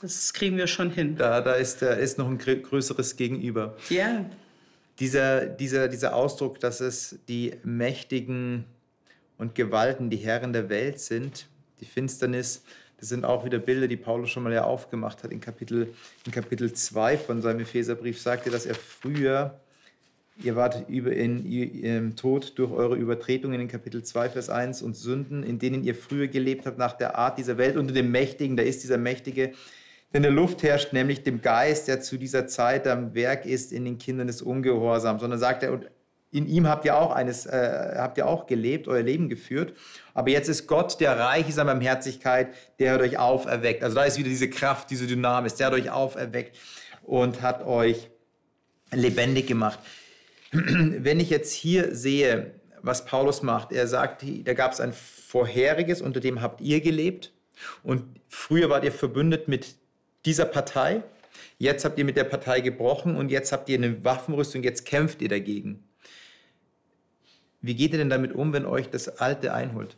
Das 0.00 0.32
kriegen 0.32 0.56
wir 0.56 0.66
schon 0.66 0.90
hin. 0.90 1.16
Da, 1.16 1.40
da, 1.40 1.54
ist, 1.54 1.80
da 1.80 1.92
ist 1.92 2.18
noch 2.18 2.28
ein 2.28 2.38
größeres 2.38 3.16
Gegenüber. 3.16 3.76
Ja. 3.88 4.24
Dieser, 5.00 5.46
dieser, 5.46 5.88
dieser 5.88 6.14
Ausdruck, 6.14 6.60
dass 6.60 6.80
es 6.80 7.18
die 7.26 7.54
mächtigen 7.64 8.64
und 9.38 9.54
Gewalten 9.54 10.10
die 10.10 10.16
Herren 10.16 10.52
der 10.52 10.68
Welt 10.68 11.00
sind. 11.00 11.46
Die 11.80 11.84
Finsternis, 11.84 12.62
das 12.98 13.08
sind 13.08 13.24
auch 13.24 13.44
wieder 13.44 13.58
Bilder, 13.58 13.88
die 13.88 13.96
Paulus 13.96 14.30
schon 14.30 14.42
mal 14.42 14.52
ja 14.52 14.64
aufgemacht 14.64 15.22
hat. 15.22 15.32
In 15.32 15.40
Kapitel, 15.40 15.92
in 16.26 16.32
Kapitel 16.32 16.72
2 16.72 17.18
von 17.18 17.42
seinem 17.42 17.60
Epheserbrief 17.60 18.20
sagt 18.20 18.46
er, 18.46 18.52
dass 18.52 18.66
er 18.66 18.74
früher, 18.74 19.60
ihr 20.42 20.56
wart 20.56 20.88
über 20.88 21.12
in, 21.12 21.44
im 21.82 22.16
Tod 22.16 22.58
durch 22.58 22.70
eure 22.70 22.96
Übertretungen 22.96 23.60
in 23.60 23.68
Kapitel 23.68 24.02
2, 24.02 24.30
Vers 24.30 24.50
1 24.50 24.82
und 24.82 24.94
Sünden, 24.94 25.42
in 25.42 25.58
denen 25.58 25.84
ihr 25.84 25.94
früher 25.94 26.28
gelebt 26.28 26.66
habt 26.66 26.78
nach 26.78 26.92
der 26.92 27.16
Art 27.16 27.38
dieser 27.38 27.58
Welt 27.58 27.76
unter 27.76 27.94
dem 27.94 28.10
Mächtigen, 28.10 28.56
da 28.56 28.62
ist 28.62 28.82
dieser 28.82 28.98
Mächtige, 28.98 29.52
der 30.14 30.18
in 30.18 30.22
der 30.22 30.30
Luft 30.30 30.62
herrscht, 30.62 30.92
nämlich 30.92 31.24
dem 31.24 31.42
Geist, 31.42 31.88
der 31.88 32.00
zu 32.00 32.16
dieser 32.16 32.46
Zeit 32.46 32.86
am 32.86 33.14
Werk 33.14 33.46
ist 33.46 33.72
in 33.72 33.84
den 33.84 33.98
Kindern 33.98 34.28
des 34.28 34.42
Ungehorsams. 34.42 35.20
Sondern 35.20 35.40
sagt 35.40 35.64
er, 35.64 35.72
und 35.72 35.90
in 36.34 36.48
ihm 36.48 36.66
habt 36.66 36.84
ihr 36.84 36.96
auch 36.96 37.12
eines, 37.12 37.46
äh, 37.46 37.94
habt 37.96 38.18
ihr 38.18 38.26
auch 38.26 38.46
gelebt, 38.46 38.88
euer 38.88 39.04
Leben 39.04 39.28
geführt. 39.28 39.72
Aber 40.14 40.30
jetzt 40.30 40.48
ist 40.48 40.66
Gott, 40.66 41.00
der 41.00 41.16
reich 41.16 41.48
ist 41.48 41.60
an 41.60 41.68
Barmherzigkeit, 41.68 42.48
der 42.80 42.94
hat 42.94 43.02
euch 43.02 43.18
auferweckt. 43.18 43.84
Also 43.84 43.94
da 43.94 44.02
ist 44.02 44.18
wieder 44.18 44.30
diese 44.30 44.50
Kraft, 44.50 44.90
diese 44.90 45.06
Dynamis, 45.06 45.54
der 45.54 45.68
hat 45.68 45.74
euch 45.74 45.92
auferweckt 45.92 46.56
und 47.04 47.40
hat 47.40 47.64
euch 47.64 48.10
lebendig 48.92 49.46
gemacht. 49.46 49.78
Wenn 50.50 51.20
ich 51.20 51.30
jetzt 51.30 51.52
hier 51.52 51.94
sehe, 51.94 52.54
was 52.82 53.04
Paulus 53.04 53.42
macht, 53.42 53.70
er 53.70 53.86
sagt, 53.86 54.24
da 54.42 54.54
gab 54.54 54.72
es 54.72 54.80
ein 54.80 54.92
vorheriges, 54.92 56.02
unter 56.02 56.18
dem 56.18 56.42
habt 56.42 56.60
ihr 56.60 56.80
gelebt. 56.80 57.32
Und 57.84 58.02
früher 58.28 58.70
wart 58.70 58.82
ihr 58.82 58.92
verbündet 58.92 59.46
mit 59.46 59.76
dieser 60.26 60.46
Partei. 60.46 61.04
Jetzt 61.58 61.84
habt 61.84 61.96
ihr 61.96 62.04
mit 62.04 62.16
der 62.16 62.24
Partei 62.24 62.60
gebrochen 62.60 63.14
und 63.14 63.30
jetzt 63.30 63.52
habt 63.52 63.68
ihr 63.68 63.78
eine 63.78 64.04
Waffenrüstung, 64.04 64.64
jetzt 64.64 64.84
kämpft 64.84 65.22
ihr 65.22 65.28
dagegen. 65.28 65.84
Wie 67.64 67.74
geht 67.74 67.92
ihr 67.92 67.98
denn 67.98 68.10
damit 68.10 68.34
um, 68.34 68.52
wenn 68.52 68.66
euch 68.66 68.90
das 68.90 69.08
Alte 69.08 69.54
einholt? 69.54 69.96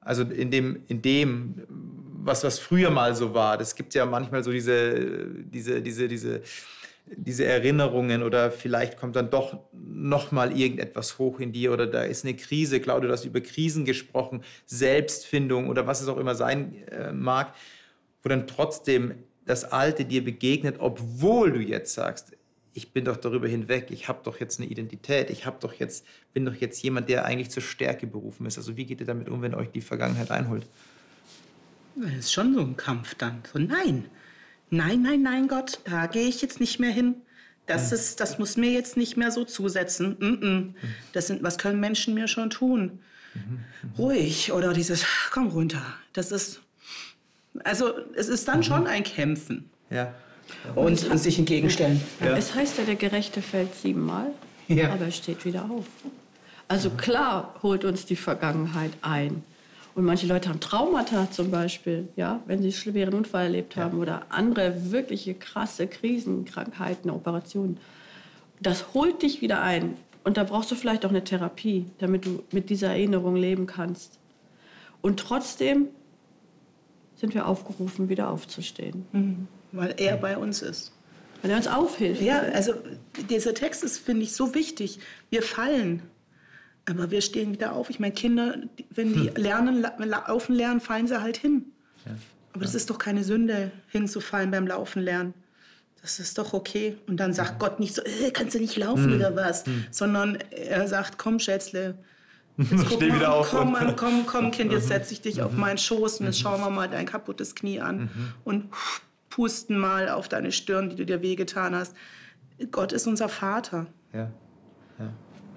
Also 0.00 0.22
in 0.22 0.52
dem, 0.52 0.84
in 0.86 1.02
dem 1.02 1.66
was, 2.24 2.44
was 2.44 2.60
früher 2.60 2.90
mal 2.90 3.16
so 3.16 3.34
war. 3.34 3.58
Das 3.58 3.74
gibt 3.74 3.92
ja 3.94 4.06
manchmal 4.06 4.44
so 4.44 4.52
diese, 4.52 5.26
diese, 5.46 5.82
diese, 5.82 6.06
diese, 6.06 6.42
diese 7.06 7.44
Erinnerungen 7.44 8.22
oder 8.22 8.52
vielleicht 8.52 8.96
kommt 8.96 9.16
dann 9.16 9.30
doch 9.30 9.58
noch 9.72 10.30
mal 10.30 10.56
irgendetwas 10.56 11.18
hoch 11.18 11.40
in 11.40 11.52
dir 11.52 11.72
oder 11.72 11.88
da 11.88 12.02
ist 12.04 12.24
eine 12.24 12.34
Krise. 12.34 12.80
Claudia, 12.80 13.08
du 13.08 13.12
hast 13.12 13.24
über 13.24 13.40
Krisen 13.40 13.84
gesprochen, 13.84 14.42
Selbstfindung 14.64 15.68
oder 15.68 15.88
was 15.88 16.02
es 16.02 16.08
auch 16.08 16.18
immer 16.18 16.36
sein 16.36 16.86
äh, 16.88 17.12
mag, 17.12 17.52
wo 18.22 18.28
dann 18.28 18.46
trotzdem 18.46 19.14
das 19.44 19.64
Alte 19.64 20.04
dir 20.04 20.24
begegnet, 20.24 20.76
obwohl 20.78 21.52
du 21.52 21.60
jetzt 21.60 21.94
sagst, 21.94 22.32
ich 22.74 22.92
bin 22.92 23.04
doch 23.04 23.16
darüber 23.16 23.46
hinweg, 23.46 23.86
ich 23.90 24.08
habe 24.08 24.20
doch 24.24 24.40
jetzt 24.40 24.60
eine 24.60 24.68
Identität, 24.68 25.30
ich 25.30 25.46
habe 25.46 25.56
doch 25.60 25.72
jetzt, 25.74 26.04
bin 26.32 26.44
doch 26.44 26.54
jetzt 26.54 26.82
jemand, 26.82 27.08
der 27.08 27.24
eigentlich 27.24 27.50
zur 27.50 27.62
Stärke 27.62 28.06
berufen 28.06 28.46
ist. 28.46 28.58
Also 28.58 28.76
wie 28.76 28.84
geht 28.84 29.00
ihr 29.00 29.06
damit 29.06 29.28
um, 29.28 29.42
wenn 29.42 29.54
euch 29.54 29.70
die 29.70 29.80
Vergangenheit 29.80 30.32
einholt? 30.32 30.66
Das 31.94 32.12
ist 32.12 32.32
schon 32.32 32.52
so 32.54 32.60
ein 32.60 32.76
Kampf 32.76 33.14
dann. 33.14 33.42
So, 33.52 33.60
nein, 33.60 34.06
nein, 34.70 35.02
nein, 35.02 35.22
nein, 35.22 35.46
Gott, 35.46 35.78
da 35.84 36.06
gehe 36.06 36.26
ich 36.26 36.42
jetzt 36.42 36.58
nicht 36.58 36.80
mehr 36.80 36.90
hin. 36.90 37.14
Das, 37.66 37.90
mhm. 37.90 37.94
ist, 37.94 38.20
das 38.20 38.38
muss 38.40 38.56
mir 38.56 38.72
jetzt 38.72 38.96
nicht 38.96 39.16
mehr 39.16 39.30
so 39.30 39.44
zusetzen. 39.44 40.16
Mm 40.18 40.44
-mm. 40.44 40.74
Das 41.12 41.28
sind, 41.28 41.44
was 41.44 41.56
können 41.56 41.78
Menschen 41.78 42.12
mir 42.12 42.26
schon 42.26 42.50
tun? 42.50 42.98
Mhm. 43.34 43.60
Ruhig 43.96 44.52
oder 44.52 44.72
dieses, 44.72 45.06
komm 45.30 45.46
runter. 45.46 45.82
Das 46.12 46.32
ist, 46.32 46.60
also 47.62 47.94
es 48.16 48.28
ist 48.28 48.48
dann 48.48 48.58
mhm. 48.58 48.64
schon 48.64 48.86
ein 48.88 49.04
Kämpfen. 49.04 49.70
Ja 49.90 50.12
und, 50.74 51.10
und 51.10 51.18
sich 51.18 51.38
entgegenstellen. 51.38 52.00
Ja. 52.20 52.36
Es 52.36 52.54
heißt 52.54 52.78
ja, 52.78 52.84
der 52.84 52.96
Gerechte 52.96 53.42
fällt 53.42 53.74
siebenmal, 53.74 54.30
ja. 54.68 54.92
aber 54.92 55.06
er 55.06 55.10
steht 55.10 55.44
wieder 55.44 55.64
auf. 55.70 55.86
Also 56.68 56.90
klar 56.90 57.54
holt 57.62 57.84
uns 57.84 58.06
die 58.06 58.16
Vergangenheit 58.16 58.92
ein. 59.02 59.42
Und 59.94 60.04
manche 60.04 60.26
Leute 60.26 60.48
haben 60.48 60.60
Traumata 60.60 61.30
zum 61.30 61.50
Beispiel, 61.50 62.08
ja, 62.16 62.40
wenn 62.46 62.58
sie 62.58 62.68
einen 62.68 62.72
schweren 62.72 63.14
Unfall 63.14 63.44
erlebt 63.44 63.76
haben 63.76 63.96
ja. 63.98 64.02
oder 64.02 64.22
andere 64.30 64.90
wirkliche 64.90 65.34
krasse 65.34 65.86
Krisen, 65.86 66.44
Krankheiten, 66.44 67.10
Operationen. 67.10 67.78
Das 68.60 68.92
holt 68.94 69.22
dich 69.22 69.40
wieder 69.40 69.62
ein. 69.62 69.96
Und 70.24 70.36
da 70.36 70.44
brauchst 70.44 70.70
du 70.70 70.74
vielleicht 70.74 71.04
auch 71.04 71.10
eine 71.10 71.22
Therapie, 71.22 71.86
damit 71.98 72.24
du 72.24 72.42
mit 72.50 72.70
dieser 72.70 72.88
Erinnerung 72.88 73.36
leben 73.36 73.66
kannst. 73.66 74.18
Und 75.00 75.20
trotzdem 75.20 75.88
sind 77.14 77.34
wir 77.34 77.46
aufgerufen, 77.46 78.08
wieder 78.08 78.30
aufzustehen. 78.30 79.06
Mhm 79.12 79.48
weil 79.74 79.94
er 79.98 80.16
bei 80.16 80.36
uns 80.36 80.62
ist. 80.62 80.92
Weil 81.42 81.50
er 81.50 81.56
uns 81.56 81.66
aufhilft. 81.66 82.22
Ja, 82.22 82.40
also 82.40 82.74
dieser 83.28 83.54
Text 83.54 83.84
ist, 83.84 83.98
finde 83.98 84.22
ich, 84.22 84.34
so 84.34 84.54
wichtig. 84.54 84.98
Wir 85.30 85.42
fallen, 85.42 86.02
aber 86.86 87.10
wir 87.10 87.20
stehen 87.20 87.52
wieder 87.52 87.72
auf. 87.72 87.90
Ich 87.90 88.00
meine, 88.00 88.14
Kinder, 88.14 88.56
wenn 88.90 89.12
die 89.12 89.28
hm. 89.28 89.36
lernen, 89.36 89.86
laufen 89.98 90.54
lernen, 90.54 90.80
fallen 90.80 91.06
sie 91.06 91.20
halt 91.20 91.36
hin. 91.36 91.66
Ja. 92.06 92.12
Aber 92.52 92.64
das 92.64 92.74
ist 92.74 92.88
doch 92.88 92.98
keine 92.98 93.24
Sünde, 93.24 93.72
hinzufallen 93.88 94.50
beim 94.50 94.66
Laufen 94.66 95.02
lernen. 95.02 95.34
Das 96.00 96.20
ist 96.20 96.38
doch 96.38 96.52
okay. 96.52 96.96
Und 97.06 97.18
dann 97.18 97.32
sagt 97.32 97.58
Gott 97.58 97.80
nicht 97.80 97.94
so, 97.94 98.02
äh, 98.02 98.30
kannst 98.30 98.54
du 98.54 98.60
nicht 98.60 98.76
laufen 98.76 99.06
hm. 99.06 99.16
oder 99.16 99.34
was, 99.36 99.66
hm. 99.66 99.86
sondern 99.90 100.38
er 100.50 100.86
sagt, 100.86 101.18
komm, 101.18 101.40
Schätzle, 101.40 101.96
Jetzt 102.56 102.88
guck 102.88 103.00
mal, 103.00 103.16
wieder 103.16 103.32
auf 103.32 103.50
komm, 103.50 103.76
komm, 103.96 104.26
komm, 104.26 104.50
Kind, 104.52 104.70
jetzt 104.70 104.86
setze 104.88 105.12
ich 105.12 105.20
dich 105.20 105.42
auf 105.42 105.52
mhm. 105.52 105.60
meinen 105.60 105.78
Schoß 105.78 106.20
und 106.20 106.26
jetzt 106.26 106.38
schauen 106.38 106.60
wir 106.60 106.70
mal 106.70 106.88
dein 106.88 107.06
kaputtes 107.06 107.54
Knie 107.54 107.80
an. 107.80 108.02
Mhm. 108.02 108.32
Und 108.44 108.68
pusten 109.34 109.76
mal 109.76 110.10
auf 110.10 110.28
deine 110.28 110.52
Stirn, 110.52 110.90
die 110.90 110.96
du 110.96 111.04
dir 111.04 111.20
wehgetan 111.20 111.74
hast. 111.74 111.96
Gott 112.70 112.92
ist 112.92 113.08
unser 113.08 113.28
Vater. 113.28 113.88
Ja. 114.12 114.30
ja. 115.00 115.12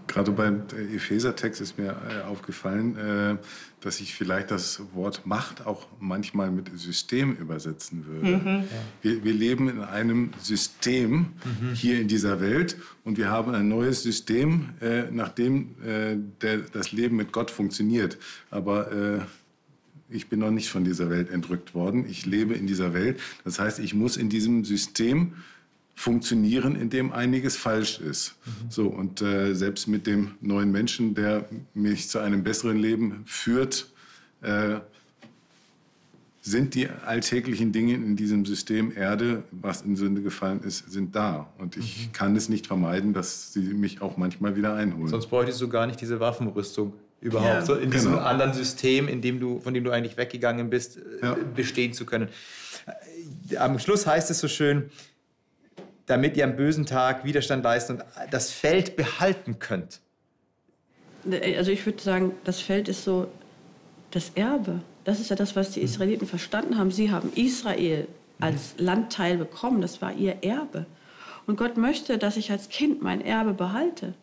Gerade 0.08 0.32
beim 0.32 0.64
Epheser-Text 0.96 1.62
ist 1.62 1.78
mir 1.78 1.96
äh, 2.10 2.24
aufgefallen, 2.28 2.98
äh, 2.98 3.38
dass 3.82 4.00
ich 4.00 4.16
vielleicht 4.16 4.50
das 4.50 4.82
Wort 4.96 5.28
Macht 5.28 5.68
auch 5.68 5.86
manchmal 6.00 6.50
mit 6.50 6.72
System 6.80 7.36
übersetzen 7.36 8.08
würde. 8.08 8.38
Mhm. 8.38 8.48
Ja. 8.48 8.68
Wir, 9.04 9.24
wir, 9.24 9.34
leben 9.34 9.70
in 9.70 9.82
einem 9.84 10.32
System 10.42 11.34
mhm. 11.44 11.74
hier 11.76 12.02
in 12.02 12.08
dieser 12.08 12.42
Welt 12.42 12.78
und 13.04 13.20
wir 13.20 13.30
haben 13.30 13.54
ein 13.54 13.68
neues 13.68 14.02
System, 14.02 14.70
äh, 14.82 15.04
nach 15.12 15.30
dem 15.30 15.76
das 16.74 16.92
Leben 16.92 17.18
mit 17.18 17.32
Gott 17.32 17.52
funktioniert. 17.52 18.18
Aber 18.50 19.28
Ich 20.10 20.30
bin 20.30 20.40
noch 20.40 20.52
nicht 20.52 20.70
von 20.70 20.84
dieser 20.84 21.10
Welt 21.10 21.30
entrückt 21.30 21.76
worden. 21.76 22.06
Ich 22.10 22.26
lebe 22.26 22.54
in 22.54 22.68
dieser 22.68 22.94
Welt. 22.94 23.20
Das 23.44 23.60
heißt, 23.60 23.80
ich 23.80 23.94
muss 23.94 24.18
in 24.18 24.30
diesem 24.30 24.64
System 24.64 25.34
funktionieren, 25.96 26.76
in 26.76 26.90
dem 26.90 27.12
einiges 27.12 27.58
falsch 27.58 28.00
ist. 28.00 28.36
Mhm. 28.46 28.52
So, 28.70 28.88
und 28.88 29.22
äh, 29.22 29.54
selbst 29.56 29.88
mit 29.88 30.06
dem 30.06 30.36
neuen 30.42 30.72
Menschen, 30.72 31.16
der 31.16 31.50
mich 31.74 32.08
zu 32.08 32.20
einem 32.20 32.44
besseren 32.44 32.78
Leben 32.78 33.24
führt, 33.26 33.92
äh, 34.42 34.76
sind 36.40 36.76
die 36.76 36.88
alltäglichen 36.88 37.72
Dinge 37.72 37.96
in 37.96 38.16
diesem 38.16 38.46
System 38.46 38.96
Erde, 38.96 39.44
was 39.52 39.82
in 39.82 39.96
Sünde 39.96 40.22
gefallen 40.22 40.62
ist, 40.64 40.90
sind 40.90 41.16
da. 41.16 41.52
Und 41.58 41.76
ich 41.76 42.08
mhm. 42.08 42.12
kann 42.14 42.36
es 42.36 42.48
nicht 42.48 42.68
vermeiden, 42.68 43.14
dass 43.14 43.52
sie 43.52 43.62
mich 43.62 44.02
auch 44.02 44.18
manchmal 44.18 44.56
wieder 44.56 44.74
einholen. 44.76 45.10
Sonst 45.10 45.28
bräuchtest 45.28 45.60
du 45.62 45.68
gar 45.68 45.88
nicht 45.88 46.00
diese 46.00 46.20
Waffenrüstung 46.20 46.94
überhaupt 47.20 47.50
ja, 47.50 47.66
so 47.66 47.76
in 47.76 47.92
diesem 47.92 48.14
genau. 48.14 48.24
anderen 48.24 48.54
System, 48.54 49.08
in 49.08 49.22
dem 49.22 49.40
du, 49.40 49.60
von 49.60 49.74
dem 49.74 49.84
du 49.84 49.92
eigentlich 49.92 50.18
weggegangen 50.18 50.70
bist, 50.70 50.98
äh, 50.98 51.02
ja. 51.22 51.38
bestehen 51.56 51.94
zu 51.94 52.06
können. 52.06 52.30
Am 53.58 53.80
Schluss 53.80 54.06
heißt 54.06 54.30
es 54.30 54.40
so 54.40 54.48
schön, 54.48 54.92
damit 56.06 56.38
ihr 56.38 56.46
am 56.46 56.56
bösen 56.56 56.86
Tag 56.86 57.26
Widerstand 57.26 57.64
leisten 57.64 57.94
und 57.94 58.04
das 58.32 58.52
Feld 58.52 58.96
behalten 58.96 59.60
könnt. 59.60 60.00
Also 61.58 61.72
ich 61.72 61.86
würde 61.86 62.02
sagen, 62.02 62.32
das 62.46 62.62
Feld 62.62 62.88
ist 62.88 63.04
so 63.04 63.28
das 64.12 64.32
Erbe. 64.36 64.82
Das 65.04 65.20
ist 65.20 65.30
ja 65.30 65.36
das, 65.36 65.56
was 65.56 65.72
die 65.72 65.82
Israeliten 65.82 66.28
verstanden 66.28 66.78
haben. 66.78 66.92
Sie 66.92 67.12
haben 67.12 67.32
Israel 67.36 68.08
als 68.40 68.76
Landteil 68.78 69.38
bekommen. 69.38 69.82
Das 69.82 70.02
war 70.02 70.14
ihr 70.14 70.38
Erbe. 70.44 70.86
Und 71.46 71.58
Gott 71.58 71.78
möchte, 71.78 72.18
dass 72.18 72.38
ich 72.38 72.52
als 72.52 72.70
Kind 72.70 73.02
mein 73.02 73.22
Erbe 73.22 73.54
behalte. 73.54 74.14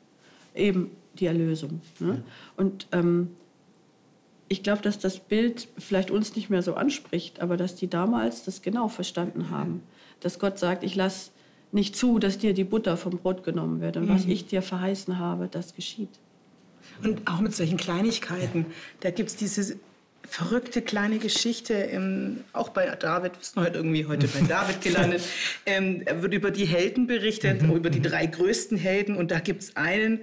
Eben 0.54 0.90
die 1.18 1.26
Erlösung. 1.26 1.80
Ne? 1.98 2.22
Und 2.56 2.86
ähm, 2.92 3.30
ich 4.48 4.62
glaube, 4.62 4.82
dass 4.82 4.98
das 4.98 5.18
Bild 5.20 5.68
vielleicht 5.78 6.10
uns 6.10 6.36
nicht 6.36 6.50
mehr 6.50 6.62
so 6.62 6.74
anspricht, 6.74 7.40
aber 7.40 7.56
dass 7.56 7.76
die 7.76 7.88
damals 7.88 8.44
das 8.44 8.62
genau 8.62 8.88
verstanden 8.88 9.50
haben. 9.50 9.82
Dass 10.20 10.38
Gott 10.38 10.58
sagt, 10.58 10.84
ich 10.84 10.94
lasse 10.94 11.30
nicht 11.72 11.96
zu, 11.96 12.18
dass 12.18 12.38
dir 12.38 12.54
die 12.54 12.64
Butter 12.64 12.96
vom 12.96 13.18
Brot 13.18 13.42
genommen 13.42 13.80
wird. 13.80 13.96
Und 13.96 14.04
mhm. 14.04 14.14
was 14.14 14.26
ich 14.26 14.46
dir 14.46 14.62
verheißen 14.62 15.18
habe, 15.18 15.48
das 15.50 15.74
geschieht. 15.74 16.10
Und 17.02 17.26
auch 17.28 17.40
mit 17.40 17.54
solchen 17.54 17.78
Kleinigkeiten. 17.78 18.66
Da 19.00 19.10
gibt 19.10 19.30
es 19.30 19.36
diese 19.36 19.76
verrückte 20.26 20.82
kleine 20.82 21.18
Geschichte, 21.18 21.74
im, 21.74 22.44
auch 22.52 22.70
bei 22.70 22.86
David, 22.86 23.32
wir 23.32 23.42
sind 23.42 23.62
heute 23.62 23.76
irgendwie 23.76 24.06
heute 24.06 24.26
bei 24.28 24.40
David 24.40 24.80
gelandet, 24.80 25.22
ähm, 25.66 26.04
wird 26.06 26.32
über 26.32 26.50
die 26.50 26.64
Helden 26.64 27.06
berichtet, 27.06 27.62
mhm. 27.62 27.72
über 27.72 27.90
die 27.90 28.00
drei 28.00 28.26
größten 28.26 28.78
Helden. 28.78 29.16
Und 29.16 29.30
da 29.30 29.40
gibt 29.40 29.62
es 29.62 29.76
einen, 29.76 30.20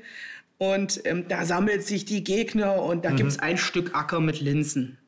und 0.62 1.02
ähm, 1.06 1.28
da 1.28 1.44
sammelt 1.44 1.88
sich 1.88 2.06
die 2.06 2.24
Gegner 2.24 2.84
und 2.84 3.04
da 3.04 3.10
mhm. 3.10 3.16
gibt 3.16 3.30
es 3.32 3.40
ein 3.40 3.58
Stück 3.58 3.96
Acker 3.96 4.20
mit 4.20 4.42
Linsen. 4.42 5.00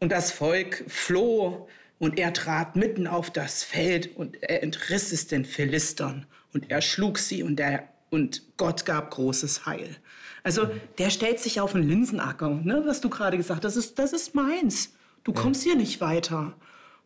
Und 0.00 0.10
das 0.10 0.32
Volk 0.32 0.82
floh 0.88 1.68
und 1.98 2.18
er 2.18 2.32
trat 2.32 2.74
mitten 2.74 3.06
auf 3.06 3.30
das 3.30 3.62
Feld 3.62 4.16
und 4.16 4.42
er 4.42 4.62
entriss 4.62 5.12
es 5.12 5.26
den 5.26 5.44
Philistern 5.44 6.24
und 6.54 6.70
er 6.70 6.80
schlug 6.80 7.18
sie 7.18 7.42
und, 7.42 7.56
der, 7.56 7.86
und 8.08 8.44
Gott 8.56 8.86
gab 8.86 9.10
großes 9.10 9.66
Heil. 9.66 9.94
Also 10.42 10.70
der 10.96 11.10
stellt 11.10 11.38
sich 11.38 11.60
auf 11.60 11.74
einen 11.74 11.86
Linsenacker, 11.86 12.48
ne, 12.64 12.82
was 12.86 13.02
du 13.02 13.10
gerade 13.10 13.36
gesagt 13.36 13.62
hast, 13.62 13.76
das 13.76 13.84
ist, 13.84 13.98
das 13.98 14.14
ist 14.14 14.34
meins. 14.34 14.94
Du 15.24 15.34
kommst 15.34 15.64
hier 15.64 15.76
nicht 15.76 16.00
weiter. 16.00 16.54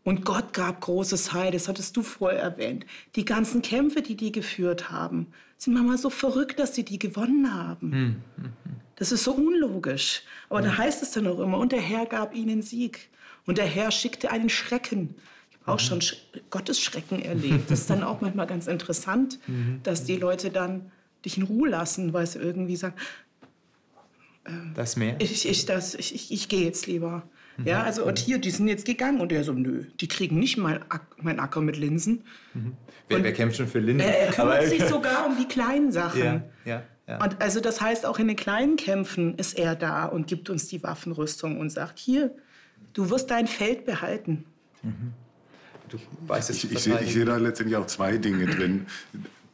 Und 0.04 0.24
Gott 0.24 0.52
gab 0.52 0.80
großes 0.82 1.32
Heil, 1.32 1.50
das 1.50 1.66
hattest 1.66 1.96
du 1.96 2.04
vorher 2.04 2.40
erwähnt. 2.40 2.86
Die 3.16 3.24
ganzen 3.24 3.60
Kämpfe, 3.60 4.02
die 4.02 4.16
die 4.16 4.30
geführt 4.30 4.92
haben, 4.92 5.26
sind 5.60 5.74
manchmal 5.74 5.98
so 5.98 6.08
verrückt, 6.08 6.58
dass 6.58 6.74
sie 6.74 6.84
die 6.84 6.98
gewonnen 6.98 7.52
haben. 7.52 7.92
Hm, 7.92 8.16
hm, 8.36 8.44
hm. 8.44 8.52
Das 8.96 9.12
ist 9.12 9.24
so 9.24 9.32
unlogisch. 9.32 10.22
Aber 10.48 10.62
da 10.62 10.76
heißt 10.76 11.02
es 11.02 11.10
dann 11.12 11.26
auch 11.26 11.38
immer, 11.38 11.58
und 11.58 11.72
der 11.72 11.80
Herr 11.80 12.06
gab 12.06 12.34
ihnen 12.34 12.62
Sieg. 12.62 13.10
Und 13.46 13.58
der 13.58 13.66
Herr 13.66 13.90
schickte 13.90 14.30
einen 14.30 14.48
Schrecken. 14.48 15.14
Ich 15.50 15.58
habe 15.60 15.72
auch 15.72 15.80
schon 15.80 16.00
Sch 16.00 16.16
Gottes 16.48 16.80
Schrecken 16.80 17.20
erlebt. 17.20 17.70
Das 17.70 17.80
ist 17.80 17.90
dann 17.90 18.02
auch 18.02 18.22
manchmal 18.22 18.46
ganz 18.46 18.66
interessant, 18.66 19.38
mhm. 19.46 19.80
dass 19.82 20.04
die 20.04 20.16
Leute 20.16 20.50
dann 20.50 20.90
dich 21.24 21.36
in 21.36 21.42
Ruhe 21.42 21.68
lassen, 21.68 22.14
weil 22.14 22.26
sie 22.26 22.38
irgendwie 22.38 22.76
sagen, 22.76 22.94
äh, 24.44 24.50
das 24.74 24.96
mehr? 24.96 25.16
Ich, 25.18 25.46
ich, 25.46 25.66
das, 25.66 25.94
ich, 25.94 26.14
ich, 26.14 26.32
ich 26.32 26.48
gehe 26.48 26.64
jetzt 26.64 26.86
lieber. 26.86 27.22
Mhm. 27.60 27.66
Ja, 27.66 27.82
also 27.82 28.04
und 28.04 28.18
hier, 28.18 28.38
die 28.38 28.50
sind 28.50 28.68
jetzt 28.68 28.84
gegangen 28.84 29.20
und 29.20 29.32
er 29.32 29.44
so, 29.44 29.52
nö, 29.52 29.84
die 30.00 30.08
kriegen 30.08 30.38
nicht 30.38 30.56
mein, 30.56 30.80
mein 31.18 31.38
Acker 31.38 31.60
mit 31.60 31.76
Linsen. 31.76 32.24
Mhm. 32.54 32.72
Wer, 33.08 33.22
wer, 33.22 33.32
kämpft 33.32 33.56
schon 33.56 33.66
für 33.66 33.80
Linsen? 33.80 34.08
Er, 34.08 34.18
er 34.18 34.32
kümmert 34.32 34.66
sich 34.66 34.84
sogar 34.88 35.26
um 35.26 35.36
die 35.36 35.46
kleinen 35.46 35.92
Sachen. 35.92 36.20
Ja, 36.20 36.42
ja, 36.64 36.82
ja. 37.06 37.22
Und 37.22 37.40
also 37.40 37.60
das 37.60 37.80
heißt, 37.80 38.06
auch 38.06 38.18
in 38.18 38.28
den 38.28 38.36
kleinen 38.36 38.76
Kämpfen 38.76 39.36
ist 39.36 39.58
er 39.58 39.74
da 39.74 40.06
und 40.06 40.26
gibt 40.26 40.48
uns 40.48 40.68
die 40.68 40.82
Waffenrüstung 40.82 41.58
und 41.58 41.70
sagt, 41.70 41.98
hier, 41.98 42.34
du 42.92 43.10
wirst 43.10 43.30
dein 43.30 43.46
Feld 43.46 43.84
behalten. 43.84 44.44
Mhm. 44.82 45.12
Du 45.88 45.98
weißt 46.28 46.50
es 46.50 46.64
ich, 46.64 46.72
ich, 46.72 46.78
sehe, 46.78 47.00
ich 47.00 47.12
sehe 47.12 47.24
da 47.24 47.36
letztendlich 47.36 47.76
auch 47.76 47.86
zwei 47.86 48.16
Dinge 48.16 48.46
drin 48.46 48.86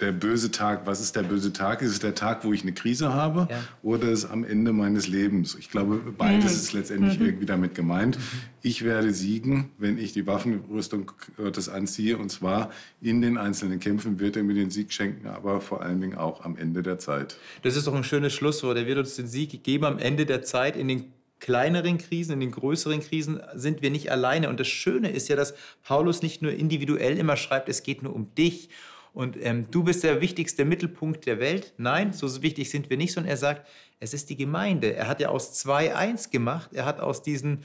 der 0.00 0.12
böse 0.12 0.50
Tag, 0.50 0.86
was 0.86 1.00
ist 1.00 1.16
der 1.16 1.22
böse 1.22 1.52
Tag? 1.52 1.80
Ist 1.80 1.92
es 1.92 1.98
der 2.00 2.14
Tag, 2.14 2.44
wo 2.44 2.52
ich 2.52 2.62
eine 2.62 2.72
Krise 2.72 3.14
habe 3.14 3.48
ja. 3.50 3.62
oder 3.82 4.10
ist 4.10 4.24
es 4.24 4.30
am 4.30 4.44
Ende 4.44 4.72
meines 4.72 5.08
Lebens? 5.08 5.56
Ich 5.58 5.70
glaube, 5.70 5.96
beides 6.16 6.52
mhm. 6.52 6.60
ist 6.60 6.72
letztendlich 6.74 7.18
mhm. 7.18 7.26
irgendwie 7.26 7.46
damit 7.46 7.74
gemeint. 7.74 8.18
Ich 8.62 8.84
werde 8.84 9.12
siegen, 9.12 9.70
wenn 9.78 9.96
ich 9.96 10.12
die 10.12 10.26
Waffenrüstung 10.26 11.12
Gottes 11.36 11.68
anziehe 11.68 12.18
und 12.18 12.30
zwar 12.30 12.70
in 13.00 13.22
den 13.22 13.38
einzelnen 13.38 13.80
Kämpfen 13.80 14.20
wird 14.20 14.36
er 14.36 14.42
mir 14.42 14.54
den 14.54 14.70
Sieg 14.70 14.92
schenken, 14.92 15.28
aber 15.28 15.60
vor 15.60 15.82
allen 15.82 16.00
Dingen 16.00 16.16
auch 16.16 16.44
am 16.44 16.56
Ende 16.56 16.82
der 16.82 16.98
Zeit. 16.98 17.36
Das 17.62 17.76
ist 17.76 17.86
doch 17.86 17.94
ein 17.94 18.04
schönes 18.04 18.34
Schlusswort. 18.34 18.76
Er 18.76 18.86
wird 18.86 18.98
uns 18.98 19.16
den 19.16 19.26
Sieg 19.26 19.64
geben 19.64 19.84
am 19.84 19.98
Ende 19.98 20.26
der 20.26 20.42
Zeit 20.42 20.76
in 20.76 20.88
den 20.88 21.12
kleineren 21.38 21.98
Krisen, 21.98 22.32
in 22.32 22.40
den 22.40 22.50
größeren 22.50 23.00
Krisen 23.00 23.40
sind 23.54 23.82
wir 23.82 23.90
nicht 23.90 24.10
alleine. 24.10 24.48
Und 24.48 24.58
das 24.58 24.68
Schöne 24.68 25.10
ist 25.10 25.28
ja, 25.28 25.36
dass 25.36 25.54
Paulus 25.82 26.22
nicht 26.22 26.42
nur 26.42 26.52
individuell 26.52 27.18
immer 27.18 27.36
schreibt, 27.36 27.68
es 27.68 27.82
geht 27.82 28.02
nur 28.02 28.14
um 28.14 28.34
dich 28.34 28.70
und 29.16 29.38
ähm, 29.40 29.70
du 29.70 29.82
bist 29.82 30.04
der 30.04 30.20
wichtigste 30.20 30.66
Mittelpunkt 30.66 31.24
der 31.24 31.40
Welt. 31.40 31.72
Nein, 31.78 32.12
so 32.12 32.42
wichtig 32.42 32.68
sind 32.68 32.90
wir 32.90 32.98
nicht, 32.98 33.14
sondern 33.14 33.30
er 33.30 33.38
sagt, 33.38 33.66
es 33.98 34.12
ist 34.12 34.28
die 34.28 34.36
Gemeinde. 34.36 34.92
Er 34.94 35.08
hat 35.08 35.20
ja 35.20 35.30
aus 35.30 35.54
zwei 35.54 35.96
eins 35.96 36.28
gemacht. 36.28 36.74
Er 36.74 36.84
hat 36.84 37.00
aus 37.00 37.22
diesen 37.22 37.64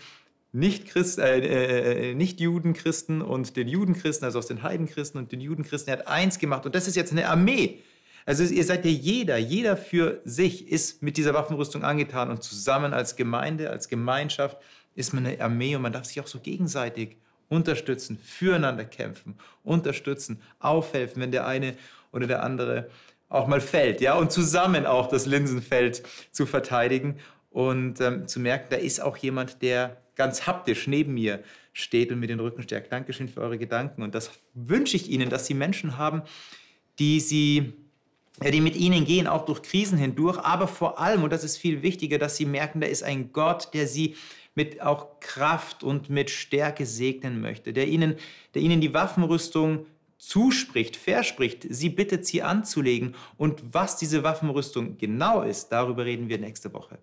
nicht-Christ, 0.53 1.19
äh, 1.19 2.11
äh, 2.11 2.13
Nicht-Juden-Christen 2.13 3.21
und 3.21 3.57
den 3.57 3.67
Judenchristen, 3.67 4.23
also 4.23 4.39
aus 4.39 4.47
den 4.47 4.63
Heidenchristen 4.63 5.19
und 5.19 5.33
den 5.33 5.41
Judenchristen, 5.41 5.93
er 5.93 5.99
hat 5.99 6.07
eins 6.07 6.39
gemacht. 6.39 6.65
Und 6.65 6.73
das 6.73 6.87
ist 6.87 6.95
jetzt 6.95 7.11
eine 7.11 7.27
Armee. 7.27 7.79
Also 8.25 8.45
ihr 8.45 8.63
seid 8.63 8.85
ja 8.85 8.91
jeder, 8.91 9.35
jeder 9.35 9.75
für 9.75 10.21
sich 10.23 10.69
ist 10.69 11.03
mit 11.03 11.17
dieser 11.17 11.33
Waffenrüstung 11.33 11.83
angetan 11.83 12.29
und 12.29 12.41
zusammen 12.41 12.93
als 12.93 13.17
Gemeinde, 13.17 13.71
als 13.71 13.89
Gemeinschaft 13.89 14.57
ist 14.95 15.13
man 15.13 15.25
eine 15.25 15.41
Armee 15.41 15.75
und 15.75 15.81
man 15.81 15.91
darf 15.91 16.05
sich 16.05 16.21
auch 16.21 16.27
so 16.27 16.39
gegenseitig 16.39 17.17
unterstützen, 17.51 18.17
füreinander 18.17 18.85
kämpfen, 18.85 19.35
unterstützen, 19.63 20.41
aufhelfen, 20.59 21.21
wenn 21.21 21.31
der 21.31 21.45
eine 21.45 21.75
oder 22.13 22.25
der 22.25 22.43
andere 22.43 22.89
auch 23.27 23.47
mal 23.47 23.61
fällt, 23.61 24.01
ja, 24.01 24.15
und 24.15 24.31
zusammen 24.31 24.85
auch 24.85 25.07
das 25.07 25.25
Linsenfeld 25.25 26.01
zu 26.31 26.45
verteidigen 26.45 27.19
und 27.49 28.01
ähm, 28.01 28.27
zu 28.27 28.39
merken, 28.39 28.67
da 28.69 28.77
ist 28.77 29.01
auch 29.01 29.17
jemand, 29.17 29.61
der 29.61 29.97
ganz 30.15 30.47
haptisch 30.47 30.87
neben 30.87 31.13
mir 31.13 31.43
steht 31.73 32.11
und 32.11 32.19
mir 32.19 32.27
den 32.27 32.39
Rücken 32.39 32.61
stärkt. 32.61 32.91
Dankeschön 32.91 33.27
für 33.29 33.41
eure 33.41 33.57
Gedanken 33.57 34.01
und 34.01 34.15
das 34.15 34.31
wünsche 34.53 34.95
ich 34.95 35.09
Ihnen, 35.09 35.29
dass 35.29 35.45
Sie 35.45 35.53
Menschen 35.53 35.97
haben, 35.97 36.23
die 36.99 37.19
Sie 37.19 37.73
die 38.49 38.61
mit 38.61 38.75
ihnen 38.75 39.05
gehen, 39.05 39.27
auch 39.27 39.45
durch 39.45 39.61
Krisen 39.61 39.97
hindurch, 39.97 40.39
aber 40.39 40.67
vor 40.67 40.99
allem, 40.99 41.23
und 41.23 41.31
das 41.31 41.43
ist 41.43 41.57
viel 41.57 41.83
wichtiger, 41.83 42.17
dass 42.17 42.37
sie 42.37 42.45
merken, 42.45 42.81
da 42.81 42.87
ist 42.87 43.03
ein 43.03 43.31
Gott, 43.33 43.73
der 43.73 43.87
sie 43.87 44.15
mit 44.55 44.81
auch 44.81 45.19
Kraft 45.19 45.83
und 45.83 46.09
mit 46.09 46.29
Stärke 46.29 46.85
segnen 46.85 47.41
möchte, 47.41 47.73
der 47.73 47.87
ihnen, 47.87 48.15
der 48.53 48.61
ihnen 48.61 48.81
die 48.81 48.93
Waffenrüstung 48.93 49.85
zuspricht, 50.17 50.95
verspricht, 50.97 51.65
sie 51.69 51.89
bittet, 51.89 52.25
sie 52.25 52.43
anzulegen. 52.43 53.15
Und 53.37 53.73
was 53.73 53.97
diese 53.97 54.23
Waffenrüstung 54.23 54.97
genau 54.97 55.41
ist, 55.41 55.69
darüber 55.69 56.05
reden 56.05 56.29
wir 56.29 56.37
nächste 56.37 56.73
Woche. 56.73 56.99